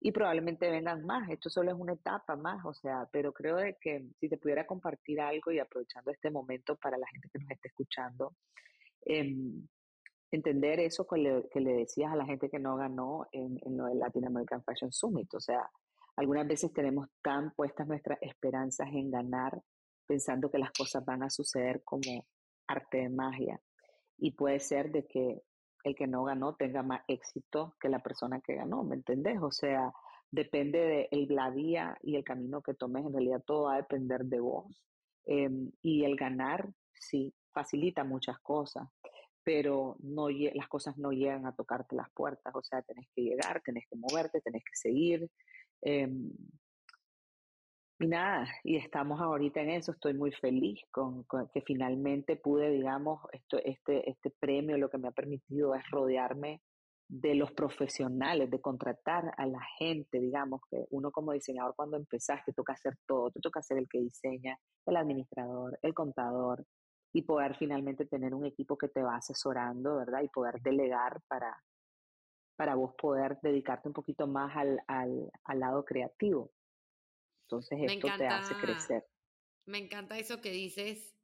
Y 0.00 0.12
probablemente 0.12 0.70
vengan 0.70 1.04
más, 1.04 1.28
esto 1.28 1.50
solo 1.50 1.72
es 1.72 1.76
una 1.76 1.94
etapa 1.94 2.36
más, 2.36 2.64
o 2.64 2.72
sea, 2.72 3.08
pero 3.10 3.32
creo 3.32 3.56
de 3.56 3.76
que 3.80 4.06
si 4.20 4.28
te 4.28 4.38
pudiera 4.38 4.64
compartir 4.64 5.20
algo 5.20 5.50
y 5.50 5.58
aprovechando 5.58 6.12
este 6.12 6.30
momento 6.30 6.76
para 6.76 6.96
la 6.96 7.06
gente 7.08 7.28
que 7.32 7.38
nos 7.40 7.50
esté 7.50 7.68
escuchando, 7.68 8.36
em, 9.04 9.66
entender 10.30 10.78
eso 10.80 11.06
que 11.06 11.18
le, 11.18 11.48
que 11.50 11.60
le, 11.60 11.72
decías 11.72 12.12
a 12.12 12.16
la 12.16 12.26
gente 12.26 12.48
que 12.48 12.60
no 12.60 12.76
ganó 12.76 13.26
en, 13.32 13.58
en 13.62 13.76
lo 13.76 13.86
del 13.86 13.98
Latin 13.98 14.26
American 14.26 14.62
Fashion 14.62 14.92
Summit, 14.92 15.34
o 15.34 15.40
sea, 15.40 15.68
algunas 16.16 16.46
veces 16.46 16.72
tenemos 16.72 17.08
tan 17.22 17.52
puestas 17.52 17.86
nuestras 17.86 18.18
esperanzas 18.22 18.88
en 18.92 19.10
ganar, 19.10 19.62
pensando 20.06 20.50
que 20.50 20.58
las 20.58 20.72
cosas 20.72 21.04
van 21.04 21.22
a 21.22 21.30
suceder 21.30 21.82
como 21.84 22.26
arte 22.66 22.98
de 22.98 23.08
magia 23.08 23.60
y 24.18 24.32
puede 24.32 24.60
ser 24.60 24.90
de 24.90 25.06
que 25.06 25.42
el 25.88 25.96
que 25.96 26.06
no 26.06 26.24
ganó 26.24 26.54
tenga 26.54 26.82
más 26.82 27.02
éxito 27.08 27.74
que 27.80 27.88
la 27.88 27.98
persona 28.00 28.40
que 28.40 28.54
ganó, 28.54 28.84
¿me 28.84 28.96
entendés? 28.96 29.38
O 29.42 29.50
sea, 29.50 29.92
depende 30.30 31.08
de 31.10 31.26
la 31.30 31.50
vía 31.50 31.98
y 32.02 32.16
el 32.16 32.24
camino 32.24 32.62
que 32.62 32.74
tomes, 32.74 33.04
en 33.04 33.12
realidad 33.12 33.42
todo 33.44 33.64
va 33.64 33.74
a 33.74 33.78
depender 33.78 34.24
de 34.24 34.40
vos. 34.40 34.84
Em, 35.24 35.70
y 35.82 36.04
el 36.04 36.16
ganar, 36.16 36.68
sí, 36.94 37.34
facilita 37.52 38.04
muchas 38.04 38.38
cosas, 38.40 38.88
pero 39.42 39.96
no, 40.00 40.28
las 40.28 40.68
cosas 40.68 40.96
no 40.98 41.10
llegan 41.10 41.46
a 41.46 41.54
tocarte 41.54 41.96
las 41.96 42.10
puertas, 42.12 42.54
o 42.54 42.62
sea, 42.62 42.82
tenés 42.82 43.08
que 43.14 43.22
llegar, 43.22 43.62
tenés 43.64 43.84
que 43.90 43.96
moverte, 43.96 44.40
tenés 44.40 44.62
que 44.64 44.76
seguir. 44.76 45.30
Em, 45.82 46.30
y 48.00 48.06
nada, 48.06 48.46
y 48.62 48.76
estamos 48.76 49.20
ahorita 49.20 49.60
en 49.60 49.70
eso, 49.70 49.92
estoy 49.92 50.14
muy 50.14 50.30
feliz 50.32 50.80
con, 50.92 51.26
que 51.52 51.62
finalmente 51.62 52.36
pude, 52.36 52.70
digamos, 52.70 53.20
esto, 53.32 53.58
este, 53.64 54.08
este 54.08 54.30
premio 54.38 54.78
lo 54.78 54.88
que 54.88 54.98
me 54.98 55.08
ha 55.08 55.12
permitido 55.12 55.74
es 55.74 55.82
rodearme 55.90 56.60
de 57.08 57.34
los 57.34 57.50
profesionales, 57.52 58.50
de 58.50 58.60
contratar 58.60 59.32
a 59.36 59.46
la 59.46 59.60
gente, 59.78 60.20
digamos, 60.20 60.60
que 60.70 60.84
uno 60.90 61.10
como 61.10 61.32
diseñador 61.32 61.74
cuando 61.74 61.96
empezaste 61.96 62.52
toca 62.52 62.74
hacer 62.74 62.94
todo, 63.06 63.30
te 63.30 63.40
toca 63.40 63.62
ser 63.62 63.78
el 63.78 63.88
que 63.88 64.00
diseña, 64.00 64.58
el 64.86 64.96
administrador, 64.96 65.78
el 65.82 65.94
contador, 65.94 66.64
y 67.12 67.22
poder 67.22 67.56
finalmente 67.56 68.06
tener 68.06 68.34
un 68.34 68.44
equipo 68.46 68.76
que 68.76 68.88
te 68.88 69.02
va 69.02 69.16
asesorando, 69.16 69.96
¿verdad? 69.96 70.22
Y 70.22 70.28
poder 70.28 70.60
delegar 70.60 71.20
para, 71.26 71.56
para 72.56 72.74
vos 72.74 72.94
poder 73.00 73.38
dedicarte 73.42 73.88
un 73.88 73.94
poquito 73.94 74.26
más 74.26 74.54
al, 74.56 74.78
al, 74.86 75.30
al 75.44 75.60
lado 75.60 75.84
creativo. 75.84 76.50
Entonces 77.50 77.78
esto 77.80 78.08
te 78.18 78.26
hace 78.26 78.54
crecer. 78.56 79.06
Me 79.64 79.78
encanta 79.78 80.18
eso 80.18 80.42
que 80.42 80.50
dices, 80.50 81.14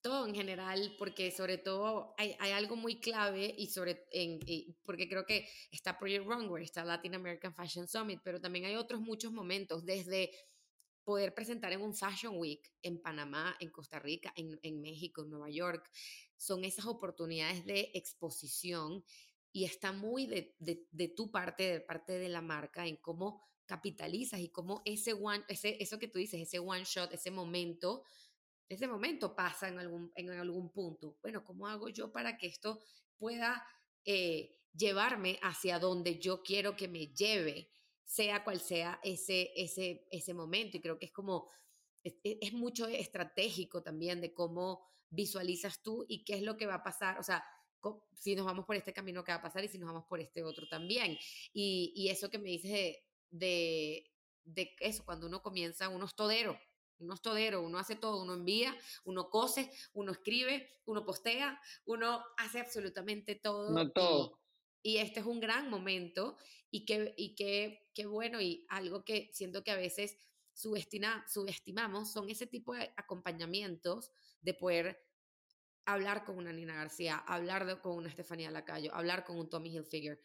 todo 0.00 0.26
en 0.26 0.34
general, 0.34 0.96
porque 0.98 1.30
sobre 1.30 1.56
todo 1.56 2.14
hay, 2.18 2.34
hay 2.40 2.50
algo 2.50 2.74
muy 2.74 2.98
clave 2.98 3.54
y 3.56 3.68
sobre, 3.68 4.04
en, 4.10 4.40
porque 4.84 5.08
creo 5.08 5.24
que 5.24 5.48
está 5.70 5.96
Project 5.96 6.26
Runway, 6.26 6.64
está 6.64 6.84
Latin 6.84 7.14
American 7.14 7.54
Fashion 7.54 7.86
Summit, 7.86 8.20
pero 8.24 8.40
también 8.40 8.64
hay 8.64 8.74
otros 8.74 9.00
muchos 9.00 9.32
momentos, 9.32 9.84
desde 9.84 10.32
poder 11.04 11.32
presentar 11.32 11.72
en 11.72 11.80
un 11.80 11.94
Fashion 11.94 12.36
Week 12.36 12.72
en 12.82 13.00
Panamá, 13.00 13.56
en 13.60 13.70
Costa 13.70 14.00
Rica, 14.00 14.32
en, 14.36 14.58
en 14.62 14.80
México, 14.80 15.22
en 15.22 15.30
Nueva 15.30 15.50
York, 15.50 15.88
son 16.36 16.64
esas 16.64 16.86
oportunidades 16.86 17.64
de 17.64 17.92
exposición 17.94 19.04
y 19.52 19.64
está 19.64 19.92
muy 19.92 20.26
de, 20.26 20.56
de, 20.58 20.86
de, 20.90 21.08
tu 21.08 21.30
parte, 21.30 21.62
de 21.62 21.80
parte 21.80 22.18
de 22.18 22.28
la 22.28 22.42
marca, 22.42 22.86
en 22.86 22.96
cómo 22.96 23.47
capitalizas 23.68 24.40
y 24.40 24.48
cómo 24.48 24.82
ese 24.84 25.12
one, 25.12 25.44
ese, 25.46 25.76
eso 25.78 25.98
que 25.98 26.08
tú 26.08 26.18
dices, 26.18 26.40
ese 26.40 26.58
one 26.58 26.84
shot, 26.84 27.12
ese 27.12 27.30
momento, 27.30 28.02
ese 28.68 28.88
momento 28.88 29.36
pasa 29.36 29.68
en 29.68 29.78
algún, 29.78 30.10
en 30.16 30.30
algún 30.30 30.72
punto. 30.72 31.18
Bueno, 31.22 31.44
¿cómo 31.44 31.68
hago 31.68 31.90
yo 31.90 32.10
para 32.10 32.38
que 32.38 32.46
esto 32.46 32.80
pueda 33.18 33.62
eh, 34.04 34.56
llevarme 34.74 35.38
hacia 35.42 35.78
donde 35.78 36.18
yo 36.18 36.42
quiero 36.42 36.74
que 36.74 36.88
me 36.88 37.08
lleve, 37.08 37.70
sea 38.04 38.42
cual 38.42 38.58
sea 38.58 39.00
ese, 39.04 39.52
ese, 39.54 40.06
ese 40.10 40.32
momento? 40.32 40.78
Y 40.78 40.80
creo 40.80 40.98
que 40.98 41.06
es 41.06 41.12
como, 41.12 41.50
es, 42.02 42.14
es 42.24 42.52
mucho 42.54 42.88
estratégico 42.88 43.82
también 43.82 44.22
de 44.22 44.32
cómo 44.32 44.82
visualizas 45.10 45.82
tú 45.82 46.06
y 46.08 46.24
qué 46.24 46.34
es 46.34 46.42
lo 46.42 46.56
que 46.56 46.66
va 46.66 46.76
a 46.76 46.82
pasar. 46.82 47.18
O 47.18 47.22
sea, 47.22 47.44
si 48.14 48.34
nos 48.34 48.46
vamos 48.46 48.64
por 48.64 48.76
este 48.76 48.92
camino, 48.92 49.22
¿qué 49.22 49.32
va 49.32 49.38
a 49.38 49.42
pasar? 49.42 49.62
Y 49.64 49.68
si 49.68 49.78
nos 49.78 49.88
vamos 49.88 50.06
por 50.08 50.20
este 50.20 50.42
otro 50.42 50.66
también. 50.68 51.18
Y, 51.52 51.92
y 51.94 52.08
eso 52.08 52.30
que 52.30 52.38
me 52.38 52.48
dices 52.48 52.70
de, 52.70 53.07
de, 53.30 54.10
de 54.44 54.74
eso, 54.80 55.04
cuando 55.04 55.26
uno 55.26 55.42
comienza, 55.42 55.88
uno 55.88 56.06
es 56.06 56.14
todero, 56.14 56.58
uno 56.98 57.14
es 57.14 57.20
todero, 57.20 57.62
uno 57.62 57.78
hace 57.78 57.96
todo, 57.96 58.22
uno 58.22 58.34
envía, 58.34 58.76
uno 59.04 59.30
cose, 59.30 59.70
uno 59.92 60.12
escribe, 60.12 60.80
uno 60.84 61.04
postea, 61.04 61.60
uno 61.86 62.24
hace 62.36 62.60
absolutamente 62.60 63.34
todo. 63.36 63.70
No 63.70 63.90
todo. 63.90 64.40
Y, 64.82 64.98
este 64.98 65.20
es 65.20 65.26
un 65.26 65.40
gran 65.40 65.68
momento 65.70 66.36
y 66.70 66.84
qué 66.84 67.14
y 67.16 67.34
que, 67.34 67.88
que 67.94 68.06
bueno 68.06 68.40
y 68.40 68.64
algo 68.68 69.04
que 69.04 69.30
siento 69.32 69.62
que 69.62 69.70
a 69.70 69.76
veces 69.76 70.16
subestima, 70.54 71.24
subestimamos 71.28 72.12
son 72.12 72.30
ese 72.30 72.46
tipo 72.46 72.74
de 72.74 72.92
acompañamientos 72.96 74.10
de 74.40 74.54
poder 74.54 75.04
hablar 75.84 76.24
con 76.24 76.36
una 76.36 76.52
Nina 76.52 76.74
García, 76.74 77.16
hablar 77.16 77.80
con 77.80 77.96
una 77.96 78.08
Estefanía 78.08 78.50
Lacayo, 78.50 78.94
hablar 78.94 79.24
con 79.24 79.38
un 79.38 79.48
Tommy 79.48 79.70
Hilfiger 79.70 80.20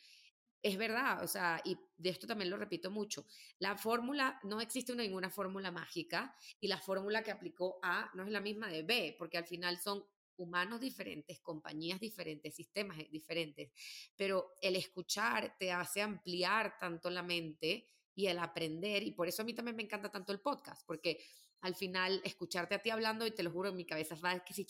es 0.64 0.78
verdad, 0.78 1.22
o 1.22 1.28
sea, 1.28 1.62
y 1.66 1.78
de 1.98 2.10
esto 2.10 2.26
también 2.26 2.50
lo 2.50 2.56
repito 2.56 2.90
mucho, 2.90 3.28
la 3.60 3.76
fórmula, 3.76 4.40
no 4.44 4.62
existe 4.62 4.94
una, 4.94 5.04
ninguna 5.04 5.30
fórmula 5.30 5.72
mágica 5.72 6.34
y 6.62 6.68
la 6.68 6.78
fórmula 6.78 7.22
que 7.22 7.32
aplicó 7.32 7.80
A 7.84 8.10
no 8.14 8.24
es 8.24 8.32
la 8.32 8.40
misma 8.40 8.70
de 8.70 8.84
B, 8.84 9.16
porque 9.20 9.38
al 9.38 9.46
final 9.46 9.78
son 9.78 10.06
humanos 10.38 10.80
diferentes, 10.80 11.42
compañías 11.42 12.00
diferentes, 12.00 12.56
sistemas 12.56 12.98
diferentes, 13.12 13.72
pero 14.16 14.54
el 14.62 14.78
escuchar 14.78 15.58
te 15.60 15.70
hace 15.72 16.02
ampliar 16.02 16.80
tanto 16.80 17.10
la 17.10 17.24
mente 17.24 17.90
y 18.16 18.28
el 18.28 18.40
aprender, 18.40 19.04
y 19.04 19.12
por 19.12 19.28
eso 19.28 19.42
a 19.42 19.46
mí 19.46 19.54
también 19.54 19.76
me 19.76 19.84
encanta 19.84 20.10
tanto 20.10 20.32
el 20.32 20.40
podcast, 20.40 20.88
porque 20.88 21.26
al 21.60 21.76
final 21.76 22.22
escucharte 22.24 22.76
a 22.76 22.82
ti 22.82 22.90
hablando, 22.90 23.28
y 23.28 23.32
te 23.32 23.44
lo 23.44 23.52
juro, 23.52 23.70
en 23.70 23.76
mi 23.76 23.86
cabeza 23.86 24.16
va, 24.16 24.40
que 24.46 24.54
sí, 24.54 24.66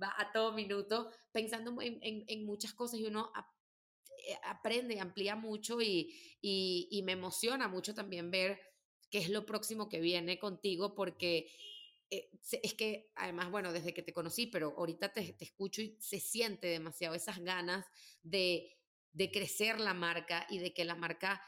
va 0.00 0.14
a 0.16 0.30
todo 0.30 0.52
minuto 0.52 1.10
pensando 1.32 1.82
en, 1.82 1.98
en, 2.00 2.24
en 2.28 2.46
muchas 2.46 2.74
cosas 2.74 3.00
y 3.00 3.06
uno 3.06 3.32
eh, 4.26 4.38
aprende, 4.44 5.00
amplía 5.00 5.36
mucho 5.36 5.80
y, 5.80 6.14
y, 6.40 7.02
me 7.04 7.12
emociona 7.12 7.68
mucho 7.68 7.94
también 7.94 8.30
ver 8.30 8.60
qué 9.10 9.18
es 9.18 9.28
lo 9.28 9.46
próximo 9.46 9.88
que 9.88 10.00
viene 10.00 10.38
contigo 10.38 10.94
porque 10.94 11.50
eh, 12.10 12.30
es 12.62 12.74
que 12.74 13.10
además, 13.14 13.50
bueno, 13.50 13.72
desde 13.72 13.94
que 13.94 14.02
te 14.02 14.12
conocí, 14.12 14.46
pero 14.46 14.74
ahorita 14.76 15.12
te, 15.12 15.32
te 15.32 15.44
escucho 15.44 15.82
y 15.82 15.96
se 16.00 16.20
siente 16.20 16.66
demasiado 16.68 17.14
esas 17.14 17.38
ganas 17.38 17.86
de, 18.22 18.76
de 19.12 19.30
crecer 19.30 19.80
la 19.80 19.94
marca 19.94 20.46
y 20.50 20.58
de 20.58 20.72
que 20.72 20.84
la 20.84 20.94
marca 20.94 21.42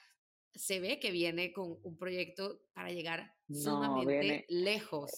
se 0.55 0.81
ve 0.81 1.01
que 1.01 1.11
viene 1.11 1.53
con 1.53 1.79
un 1.83 1.97
proyecto 1.97 2.63
para 2.73 2.91
llegar 2.91 3.35
sumamente 3.49 4.45
lejos. 4.49 5.11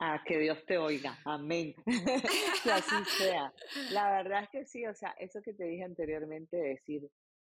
Ah, 0.00 0.22
que 0.24 0.38
Dios 0.38 0.64
te 0.64 0.78
oiga, 0.78 1.18
amén. 1.24 1.74
que 2.62 2.70
así 2.70 3.04
sea. 3.18 3.52
La 3.90 4.10
verdad 4.10 4.44
es 4.44 4.50
que 4.50 4.64
sí, 4.64 4.86
o 4.86 4.94
sea, 4.94 5.10
eso 5.18 5.40
que 5.42 5.54
te 5.54 5.64
dije 5.64 5.82
anteriormente, 5.82 6.56
decir, 6.56 7.10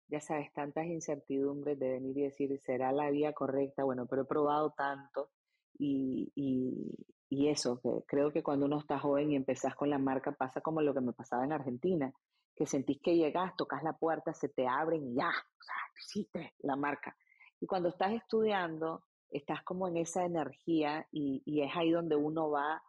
ya 0.07 0.21
sabes, 0.21 0.53
tantas 0.53 0.85
incertidumbres 0.85 1.79
de 1.79 1.89
venir 1.89 2.17
y 2.17 2.23
decir, 2.23 2.59
¿será 2.59 2.91
la 2.91 3.09
vía 3.09 3.33
correcta? 3.33 3.83
Bueno, 3.83 4.05
pero 4.05 4.23
he 4.23 4.25
probado 4.25 4.71
tanto 4.77 5.31
y, 5.79 6.31
y, 6.35 6.93
y 7.29 7.49
eso, 7.49 7.79
que 7.81 7.89
creo 8.05 8.31
que 8.31 8.43
cuando 8.43 8.67
uno 8.67 8.79
está 8.79 8.99
joven 8.99 9.31
y 9.31 9.35
empezás 9.35 9.73
con 9.75 9.89
la 9.89 9.97
marca 9.97 10.31
pasa 10.31 10.61
como 10.61 10.81
lo 10.81 10.93
que 10.93 11.01
me 11.01 11.13
pasaba 11.13 11.43
en 11.43 11.51
Argentina, 11.51 12.13
que 12.55 12.67
sentís 12.67 13.01
que 13.01 13.15
llegas, 13.15 13.55
tocas 13.57 13.83
la 13.83 13.93
puerta, 13.93 14.33
se 14.33 14.49
te 14.49 14.67
abren 14.67 15.03
y 15.03 15.15
ya, 15.15 15.29
o 15.29 15.63
sea, 15.63 15.75
hiciste 15.99 16.53
la 16.59 16.75
marca. 16.75 17.15
Y 17.59 17.65
cuando 17.65 17.89
estás 17.89 18.13
estudiando, 18.13 19.03
estás 19.29 19.63
como 19.63 19.87
en 19.87 19.97
esa 19.97 20.25
energía 20.25 21.07
y, 21.11 21.61
es 21.61 21.71
ahí 21.75 21.91
donde 21.91 22.15
uno 22.15 22.49
va, 22.49 22.81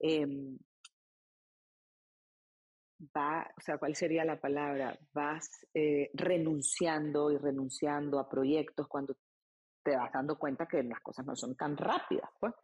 em, 0.00 0.58
va, 3.16 3.50
o 3.56 3.60
sea, 3.60 3.78
¿cuál 3.78 3.94
sería 3.94 4.24
la 4.24 4.40
palabra? 4.40 4.98
Vas 5.12 5.66
eh, 5.74 6.10
renunciando 6.14 7.30
y 7.30 7.38
renunciando 7.38 8.18
a 8.18 8.28
proyectos 8.28 8.88
cuando 8.88 9.16
te 9.82 9.96
vas 9.96 10.12
dando 10.12 10.38
cuenta 10.38 10.66
que 10.66 10.82
las 10.82 11.00
cosas 11.00 11.26
no 11.26 11.34
son 11.36 11.56
tan 11.56 11.76
rápidas, 11.76 12.30
pues. 12.38 12.54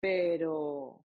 Pero 0.00 1.04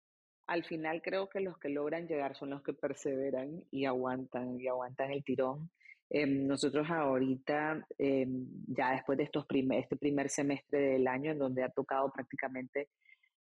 al 0.46 0.64
final 0.64 1.00
creo 1.02 1.28
que 1.28 1.40
los 1.40 1.58
que 1.58 1.68
logran 1.68 2.08
llegar 2.08 2.36
son 2.36 2.50
los 2.50 2.62
que 2.62 2.72
perseveran 2.72 3.62
y 3.70 3.84
aguantan 3.84 4.61
y 4.61 4.66
aguantan 4.66 5.12
el 5.12 5.24
tirón 5.24 5.70
Em, 6.12 6.44
nosotros 6.44 6.90
ahorita, 6.90 7.86
em, 7.96 8.46
ya 8.66 8.92
después 8.92 9.16
de 9.16 9.24
estos 9.24 9.46
este 9.48 9.96
primer 9.96 10.28
semestre 10.28 10.80
del 10.80 11.06
año, 11.06 11.30
en 11.30 11.38
donde 11.38 11.62
ha 11.62 11.70
tocado 11.70 12.11
prácticamente 12.11 12.88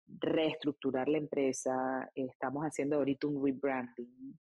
reestructurar 0.05 1.07
la 1.07 1.17
empresa, 1.17 2.09
estamos 2.13 2.63
haciendo 2.63 2.97
ahorita 2.97 3.27
un 3.27 3.43
rebranding 3.45 4.37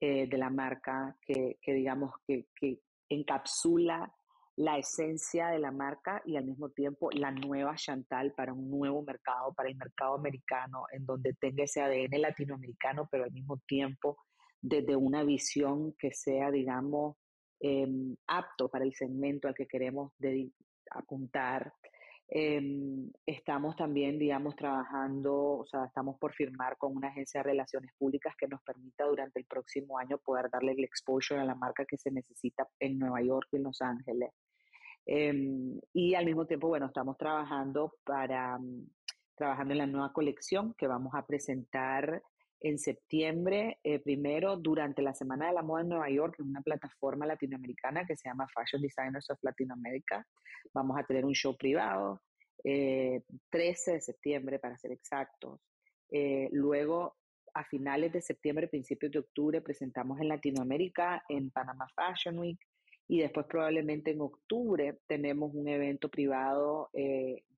eh, 0.00 0.26
de 0.26 0.38
la 0.38 0.48
marca 0.48 1.16
que, 1.20 1.58
digamos 1.66 2.14
que, 2.26 2.46
que, 2.54 2.80
encapsula 3.08 4.12
la 4.56 4.78
esencia 4.78 5.48
de 5.48 5.60
la 5.60 5.70
marca 5.70 6.22
y 6.24 6.36
al 6.36 6.44
mismo 6.44 6.70
tiempo 6.70 7.08
la 7.12 7.30
nueva 7.30 7.76
Chantal 7.76 8.32
para 8.32 8.52
un 8.52 8.68
nuevo 8.68 9.02
mercado, 9.02 9.54
para 9.54 9.68
el 9.68 9.76
mercado 9.76 10.14
americano, 10.14 10.86
en 10.90 11.06
donde 11.06 11.34
tenga 11.34 11.64
ese 11.64 11.82
ADN 11.82 12.20
latinoamericano, 12.20 13.06
pero 13.10 13.24
al 13.24 13.32
mismo 13.32 13.58
tiempo 13.58 14.16
desde 14.60 14.96
una 14.96 15.22
visión 15.22 15.94
que 15.98 16.10
sea, 16.12 16.50
digamos, 16.50 17.16
em, 17.60 18.16
apto 18.26 18.68
para 18.68 18.84
el 18.84 18.94
segmento 18.94 19.48
al 19.48 19.54
que 19.54 19.66
queremos 19.66 20.12
apuntar. 20.90 21.72
Em, 22.28 23.10
estamos 23.24 23.76
también, 23.76 24.18
digamos, 24.18 24.56
trabajando, 24.56 25.58
o 25.58 25.66
sea, 25.66 25.84
estamos 25.84 26.18
por 26.18 26.34
firmar 26.34 26.76
con 26.76 26.96
una 26.96 27.08
agencia 27.08 27.40
de 27.40 27.50
relaciones 27.50 27.92
públicas 27.96 28.34
que 28.36 28.48
nos 28.48 28.60
permita 28.62 29.04
durante 29.04 29.38
el 29.38 29.46
próximo 29.46 29.98
año 29.98 30.18
poder 30.18 30.50
darle 30.50 30.72
el 30.72 30.84
exposure 30.84 31.40
a 31.40 31.44
la 31.44 31.54
marca 31.54 31.84
que 31.84 31.96
se 31.96 32.10
necesita 32.10 32.66
en 32.80 32.98
Nueva 32.98 33.22
York 33.22 33.48
y 33.52 33.56
en 33.56 33.62
Los 33.62 33.80
Ángeles. 33.80 34.30
Em, 35.06 35.78
y 35.92 36.14
al 36.14 36.24
mismo 36.26 36.46
tiempo, 36.46 36.66
bueno, 36.66 36.86
estamos 36.86 37.16
trabajando 37.16 37.94
para, 38.04 38.58
mm, 38.58 38.88
trabajando 39.36 39.72
en 39.74 39.78
la 39.78 39.86
nueva 39.86 40.12
colección 40.12 40.74
que 40.76 40.88
vamos 40.88 41.14
a 41.14 41.26
presentar 41.26 42.22
en 42.60 42.78
septiembre, 42.78 43.78
eh, 43.82 43.98
primero 43.98 44.56
durante 44.56 45.02
la 45.02 45.14
Semana 45.14 45.48
de 45.48 45.54
la 45.54 45.62
Moda 45.62 45.82
en 45.82 45.88
Nueva 45.88 46.10
York, 46.10 46.36
en 46.38 46.48
una 46.48 46.62
plataforma 46.62 47.26
latinoamericana 47.26 48.06
que 48.06 48.16
se 48.16 48.28
llama 48.28 48.48
Fashion 48.48 48.80
Designers 48.80 49.30
of 49.30 49.38
Latinoamérica. 49.42 50.26
Vamos 50.72 50.98
a 50.98 51.04
tener 51.04 51.24
un 51.24 51.34
show 51.34 51.56
privado, 51.56 52.22
13 52.62 52.64
eh, 53.52 53.94
de 53.94 54.00
septiembre 54.00 54.58
para 54.58 54.78
ser 54.78 54.92
exactos. 54.92 55.60
Eh, 56.10 56.48
luego, 56.52 57.16
a 57.54 57.64
finales 57.64 58.12
de 58.12 58.22
septiembre, 58.22 58.68
principios 58.68 59.12
de 59.12 59.18
octubre, 59.18 59.60
presentamos 59.60 60.20
en 60.20 60.28
Latinoamérica, 60.28 61.24
en 61.28 61.50
Panama 61.50 61.86
Fashion 61.94 62.38
Week. 62.38 62.58
Y 63.08 63.20
después 63.20 63.46
probablemente 63.46 64.10
en 64.10 64.20
octubre 64.20 64.98
tenemos 65.06 65.54
un 65.54 65.68
evento 65.68 66.08
privado 66.08 66.90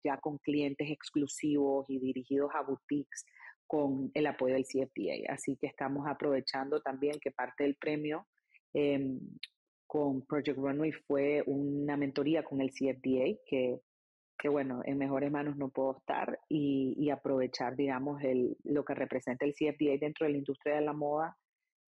ya 0.04 0.18
con 0.18 0.36
clientes 0.36 0.90
exclusivos 0.90 1.88
y 1.88 1.98
dirigidos 1.98 2.50
a 2.54 2.60
boutiques 2.60 3.24
con 3.68 4.10
el 4.14 4.26
apoyo 4.26 4.54
del 4.54 4.64
CFDA. 4.64 5.32
Así 5.32 5.56
que 5.56 5.68
estamos 5.68 6.08
aprovechando 6.08 6.80
también 6.80 7.20
que 7.20 7.30
parte 7.30 7.64
del 7.64 7.76
premio 7.76 8.26
em, 8.72 9.20
con 9.86 10.22
Project 10.22 10.58
Runway 10.58 10.92
fue 11.06 11.44
una 11.46 11.96
mentoría 11.96 12.42
con 12.42 12.60
el 12.60 12.70
CFDA, 12.70 13.38
que, 13.46 13.80
que 14.38 14.48
bueno, 14.48 14.80
en 14.84 14.98
mejores 14.98 15.30
manos 15.30 15.56
no 15.56 15.68
puedo 15.68 15.98
estar 15.98 16.40
y, 16.48 17.10
aprovechar, 17.10 17.76
digamos, 17.76 18.22
el, 18.22 18.56
lo 18.64 18.84
que 18.84 18.94
representa 18.94 19.44
el 19.44 19.52
CFDA 19.52 19.98
dentro 20.00 20.26
de 20.26 20.32
la 20.32 20.38
industria 20.38 20.76
de 20.76 20.80
la 20.82 20.92
moda 20.94 21.36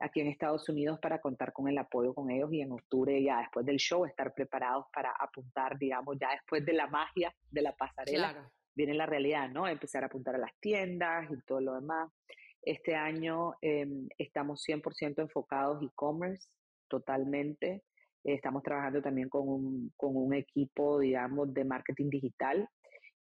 aquí 0.01 0.21
en 0.21 0.29
Estados 0.29 0.69
Unidos 0.69 0.99
para 1.01 1.21
contar 1.21 1.53
con 1.53 1.69
el 1.69 1.79
apoyo 1.79 2.15
con 2.15 2.31
ellos 2.31 2.51
y 2.53 2.63
en 2.63 2.73
octubre 2.73 3.23
ya 3.23 3.41
después 3.41 3.67
del 3.67 3.77
show 3.77 4.07
estar 4.07 4.33
preparados 4.33 4.87
para 4.93 5.13
apuntar, 5.19 5.79
digamos, 5.79 6.17
ya 6.19 6.31
después 6.33 6.65
de 6.65 6.73
la 6.73 6.87
magia 6.87 7.35
de 7.51 7.63
la 7.63 7.73
pasarela, 7.73 8.51
viene 8.75 8.95
la 8.95 9.07
realidad, 9.07 9.51
¿no? 9.51 9.67
Empezar 9.67 10.03
a 10.03 10.07
apuntar 10.07 10.35
a 10.35 10.39
las 10.39 10.53
tiendas 10.61 11.31
y 11.31 11.41
todo 11.47 11.61
lo 11.61 11.75
demás. 11.75 12.11
Este 12.63 12.95
año 12.95 13.55
em, 13.63 14.09
estamos 14.19 14.63
100% 14.67 15.23
enfocados 15.23 15.83
e-commerce, 15.83 16.49
totalmente. 16.89 17.83
Estamos 18.23 18.63
trabajando 18.63 19.01
también 19.01 19.29
con 19.29 19.49
un, 19.49 19.93
con 19.97 20.17
un 20.17 20.35
equipo, 20.35 20.99
digamos, 20.99 21.53
de 21.55 21.65
marketing 21.65 22.11
digital 22.11 22.69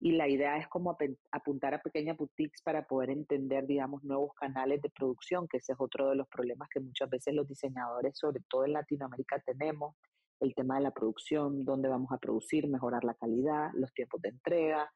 y 0.02 0.14
la 0.14 0.30
idea 0.30 0.58
es 0.58 0.68
como 0.68 0.96
apuntar 1.32 1.74
a 1.74 1.82
pequeñas 1.82 2.16
boutiques 2.16 2.62
para 2.62 2.88
poder 2.88 3.10
entender, 3.10 3.68
digamos, 3.68 4.02
nuevos 4.04 4.34
canales 4.34 4.82
de 4.82 4.90
producción, 4.90 5.48
que 5.48 5.58
ese 5.58 5.74
es 5.74 5.78
otro 5.80 6.10
de 6.10 6.16
los 6.16 6.28
problemas 6.30 6.70
que 6.70 6.80
muchas 6.80 7.10
veces 7.10 7.34
los 7.34 7.48
diseñadores, 7.48 8.18
sobre 8.18 8.40
todo 8.50 8.66
en 8.66 8.74
Latinoamérica, 8.74 9.40
tenemos, 9.40 9.96
el 10.40 10.56
tema 10.56 10.78
de 10.78 10.84
la 10.84 10.92
producción, 10.92 11.66
dónde 11.66 11.90
vamos 11.90 12.14
a 12.14 12.18
producir, 12.18 12.70
mejorar 12.70 13.04
la 13.04 13.14
calidad, 13.16 13.72
los 13.74 13.92
tiempos 13.92 14.22
de 14.22 14.30
entrega, 14.30 14.90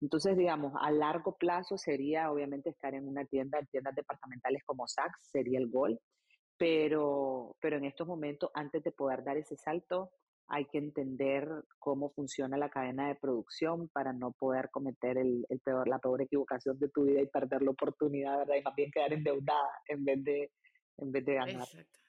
entonces, 0.00 0.36
digamos, 0.36 0.72
a 0.80 0.90
largo 0.90 1.36
plazo 1.36 1.78
sería 1.78 2.30
obviamente 2.30 2.70
estar 2.70 2.94
en 2.94 3.08
una 3.08 3.24
tienda, 3.24 3.58
en 3.58 3.66
tiendas 3.66 3.94
departamentales 3.94 4.62
como 4.64 4.86
Saks, 4.86 5.30
sería 5.30 5.58
el 5.58 5.68
gol, 5.68 5.98
pero, 6.58 7.56
pero 7.60 7.76
en 7.76 7.84
estos 7.84 8.06
momentos, 8.06 8.50
antes 8.54 8.82
de 8.82 8.92
poder 8.92 9.24
dar 9.24 9.36
ese 9.36 9.56
salto, 9.56 10.10
hay 10.48 10.66
que 10.66 10.78
entender 10.78 11.48
cómo 11.78 12.10
funciona 12.10 12.56
la 12.56 12.68
cadena 12.68 13.08
de 13.08 13.16
producción 13.16 13.88
para 13.88 14.12
no 14.12 14.32
poder 14.32 14.70
cometer 14.70 15.18
el, 15.18 15.44
peor, 15.64 15.88
la 15.88 15.98
peor 15.98 16.22
equivocación 16.22 16.78
de 16.78 16.88
tu 16.88 17.04
vida 17.04 17.20
y 17.20 17.26
perder 17.26 17.62
la 17.62 17.72
oportunidad, 17.72 18.38
¿verdad? 18.38 18.54
Y 18.56 18.62
más 18.62 18.74
bien 18.76 18.90
quedar 18.92 19.12
endeudada 19.12 19.70
en 19.88 20.04
vez 20.04 20.22
de, 20.22 20.52
en 20.98 21.10
vez 21.10 21.24
de 21.24 21.34
ganar. 21.34 21.62
Exacto 21.62 22.05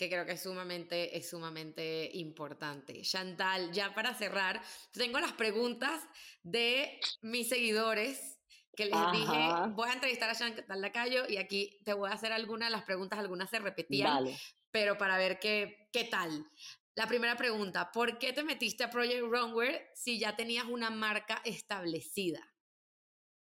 que 0.00 0.08
creo 0.08 0.24
que 0.24 0.32
es 0.32 0.40
sumamente, 0.40 1.14
es 1.14 1.28
sumamente 1.28 2.08
importante. 2.14 3.02
Chantal, 3.02 3.70
ya 3.70 3.94
para 3.94 4.14
cerrar, 4.14 4.58
tengo 4.92 5.20
las 5.20 5.34
preguntas 5.34 6.02
de 6.42 6.98
mis 7.20 7.50
seguidores 7.50 8.40
que 8.74 8.86
les 8.86 8.98
dije, 9.12 9.48
voy 9.74 9.90
a 9.90 9.92
entrevistar 9.92 10.30
a 10.30 10.34
Chantal 10.34 10.80
Lacayo 10.80 11.28
y 11.28 11.36
aquí 11.36 11.82
te 11.84 11.92
voy 11.92 12.08
a 12.08 12.14
hacer 12.14 12.32
algunas 12.32 12.70
de 12.70 12.76
las 12.76 12.84
preguntas, 12.84 13.18
algunas 13.18 13.50
se 13.50 13.58
repetían, 13.58 14.24
pero 14.70 14.96
para 14.96 15.18
ver 15.18 15.38
qué, 15.38 15.90
qué 15.92 16.04
tal. 16.04 16.46
La 16.94 17.06
primera 17.06 17.36
pregunta, 17.36 17.90
¿por 17.92 18.16
qué 18.18 18.32
te 18.32 18.42
metiste 18.42 18.84
a 18.84 18.90
Project 18.90 19.24
Runway 19.24 19.82
si 19.94 20.18
ya 20.18 20.34
tenías 20.34 20.64
una 20.64 20.88
marca 20.88 21.42
establecida? 21.44 22.40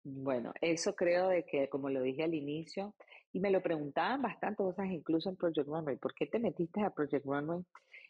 Bueno, 0.04 0.52
eso 0.60 0.94
creo 0.94 1.30
de 1.30 1.46
que, 1.46 1.70
como 1.70 1.90
lo 1.90 2.02
dije 2.02 2.24
al 2.24 2.34
inicio, 2.34 2.96
y 3.32 3.40
me 3.40 3.52
lo 3.52 3.62
preguntaban 3.62 4.22
bastante 4.22 4.58
cosas, 4.58 4.88
incluso 4.90 5.30
en 5.30 5.36
Project 5.36 5.68
Runway, 5.68 5.98
¿por 5.98 6.14
qué 6.14 6.26
te 6.26 6.40
metiste 6.40 6.82
a 6.82 6.90
Project 6.90 7.26
Runway? 7.26 7.64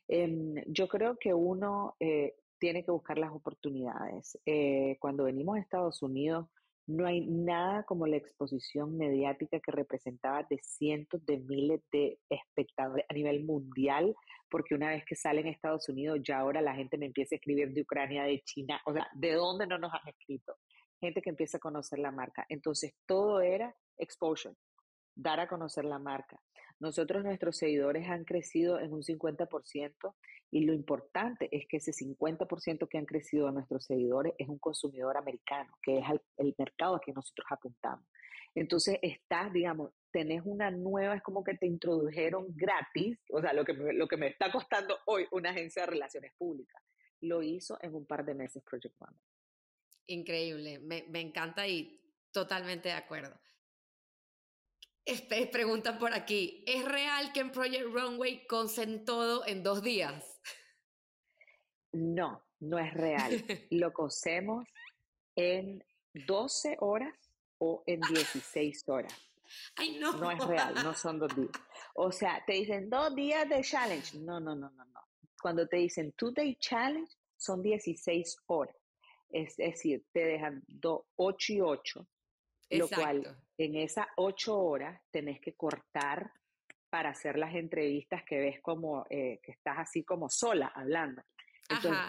Em, 0.07 0.55
yo 0.67 0.87
creo 0.87 1.17
que 1.17 1.33
uno 1.33 1.95
eh, 1.99 2.35
tiene 2.57 2.83
que 2.83 2.91
buscar 2.91 3.17
las 3.17 3.31
oportunidades. 3.31 4.37
Eh, 4.45 4.97
cuando 4.99 5.25
venimos 5.25 5.57
a 5.57 5.59
Estados 5.59 6.01
Unidos, 6.01 6.47
no 6.87 7.05
hay 7.05 7.21
nada 7.27 7.83
como 7.83 8.07
la 8.07 8.17
exposición 8.17 8.97
mediática 8.97 9.59
que 9.59 9.71
representaba 9.71 10.43
de 10.49 10.57
cientos 10.63 11.23
de 11.25 11.37
miles 11.37 11.81
de 11.91 12.17
espectadores 12.29 13.05
a 13.07 13.13
nivel 13.13 13.43
mundial, 13.43 14.15
porque 14.49 14.73
una 14.73 14.89
vez 14.89 15.03
que 15.05 15.15
salen 15.15 15.45
a 15.45 15.51
Estados 15.51 15.87
Unidos, 15.87 16.19
ya 16.23 16.39
ahora 16.39 16.61
la 16.61 16.73
gente 16.73 16.97
me 16.97 17.05
empieza 17.05 17.35
a 17.35 17.37
escribir 17.37 17.71
de 17.73 17.81
Ucrania, 17.81 18.23
de 18.23 18.41
China, 18.41 18.81
o 18.85 18.93
sea, 18.93 19.07
¿de 19.13 19.33
dónde 19.33 19.67
no 19.67 19.77
nos 19.77 19.93
han 19.93 20.07
escrito? 20.07 20.55
Gente 20.99 21.21
que 21.21 21.29
empieza 21.29 21.57
a 21.57 21.61
conocer 21.61 21.99
la 21.99 22.11
marca. 22.11 22.45
Entonces, 22.49 22.95
todo 23.05 23.41
era 23.41 23.75
exposure 23.97 24.55
dar 25.21 25.39
a 25.39 25.47
conocer 25.47 25.85
la 25.85 25.99
marca. 25.99 26.39
Nosotros, 26.79 27.23
nuestros 27.23 27.57
seguidores 27.57 28.07
han 28.07 28.23
crecido 28.23 28.79
en 28.79 28.93
un 28.93 29.01
50% 29.01 30.15
y 30.51 30.61
lo 30.61 30.73
importante 30.73 31.49
es 31.51 31.67
que 31.67 31.77
ese 31.77 31.91
50% 31.91 32.87
que 32.87 32.97
han 32.97 33.05
crecido 33.05 33.51
nuestros 33.51 33.85
seguidores 33.85 34.33
es 34.37 34.47
un 34.47 34.59
consumidor 34.59 35.17
americano, 35.17 35.71
que 35.83 35.99
es 35.99 36.05
el, 36.37 36.55
mercado 36.57 36.95
a 36.95 37.01
que 37.01 37.11
nosotros 37.11 37.45
apuntamos. 37.49 38.05
Entonces, 38.55 38.97
estás, 39.01 39.51
digamos, 39.51 39.91
tenés 40.11 40.41
una 40.45 40.71
nueva, 40.71 41.15
es 41.15 41.21
como 41.21 41.43
que 41.43 41.55
te 41.55 41.67
introdujeron 41.67 42.47
gratis, 42.55 43.19
o 43.29 43.41
sea, 43.41 43.53
lo 43.53 43.63
que, 43.65 43.73
lo 43.73 44.07
que 44.07 44.17
me 44.17 44.27
está 44.27 44.51
costando 44.51 44.97
hoy 45.05 45.27
una 45.31 45.51
agencia 45.51 45.83
de 45.83 45.91
relaciones 45.91 46.31
públicas, 46.37 46.81
lo 47.21 47.43
hizo 47.43 47.77
en 47.81 47.93
un 47.93 48.05
par 48.07 48.25
de 48.25 48.33
meses 48.33 48.63
Project 48.63 48.95
One. 48.99 49.17
Increíble, 50.07 50.79
me, 50.79 51.05
me 51.09 51.19
encanta 51.19 51.67
y 51.67 52.01
totalmente 52.31 52.89
de 52.89 52.95
acuerdo. 52.95 53.39
Este, 55.09 55.47
preguntan 55.47 55.97
por 55.97 56.13
aquí, 56.13 56.63
¿es 56.67 56.85
real 56.85 57.33
que 57.33 57.39
en 57.39 57.51
Project 57.51 57.87
Runway 57.91 58.45
cosen 58.45 59.05
todo 59.05 59.43
en 59.47 59.63
dos 59.63 59.81
días? 59.81 60.39
No, 61.91 62.43
no 62.59 62.77
es 62.77 62.93
real. 62.93 63.31
Lo 63.71 63.91
cosemos 63.91 64.67
en 65.35 65.83
12 66.13 66.77
horas 66.81 67.15
o 67.57 67.81
en 67.87 68.01
16 68.01 68.87
horas. 68.87 69.11
Ay, 69.77 69.97
no. 69.97 70.13
No 70.13 70.29
es 70.29 70.45
real, 70.45 70.75
no 70.75 70.93
son 70.93 71.17
dos 71.17 71.35
días. 71.35 71.53
O 71.95 72.11
sea, 72.11 72.43
te 72.45 72.53
dicen 72.53 72.87
dos 72.87 73.15
días 73.15 73.49
de 73.49 73.63
challenge. 73.63 74.19
No, 74.19 74.39
no, 74.39 74.55
no, 74.55 74.69
no, 74.69 74.85
no. 74.85 74.99
Cuando 75.41 75.67
te 75.67 75.77
dicen 75.77 76.11
two 76.11 76.29
day 76.29 76.55
challenge, 76.57 77.11
son 77.35 77.63
16 77.63 78.37
horas. 78.45 78.75
Es 79.31 79.57
decir, 79.57 80.05
te 80.11 80.23
dejan 80.23 80.63
8 81.15 81.53
y 81.53 81.61
8, 81.61 82.07
lo 82.69 82.87
cual 82.87 83.37
en 83.57 83.75
esas 83.75 84.05
ocho 84.17 84.59
horas 84.59 85.01
tenés 85.11 85.39
que 85.39 85.53
cortar 85.53 86.31
para 86.89 87.09
hacer 87.09 87.37
las 87.37 87.53
entrevistas 87.55 88.23
que 88.25 88.39
ves 88.39 88.61
como 88.61 89.05
eh, 89.09 89.39
que 89.43 89.51
estás 89.51 89.77
así 89.79 90.03
como 90.03 90.29
sola 90.29 90.71
hablando. 90.75 91.21
Entonces, 91.69 92.01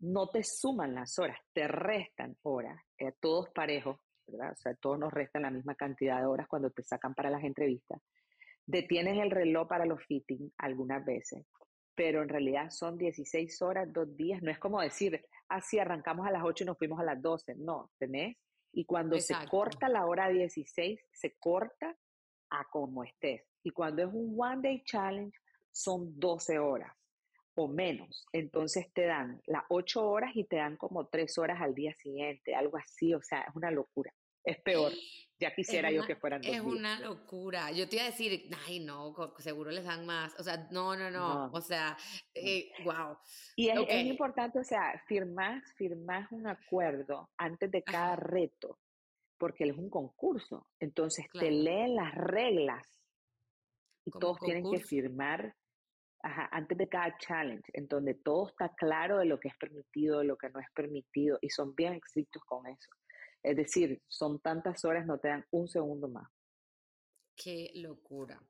no 0.00 0.28
te 0.28 0.42
suman 0.42 0.94
las 0.94 1.18
horas, 1.18 1.38
te 1.52 1.68
restan 1.68 2.36
horas, 2.42 2.80
eh, 2.98 3.12
todos 3.20 3.50
parejos, 3.50 3.98
¿verdad? 4.26 4.52
O 4.52 4.56
sea, 4.56 4.74
todos 4.74 4.98
nos 4.98 5.12
restan 5.12 5.42
la 5.42 5.50
misma 5.50 5.74
cantidad 5.74 6.18
de 6.18 6.26
horas 6.26 6.48
cuando 6.48 6.70
te 6.70 6.82
sacan 6.82 7.14
para 7.14 7.30
las 7.30 7.44
entrevistas. 7.44 8.02
Detienen 8.66 9.18
el 9.18 9.30
reloj 9.30 9.68
para 9.68 9.86
los 9.86 10.04
fittings 10.04 10.52
algunas 10.58 11.04
veces. 11.04 11.44
pero 11.96 12.22
en 12.22 12.28
realidad 12.28 12.70
son 12.70 12.98
16 12.98 13.62
horas, 13.62 13.92
dos 13.92 14.16
días. 14.16 14.42
No 14.42 14.50
es 14.50 14.58
como 14.58 14.80
decir, 14.80 15.24
así 15.48 15.78
arrancamos 15.78 16.26
a 16.26 16.32
las 16.32 16.42
8 16.42 16.64
y 16.64 16.66
nos 16.66 16.76
fuimos 16.76 16.98
a 16.98 17.04
las 17.04 17.22
12. 17.22 17.54
No, 17.56 17.92
tenés. 17.98 18.36
Y 18.76 18.84
cuando 18.84 19.18
se 19.20 19.34
corta 19.48 19.88
la 19.88 20.04
hora 20.06 20.28
16, 20.28 21.00
se 21.12 21.36
corta 21.38 21.96
a 22.50 22.64
como 22.70 23.04
estés. 23.04 23.42
Y 23.62 23.70
cuando 23.70 24.02
es 24.02 24.08
un 24.12 24.34
One 24.36 24.62
Day 24.62 24.82
Challenge, 24.84 25.36
son 25.70 26.18
12 26.18 26.58
horas 26.58 26.92
o 27.54 27.68
menos. 27.68 28.26
Entonces 28.32 28.92
te 28.92 29.06
dan 29.06 29.40
las 29.46 29.64
8 29.68 30.08
horas 30.08 30.32
y 30.34 30.44
te 30.44 30.56
dan 30.56 30.76
como 30.76 31.06
3 31.06 31.38
horas 31.38 31.60
al 31.60 31.74
día 31.74 31.94
siguiente, 31.94 32.54
algo 32.54 32.76
así. 32.76 33.14
O 33.14 33.22
sea, 33.22 33.42
es 33.42 33.54
una 33.54 33.70
locura. 33.70 34.12
Es 34.44 34.60
peor. 34.60 34.92
Ya 35.40 35.52
quisiera 35.52 35.90
yo 35.90 36.06
que 36.06 36.14
fueran 36.14 36.40
dos 36.42 36.52
Es 36.52 36.60
una 36.60 37.00
locura. 37.00 37.72
Yo 37.72 37.88
te 37.88 37.96
iba 37.96 38.04
a 38.04 38.10
decir, 38.10 38.48
ay, 38.66 38.80
no, 38.80 39.14
seguro 39.38 39.70
les 39.70 39.84
dan 39.84 40.06
más. 40.06 40.34
O 40.38 40.44
sea, 40.44 40.68
no, 40.70 40.96
no, 40.96 41.10
no. 41.10 41.50
O 41.52 41.60
sea, 41.60 41.96
wow. 42.84 43.12
Eh, 43.12 43.20
y 43.56 43.68
es, 43.68 44.06
importante, 44.06 44.60
o 44.60 44.64
sea, 44.64 45.02
firmás, 45.08 45.62
firmás 45.76 46.30
un 46.30 46.46
acuerdo 46.46 47.30
antes 47.36 47.70
de 47.70 47.82
cada 47.82 48.16
reto, 48.16 48.78
porque 49.36 49.64
es 49.64 49.76
un 49.76 49.90
concurso. 49.90 50.68
Entonces 50.78 51.26
te 51.32 51.50
leen 51.50 51.96
las 51.96 52.14
reglas 52.14 52.86
y 54.06 54.12
todos 54.12 54.38
tienen 54.38 54.70
que 54.70 54.80
firmar 54.80 55.56
antes 56.22 56.78
de 56.78 56.88
cada 56.88 57.16
challenge, 57.18 57.70
en 57.74 57.86
donde 57.86 58.14
todo 58.14 58.48
está 58.48 58.72
claro 58.76 59.18
de 59.18 59.26
lo 59.26 59.38
que 59.38 59.48
es 59.48 59.56
permitido, 59.56 60.20
de 60.20 60.24
lo 60.24 60.36
que 60.36 60.48
no 60.48 60.60
es 60.60 60.66
permitido, 60.74 61.38
y 61.42 61.50
son 61.50 61.74
bien 61.74 61.94
estrictos 61.94 62.42
con 62.44 62.66
eso. 62.66 62.90
Es 63.44 63.56
decir, 63.56 64.02
son 64.08 64.40
tantas 64.40 64.86
horas, 64.86 65.04
no 65.04 65.18
te 65.18 65.28
dan 65.28 65.46
un 65.50 65.68
segundo 65.68 66.08
más. 66.08 66.28
Qué 67.36 67.72
locura. 67.74 68.42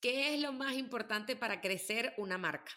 ¿Qué 0.00 0.34
es 0.34 0.40
lo 0.40 0.52
más 0.52 0.76
importante 0.76 1.36
para 1.36 1.60
crecer 1.60 2.14
una 2.16 2.38
marca? 2.38 2.72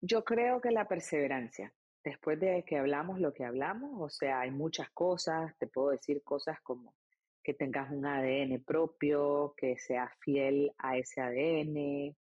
Yo 0.00 0.24
creo 0.24 0.60
que 0.60 0.72
la 0.72 0.88
perseverancia. 0.88 1.72
Después 2.02 2.40
de 2.40 2.64
que 2.64 2.76
hablamos 2.76 3.20
lo 3.20 3.32
que 3.32 3.44
hablamos, 3.44 3.92
o 4.00 4.08
sea, 4.08 4.40
hay 4.40 4.50
muchas 4.50 4.90
cosas, 4.90 5.56
te 5.58 5.68
puedo 5.68 5.90
decir 5.90 6.24
cosas 6.24 6.60
como 6.62 6.96
que 7.44 7.54
tengas 7.54 7.90
un 7.92 8.04
ADN 8.04 8.62
propio, 8.64 9.54
que 9.56 9.78
seas 9.78 10.10
fiel 10.20 10.72
a 10.78 10.96
ese 10.96 11.20
ADN, 11.20 12.16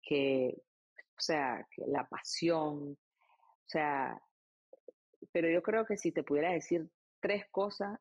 que, 0.00 0.62
o 0.96 1.20
sea, 1.20 1.66
que 1.70 1.82
la 1.86 2.06
pasión, 2.08 2.92
o 2.92 3.66
sea, 3.66 4.20
pero 5.32 5.50
yo 5.50 5.62
creo 5.62 5.84
que 5.84 5.96
si 5.96 6.12
te 6.12 6.22
pudiera 6.22 6.52
decir 6.52 6.88
tres 7.20 7.46
cosas 7.50 7.98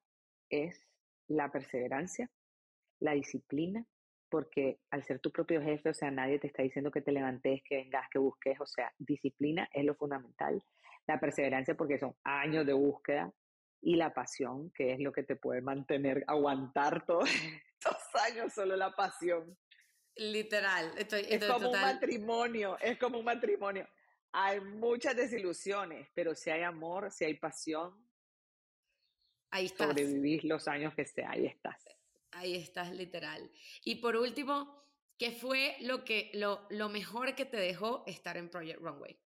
es 0.50 0.88
la 1.28 1.52
perseverancia, 1.52 2.30
la 3.00 3.14
disciplina, 3.14 3.86
porque 4.30 4.80
al 4.92 5.04
ser 5.04 5.20
tu 5.20 5.32
propio 5.32 5.62
jefe, 5.62 5.90
o 5.90 5.94
sea, 5.94 6.12
nadie 6.12 6.40
te 6.40 6.48
está 6.48 6.64
diciendo 6.64 6.92
que 6.92 7.02
te 7.02 7.12
levantes, 7.12 7.62
que 7.64 7.78
vengas, 7.78 8.08
que 8.12 8.20
busques, 8.20 8.60
o 8.60 8.66
sea, 8.66 8.94
disciplina 8.98 9.70
es 9.74 9.86
lo 9.86 9.96
fundamental, 9.96 10.64
la 11.08 11.20
perseverancia 11.20 11.76
porque 11.76 11.98
son 11.98 12.16
años 12.24 12.66
de 12.66 12.74
búsqueda 12.74 13.34
y 13.82 13.96
la 13.96 14.14
pasión, 14.14 14.72
que 14.72 14.94
es 14.94 15.00
lo 15.00 15.12
que 15.12 15.24
te 15.24 15.36
puede 15.36 15.62
mantener, 15.62 16.24
aguantar 16.28 17.06
todos 17.06 17.30
estos 17.80 18.16
años, 18.26 18.54
solo 18.54 18.76
la 18.76 18.92
pasión. 18.96 19.58
Literal, 20.16 20.92
estoy, 20.98 21.26
es 21.30 21.46
como 21.46 21.70
un 21.70 21.82
matrimonio, 21.82 22.78
es 22.80 22.98
como 22.98 23.20
un 23.20 23.26
matrimonio. 23.26 23.88
Hay 24.34 24.60
muchas 24.60 25.16
desilusiones, 25.16 26.08
pero 26.14 26.36
si 26.36 26.50
hay 26.50 26.62
amor, 26.62 27.10
si 27.12 27.26
hay 27.26 27.36
pasión, 27.36 28.09
Ahí 29.52 29.66
estás. 29.66 29.88
Sobrevivís 29.88 30.44
los 30.44 30.68
años 30.68 30.94
que 30.96 31.06
sea, 31.06 31.32
ahí 31.32 31.46
estás. 31.46 31.84
Ahí 32.32 32.56
estás, 32.56 32.92
literal. 32.94 33.50
Y 33.84 33.96
por 33.96 34.16
último, 34.16 34.84
¿qué 35.18 35.32
fue 35.32 35.76
lo, 35.82 36.04
que, 36.04 36.30
lo, 36.34 36.68
lo 36.70 36.90
mejor 36.90 37.36
que 37.36 37.46
te 37.46 37.58
dejó 37.58 38.04
estar 38.06 38.38
en 38.38 38.50
Project 38.50 38.80
Runway? 38.80 39.20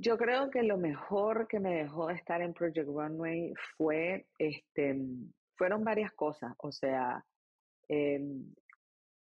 Yo 0.00 0.16
creo 0.16 0.48
que 0.48 0.62
lo 0.62 0.78
mejor 0.78 1.48
que 1.48 1.58
me 1.58 1.74
dejó 1.74 2.08
estar 2.10 2.40
en 2.40 2.54
Project 2.54 2.86
Runway 2.86 3.52
fue, 3.76 4.28
este, 4.38 4.96
fueron 5.56 5.82
varias 5.82 6.12
cosas. 6.12 6.54
O 6.58 6.70
sea, 6.70 7.24
em, 7.88 8.54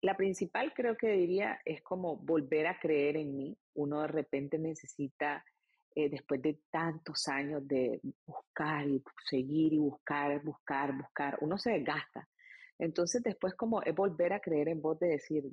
la 0.01 0.17
principal 0.17 0.73
creo 0.73 0.97
que 0.97 1.09
diría 1.09 1.61
es 1.67 1.83
como 1.83 2.17
volver 2.17 2.67
a 2.67 2.79
creer 2.79 3.19
en 3.19 3.37
mí. 3.37 3.59
Uno 3.75 4.01
de 4.01 4.09
repente 4.09 4.59
necesita 4.59 5.45
eh, 5.95 6.09
después 6.09 6.43
de 6.43 6.59
tantos 6.71 7.29
años 7.29 7.67
de 7.69 8.01
buscar 8.27 8.87
y 8.89 9.03
seguir 9.29 9.73
y 9.73 9.79
buscar, 9.79 10.43
buscar, 10.43 10.97
buscar, 10.97 11.39
uno 11.41 11.57
se 11.57 11.71
desgasta. 11.71 12.29
Entonces 12.79 13.23
después 13.23 13.55
como 13.55 13.81
es 13.83 13.95
volver 13.95 14.33
a 14.33 14.41
creer 14.41 14.69
en 14.69 14.83
vos 14.83 14.99
de 14.99 15.09
decir, 15.09 15.45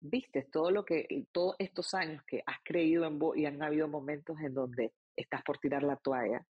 viste, 0.00 0.48
todo 0.50 0.70
lo 0.70 0.84
que, 0.84 1.26
todos 1.32 1.56
estos 1.58 1.92
años 1.94 2.22
que 2.26 2.42
has 2.46 2.56
creído 2.64 3.04
en 3.04 3.18
vos 3.18 3.36
y 3.36 3.44
han 3.44 3.62
habido 3.62 3.88
momentos 3.88 4.38
en 4.40 4.54
donde 4.54 4.92
estás 5.14 5.42
por 5.42 5.58
tirar 5.58 5.82
la 5.82 5.96
toalla, 5.96 6.46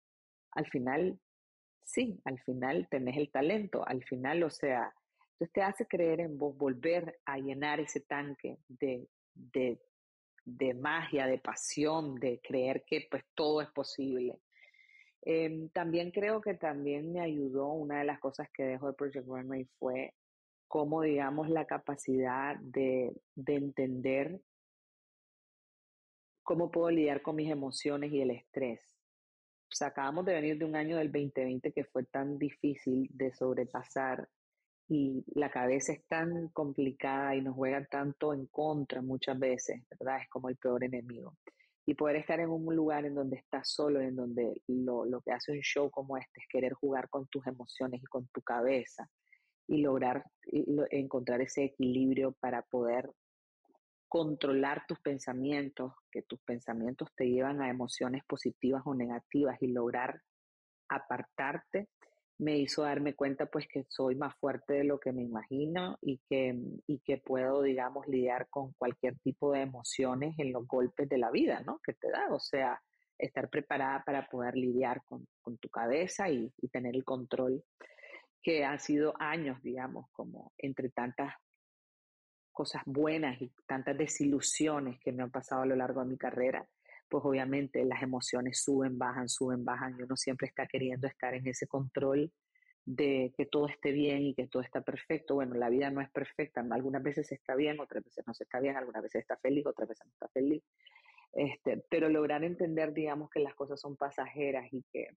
al 0.51 0.67
final, 0.67 1.19
sí, 1.83 2.19
al 2.25 2.39
final 2.41 2.87
tenés 2.89 3.17
el 3.17 3.31
talento, 3.31 3.87
al 3.87 4.03
final, 4.03 4.43
o 4.43 4.49
sea, 4.49 4.93
entonces 5.33 5.51
te 5.51 5.61
hace 5.61 5.85
creer 5.87 6.21
en 6.21 6.37
vos, 6.37 6.55
volver 6.55 7.19
a 7.25 7.37
llenar 7.37 7.79
ese 7.79 8.01
tanque 8.01 8.59
de, 8.67 9.07
de 9.33 9.79
de 10.45 10.73
magia, 10.73 11.27
de 11.27 11.39
pasión, 11.39 12.15
de 12.15 12.39
creer 12.41 12.83
que 12.85 13.07
pues 13.09 13.23
todo 13.33 13.61
es 13.61 13.69
posible. 13.71 14.39
Em, 15.21 15.69
también 15.69 16.11
creo 16.11 16.39
que 16.39 16.53
también 16.53 17.11
me 17.11 17.19
ayudó, 17.19 17.69
una 17.73 17.99
de 17.99 18.05
las 18.05 18.19
cosas 18.19 18.47
que 18.53 18.63
dejó 18.63 18.87
de 18.87 18.93
Project 18.93 19.27
Runway 19.27 19.65
fue 19.79 20.13
como, 20.67 21.01
digamos, 21.01 21.49
la 21.49 21.65
capacidad 21.65 22.55
de, 22.59 23.11
de 23.35 23.55
entender 23.55 24.39
cómo 26.43 26.69
puedo 26.69 26.91
lidiar 26.91 27.21
con 27.23 27.35
mis 27.35 27.49
emociones 27.49 28.11
y 28.11 28.21
el 28.21 28.31
estrés. 28.31 28.81
Sea, 29.69 29.87
acabamos 29.87 30.25
de 30.25 30.33
venir 30.33 30.57
de 30.57 30.65
un 30.65 30.75
año 30.75 30.97
del 30.97 31.11
2020 31.11 31.73
que 31.73 31.83
fue 31.85 32.05
tan 32.05 32.37
difícil 32.37 33.09
de 33.11 33.33
sobrepasar 33.33 34.29
y 34.87 35.23
la 35.33 35.49
cabeza 35.49 35.93
es 35.93 36.05
tan 36.07 36.49
complicada 36.49 37.35
y 37.35 37.41
nos 37.41 37.55
juega 37.55 37.83
tanto 37.85 38.33
en 38.33 38.45
contra 38.47 39.01
muchas 39.01 39.37
veces, 39.39 39.81
¿verdad? 39.89 40.21
Es 40.21 40.29
como 40.29 40.49
el 40.49 40.57
peor 40.57 40.83
enemigo. 40.83 41.35
Y 41.87 41.93
poder 41.93 42.17
estar 42.17 42.39
en 42.39 42.49
un 42.49 42.75
lugar 42.75 43.05
en 43.05 43.15
donde 43.15 43.37
estás 43.37 43.69
solo, 43.69 44.01
en 44.01 44.15
donde 44.15 44.61
lo, 44.67 45.05
lo 45.05 45.21
que 45.21 45.31
hace 45.31 45.51
un 45.51 45.59
show 45.59 45.89
como 45.89 46.17
este 46.17 46.41
es 46.41 46.47
querer 46.47 46.73
jugar 46.73 47.09
con 47.09 47.27
tus 47.27 47.45
emociones 47.47 48.01
y 48.01 48.05
con 48.05 48.27
tu 48.27 48.41
cabeza 48.41 49.07
y 49.67 49.81
lograr 49.81 50.23
encontrar 50.91 51.41
ese 51.41 51.63
equilibrio 51.65 52.33
para 52.39 52.61
poder 52.63 53.09
controlar 54.07 54.85
tus 54.87 54.99
pensamientos, 54.99 55.93
que 56.11 56.21
tus 56.21 56.39
pensamientos 56.41 57.09
te 57.15 57.25
llevan 57.25 57.61
a 57.61 57.69
emociones 57.69 58.23
positivas 58.25 58.83
o 58.85 58.93
negativas 58.93 59.57
y 59.61 59.67
lograr 59.67 60.21
apartarte 60.87 61.89
me 62.37 62.57
hizo 62.57 62.83
darme 62.83 63.15
cuenta 63.15 63.45
pues 63.45 63.67
que 63.67 63.85
soy 63.89 64.15
más 64.15 64.35
fuerte 64.35 64.73
de 64.73 64.83
lo 64.83 64.99
que 64.99 65.11
me 65.11 65.23
imagino 65.23 65.97
y 66.01 66.19
que, 66.29 66.55
y 66.87 66.99
que 66.99 67.17
puedo, 67.17 67.61
digamos, 67.61 68.07
lidiar 68.07 68.47
con 68.49 68.73
cualquier 68.73 69.17
tipo 69.19 69.53
de 69.53 69.61
emociones 69.61 70.37
en 70.37 70.51
los 70.51 70.67
golpes 70.67 71.07
de 71.07 71.17
la 71.17 71.31
vida, 71.31 71.61
¿no? 71.65 71.79
Que 71.79 71.93
te 71.93 72.09
da, 72.09 72.27
o 72.33 72.39
sea, 72.39 72.81
estar 73.17 73.49
preparada 73.49 74.03
para 74.03 74.27
poder 74.27 74.55
lidiar 74.55 75.01
con, 75.07 75.25
con 75.41 75.57
tu 75.57 75.69
cabeza 75.69 76.29
y, 76.29 76.51
y, 76.57 76.67
tener 76.67 76.95
el 76.95 77.05
control, 77.05 77.63
que 78.41 78.65
han 78.65 78.79
sido 78.79 79.13
años, 79.19 79.61
digamos, 79.63 80.07
como 80.11 80.51
entre 80.57 80.89
tantas 80.89 81.33
cosas 82.51 82.83
buenas 82.85 83.41
y 83.41 83.51
tantas 83.65 83.97
desilusiones 83.97 84.99
que 84.99 85.11
me 85.11 85.23
han 85.23 85.31
pasado 85.31 85.63
a 85.63 85.65
lo 85.65 85.75
largo 85.75 86.01
de 86.01 86.07
mi 86.07 86.17
carrera, 86.17 86.67
pues 87.09 87.23
obviamente 87.23 87.83
las 87.85 88.01
emociones 88.01 88.61
suben, 88.63 88.97
bajan, 88.97 89.29
suben, 89.29 89.63
bajan 89.63 89.95
y 89.97 90.03
uno 90.03 90.15
siempre 90.15 90.47
está 90.47 90.67
queriendo 90.67 91.07
estar 91.07 91.33
en 91.33 91.47
ese 91.47 91.67
control 91.67 92.31
de 92.85 93.33
que 93.35 93.45
todo 93.45 93.67
esté 93.67 93.91
bien 93.91 94.23
y 94.23 94.35
que 94.35 94.47
todo 94.47 94.61
está 94.61 94.81
perfecto. 94.81 95.35
Bueno, 95.35 95.55
la 95.55 95.69
vida 95.69 95.89
no 95.89 96.01
es 96.01 96.09
perfecta, 96.11 96.63
algunas 96.71 97.01
veces 97.01 97.31
está 97.31 97.55
bien, 97.55 97.79
otras 97.79 98.03
veces 98.03 98.25
no 98.27 98.33
se 98.33 98.43
está 98.43 98.59
bien, 98.59 98.77
algunas 98.77 99.01
veces 99.01 99.21
está 99.21 99.37
feliz, 99.37 99.65
otras 99.65 99.89
veces 99.89 100.05
no 100.05 100.11
está 100.13 100.27
feliz. 100.29 100.63
Este, 101.33 101.83
pero 101.89 102.09
lograr 102.09 102.43
entender, 102.43 102.93
digamos, 102.93 103.29
que 103.29 103.39
las 103.39 103.55
cosas 103.55 103.79
son 103.79 103.97
pasajeras 103.97 104.71
y 104.71 104.83
que, 104.91 105.09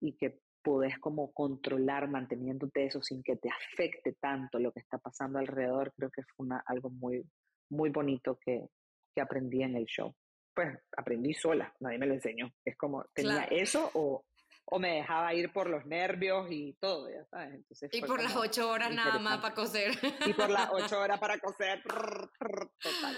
y 0.00 0.12
que 0.16 0.38
podés 0.62 0.98
como 0.98 1.32
controlar 1.32 2.08
manteniéndote 2.08 2.84
eso 2.84 3.02
sin 3.02 3.22
que 3.22 3.36
te 3.36 3.48
afecte 3.48 4.12
tanto 4.20 4.58
lo 4.58 4.72
que 4.72 4.80
está 4.80 4.98
pasando 4.98 5.38
alrededor, 5.38 5.92
creo 5.96 6.10
que 6.10 6.22
fue 6.22 6.46
una, 6.46 6.62
algo 6.66 6.90
muy, 6.90 7.24
muy 7.70 7.88
bonito 7.88 8.38
que, 8.44 8.68
que 9.14 9.20
aprendí 9.22 9.62
en 9.62 9.76
el 9.76 9.86
show 9.86 10.14
pues 10.60 10.78
aprendí 10.94 11.32
sola, 11.32 11.74
nadie 11.80 11.96
me 11.96 12.06
lo 12.06 12.12
enseñó. 12.12 12.52
Es 12.62 12.76
como, 12.76 13.04
tenía 13.14 13.44
eso 13.44 13.90
o, 13.94 14.26
o 14.66 14.78
me 14.78 14.96
dejaba 14.96 15.32
ir 15.32 15.50
por 15.52 15.70
los 15.70 15.86
nervios 15.86 16.48
y 16.50 16.74
todo, 16.74 17.08
ya 17.10 17.24
sabes. 17.24 17.54
Entonces 17.54 17.88
y 17.94 18.02
por 18.02 18.22
las 18.22 18.36
ocho 18.36 18.70
horas 18.70 18.92
nada 18.92 19.18
más 19.18 19.38
para 19.38 19.54
coser. 19.54 19.92
Y 20.26 20.34
por 20.34 20.50
las 20.50 20.68
ocho 20.70 21.00
horas 21.00 21.18
para 21.18 21.38
coser. 21.38 21.82
Total. 21.82 23.16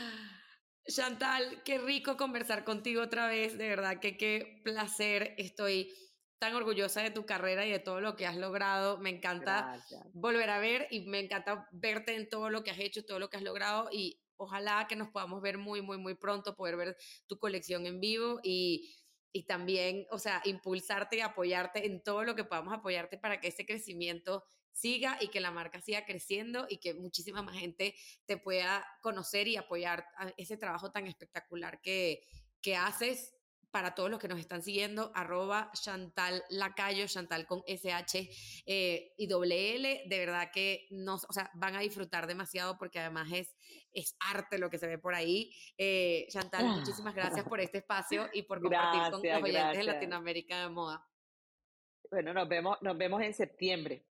Chantal, 0.87 1.63
qué 1.65 1.79
rico 1.79 2.17
conversar 2.17 2.63
contigo 2.63 3.03
otra 3.03 3.27
vez, 3.27 3.59
de 3.59 3.69
verdad 3.69 3.99
que 3.99 4.17
qué 4.17 4.61
placer. 4.63 5.35
Estoy 5.37 5.93
tan 6.39 6.55
orgullosa 6.55 7.03
de 7.03 7.11
tu 7.11 7.27
carrera 7.27 7.67
y 7.67 7.73
de 7.73 7.81
todo 7.81 8.01
lo 8.01 8.15
que 8.15 8.27
has 8.27 8.37
logrado. 8.37 8.99
Me 8.99 9.11
encanta 9.11 9.85
volver 10.13 10.49
a 10.49 10.61
ver 10.61 10.87
y 10.91 11.09
me 11.09 11.19
encanta 11.19 11.69
verte 11.73 12.15
en 12.15 12.29
todo 12.29 12.51
lo 12.51 12.63
que 12.63 12.71
has 12.71 12.79
hecho, 12.79 13.05
todo 13.05 13.19
lo 13.19 13.29
que 13.31 13.39
has 13.39 13.43
logrado 13.43 13.89
y 13.91 14.22
ojalá 14.43 14.87
que 14.89 14.97
nos 14.97 15.09
podamos 15.09 15.41
ver 15.41 15.59
muy, 15.59 15.83
muy, 15.83 15.99
muy 15.99 16.15
pronto, 16.15 16.57
poder 16.57 16.77
ver 16.77 16.97
tu 17.27 17.39
colección 17.39 17.87
en 17.87 18.01
vivo 18.01 18.41
y, 18.43 18.95
y 19.33 19.45
también, 19.45 20.07
o 20.11 20.19
sea, 20.19 20.43
impulsarte 20.45 21.17
y 21.17 21.21
apoyarte 21.21 21.87
en 21.87 22.03
todo 22.03 22.25
lo 22.25 22.35
que 22.35 22.45
podamos 22.45 22.75
apoyarte 22.75 23.19
para 23.19 23.41
que 23.41 23.49
ese 23.49 23.65
crecimiento 23.65 24.45
siga 24.73 25.19
y 25.21 25.29
que 25.29 25.41
la 25.41 25.51
marca 25.51 25.81
siga 25.81 26.05
creciendo 26.05 26.67
y 26.69 26.79
que 26.79 26.95
muchísima 26.95 27.43
más 27.43 27.59
gente 27.59 27.95
te 28.27 28.37
pueda 28.37 28.87
conocer 29.03 29.49
y 29.49 29.57
apoyar 29.57 30.07
ese 30.37 30.57
trabajo 30.57 30.91
tan 30.91 31.07
espectacular 31.07 31.81
que, 31.81 32.23
que 32.61 32.77
haces 32.77 33.35
para 33.73 33.95
todos 33.95 34.11
los 34.11 34.21
que 34.21 34.29
nos 34.29 34.39
están 34.39 34.63
siguiendo, 34.63 35.11
arroba 35.15 35.71
Chantal 35.73 36.45
Lacayo, 36.51 37.07
Chantal 37.07 37.47
con 37.47 37.63
SH 37.67 38.31
eh, 38.67 39.15
y 39.17 39.27
doble 39.27 39.77
L, 39.77 40.03
de 40.07 40.19
verdad 40.19 40.51
que 40.53 40.87
nos, 40.91 41.25
o 41.25 41.33
sea, 41.33 41.51
van 41.55 41.75
a 41.75 41.81
disfrutar 41.81 42.27
demasiado 42.27 42.77
porque 42.79 43.01
además 43.01 43.33
es, 43.33 43.57
es 43.93 44.15
arte 44.21 44.59
lo 44.59 44.69
que 44.71 44.79
se 44.79 44.87
ve 44.87 44.99
por 44.99 45.15
ahí. 45.15 45.51
Eh, 45.79 46.27
Chantal, 46.29 46.67
muchísimas 46.67 47.15
gracias 47.15 47.49
por 47.49 47.61
este 47.61 47.79
espacio 47.79 48.29
y 48.33 48.43
por 48.43 48.61
compartir 48.61 49.11
con 49.11 49.23
los 49.23 49.43
oyentes 49.43 49.79
de 49.79 49.85
Latinoamérica 49.85 50.61
de 50.61 50.69
moda. 50.69 51.05
Bueno, 52.11 52.35
nos 52.35 52.47
vemos, 52.47 52.77
nos 52.83 52.97
vemos 52.99 53.23
en 53.23 53.33
septiembre. 53.33 54.05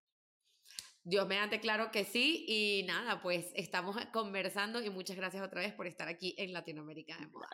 Dios 1.04 1.26
mediante, 1.26 1.60
claro 1.60 1.90
que 1.92 2.04
sí. 2.04 2.44
Y 2.48 2.84
nada, 2.86 3.22
pues 3.22 3.52
estamos 3.54 3.96
conversando 4.12 4.82
y 4.82 4.90
muchas 4.90 5.16
gracias 5.16 5.44
otra 5.44 5.60
vez 5.60 5.72
por 5.72 5.86
estar 5.86 6.08
aquí 6.08 6.34
en 6.36 6.52
Latinoamérica 6.52 7.16
de 7.16 7.28
Moda. 7.28 7.48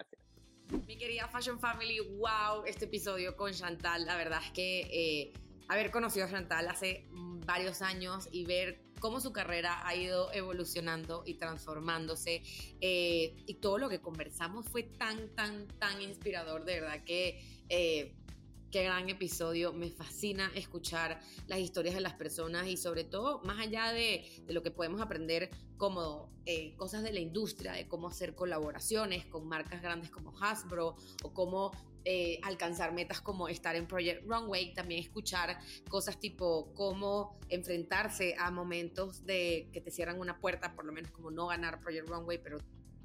Mi 0.71 0.99
querida 0.99 1.29
Fashion 1.29 1.59
Family, 1.59 1.99
wow, 2.01 2.65
este 2.67 2.85
episodio 2.85 3.37
con 3.37 3.53
Chantal, 3.53 4.05
la 4.05 4.17
verdad 4.17 4.41
es 4.45 4.51
que 4.51 4.81
eh, 4.81 5.33
haber 5.67 5.91
conocido 5.91 6.27
a 6.27 6.31
Chantal 6.31 6.69
hace 6.69 7.07
varios 7.47 7.81
años 7.81 8.29
y 8.33 8.45
ver 8.45 8.83
cómo 9.01 9.21
su 9.21 9.33
carrera 9.33 9.87
ha 9.87 9.95
ido 9.95 10.31
evolucionando 10.33 11.23
y 11.25 11.35
transformándose 11.35 12.43
eh, 12.83 13.35
y 13.47 13.55
todo 13.55 13.79
lo 13.79 13.89
que 13.89 14.01
conversamos 14.01 14.69
fue 14.69 14.83
tan, 14.83 15.35
tan, 15.35 15.69
tan 15.79 16.03
inspirador, 16.03 16.67
de 16.67 16.81
verdad 16.81 17.03
que 17.03 17.43
eh, 17.71 18.15
Qué 18.71 18.85
gran 18.85 19.09
episodio, 19.09 19.73
me 19.73 19.89
fascina 19.89 20.53
escuchar 20.55 21.19
las 21.47 21.59
historias 21.59 21.95
de 21.95 22.03
las 22.03 22.13
personas 22.13 22.67
y 22.67 22.77
sobre 22.77 23.03
todo 23.03 23.41
más 23.43 23.59
allá 23.59 23.95
de, 23.95 24.27
lo 24.47 24.63
que 24.63 24.71
podemos 24.71 25.01
aprender 25.01 25.49
como 25.79 26.31
eh, 26.45 26.75
cosas 26.77 27.03
de 27.03 27.11
la 27.11 27.21
industria, 27.21 27.73
de 27.73 27.89
cómo 27.89 28.09
hacer 28.09 28.35
colaboraciones 28.35 29.25
con 29.25 29.49
marcas 29.49 29.81
grandes 29.81 30.11
como 30.11 30.35
Hasbro 30.39 30.97
o 31.23 31.33
cómo 31.33 31.73
eh, 32.05 32.41
alcanzar 32.43 32.93
metas 32.93 33.23
como 33.23 33.49
estar 33.49 33.75
en 33.75 33.87
Project 33.87 34.27
Runway, 34.27 34.75
también 34.75 35.01
escuchar 35.01 35.59
cosas 35.89 36.21
tipo 36.21 36.75
cómo 36.75 37.39
enfrentarse 37.49 38.35
a 38.39 38.51
momentos 38.51 39.25
de 39.25 39.71
que 39.73 39.81
te 39.81 39.91
cierran 39.91 40.21
una 40.21 40.41
puerta, 40.41 40.75
por 40.75 40.85
lo 40.85 40.93
menos 40.93 41.11
como 41.11 41.31
no 41.31 41.47
ganar 41.47 41.81
Project 41.81 42.07
Runway, 42.07 42.37
pero 42.37 42.59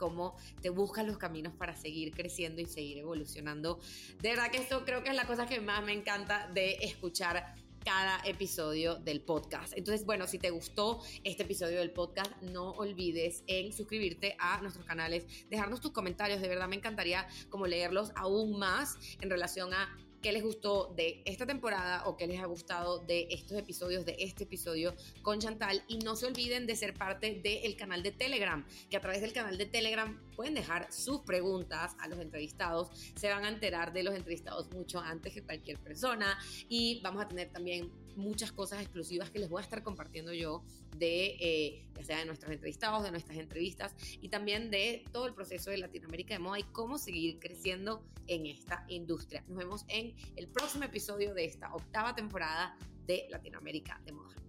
cómo 0.04 0.36
te 0.62 0.70
buscas 0.70 1.08
los 1.08 1.18
caminos 1.18 1.54
para 1.54 1.78
seguir 1.78 2.12
creciendo 2.14 2.62
y 2.62 2.66
seguir 2.66 2.97
evolucionando. 2.97 3.80
De 4.22 4.32
verdad 4.32 4.51
que 4.51 4.58
esto 4.58 4.84
creo 4.84 5.01
que 5.01 5.12
es 5.12 5.16
la 5.16 5.26
cosa 5.26 5.47
que 5.47 5.62
más 5.62 5.82
me 5.82 5.93
encanta 5.93 6.49
de 6.54 6.74
escuchar 6.82 7.56
cada 7.86 8.20
episodio 8.26 8.95
del 8.95 9.22
podcast. 9.22 9.72
Entonces, 9.78 10.06
bueno, 10.06 10.28
si 10.28 10.39
te 10.39 10.49
gustó 10.49 11.01
este 11.24 11.43
episodio 11.43 11.80
del 11.80 11.91
podcast, 11.91 12.34
no 12.41 12.72
olvides 12.72 13.45
en 13.47 13.72
suscribirte 13.72 14.36
a 14.39 14.60
nuestros 14.60 14.86
canales, 14.86 15.26
dejarnos 15.49 15.80
tus 15.80 15.91
comentarios, 15.91 16.41
de 16.41 16.49
verdad 16.49 16.68
me 16.68 16.76
encantaría 16.76 17.26
como 17.49 17.66
leerlos 17.66 18.12
aún 18.18 18.60
más 18.60 18.97
en 19.22 19.30
relación 19.30 19.74
a 19.74 19.97
qué 20.24 20.32
les 20.32 20.41
gustó 20.41 20.93
de 20.95 21.21
esta 21.26 21.45
temporada 21.45 22.07
o 22.07 22.15
qué 22.15 22.26
les 22.26 22.39
ha 22.39 22.45
gustado 22.45 22.99
de 22.99 23.28
estos 23.30 23.57
episodios, 23.57 24.05
de 24.05 24.15
este 24.19 24.45
episodio 24.45 24.95
con 25.21 25.39
Chantal. 25.39 25.84
Y 25.89 25.97
no 25.97 26.15
se 26.15 26.26
olviden 26.26 26.65
de 26.65 26.78
ser 26.78 26.93
parte 26.93 27.41
del 27.43 27.76
canal 27.76 28.01
de 28.01 28.13
Telegram, 28.13 28.65
que 28.89 28.95
a 28.95 29.01
través 29.01 29.21
del 29.21 29.34
canal 29.34 29.57
de 29.57 29.65
Telegram 29.65 30.17
pueden 30.36 30.53
dejar 30.53 30.91
sus 30.93 31.19
preguntas 31.19 31.95
a 31.99 32.07
los 32.07 32.19
entrevistados. 32.19 32.89
Se 33.15 33.30
van 33.30 33.43
a 33.43 33.49
enterar 33.49 33.91
de 33.91 34.03
los 34.03 34.15
entrevistados 34.15 34.71
mucho 34.71 34.99
antes 34.99 35.34
que 35.34 35.43
cualquier 35.43 35.78
persona. 35.80 36.39
Y 36.69 37.01
vamos 37.01 37.21
a 37.21 37.28
tener 37.28 37.51
también 37.51 37.91
muchas 38.16 38.51
cosas 38.51 38.82
exclusivas 38.82 39.30
que 39.30 39.39
les 39.39 39.49
voy 39.49 39.61
a 39.61 39.64
estar 39.64 39.84
compartiendo 39.84 40.34
yo 40.34 40.64
de, 40.97 41.38
eh, 41.39 41.86
ya 41.95 42.03
sea 42.03 42.18
de 42.20 42.26
nuestros 42.26 42.51
entrevistados, 42.51 43.03
de 43.03 43.11
nuestras 43.11 43.38
entrevistas 43.38 43.93
y 44.22 44.30
también 44.30 44.72
de 44.72 45.03
todo 45.11 45.28
el 45.28 45.34
proceso 45.34 45.72
de 45.72 45.78
Latinoamérica 45.78 46.34
de 46.34 46.39
moda 46.39 46.59
y 46.59 46.64
cómo 46.64 46.97
seguir 46.97 47.39
creciendo 47.39 48.03
en 48.28 48.45
esta 48.45 48.86
industria. 48.88 49.43
Nos 49.47 49.57
vemos 49.57 49.86
en 49.88 50.16
el 50.36 50.47
próximo 50.47 50.86
episodio 50.86 51.34
de 51.34 51.45
esta 51.45 51.74
octava 51.74 52.16
temporada 52.16 52.78
de 53.05 53.28
Latinoamérica 53.30 54.01
de 54.05 54.11
moda. 54.14 54.43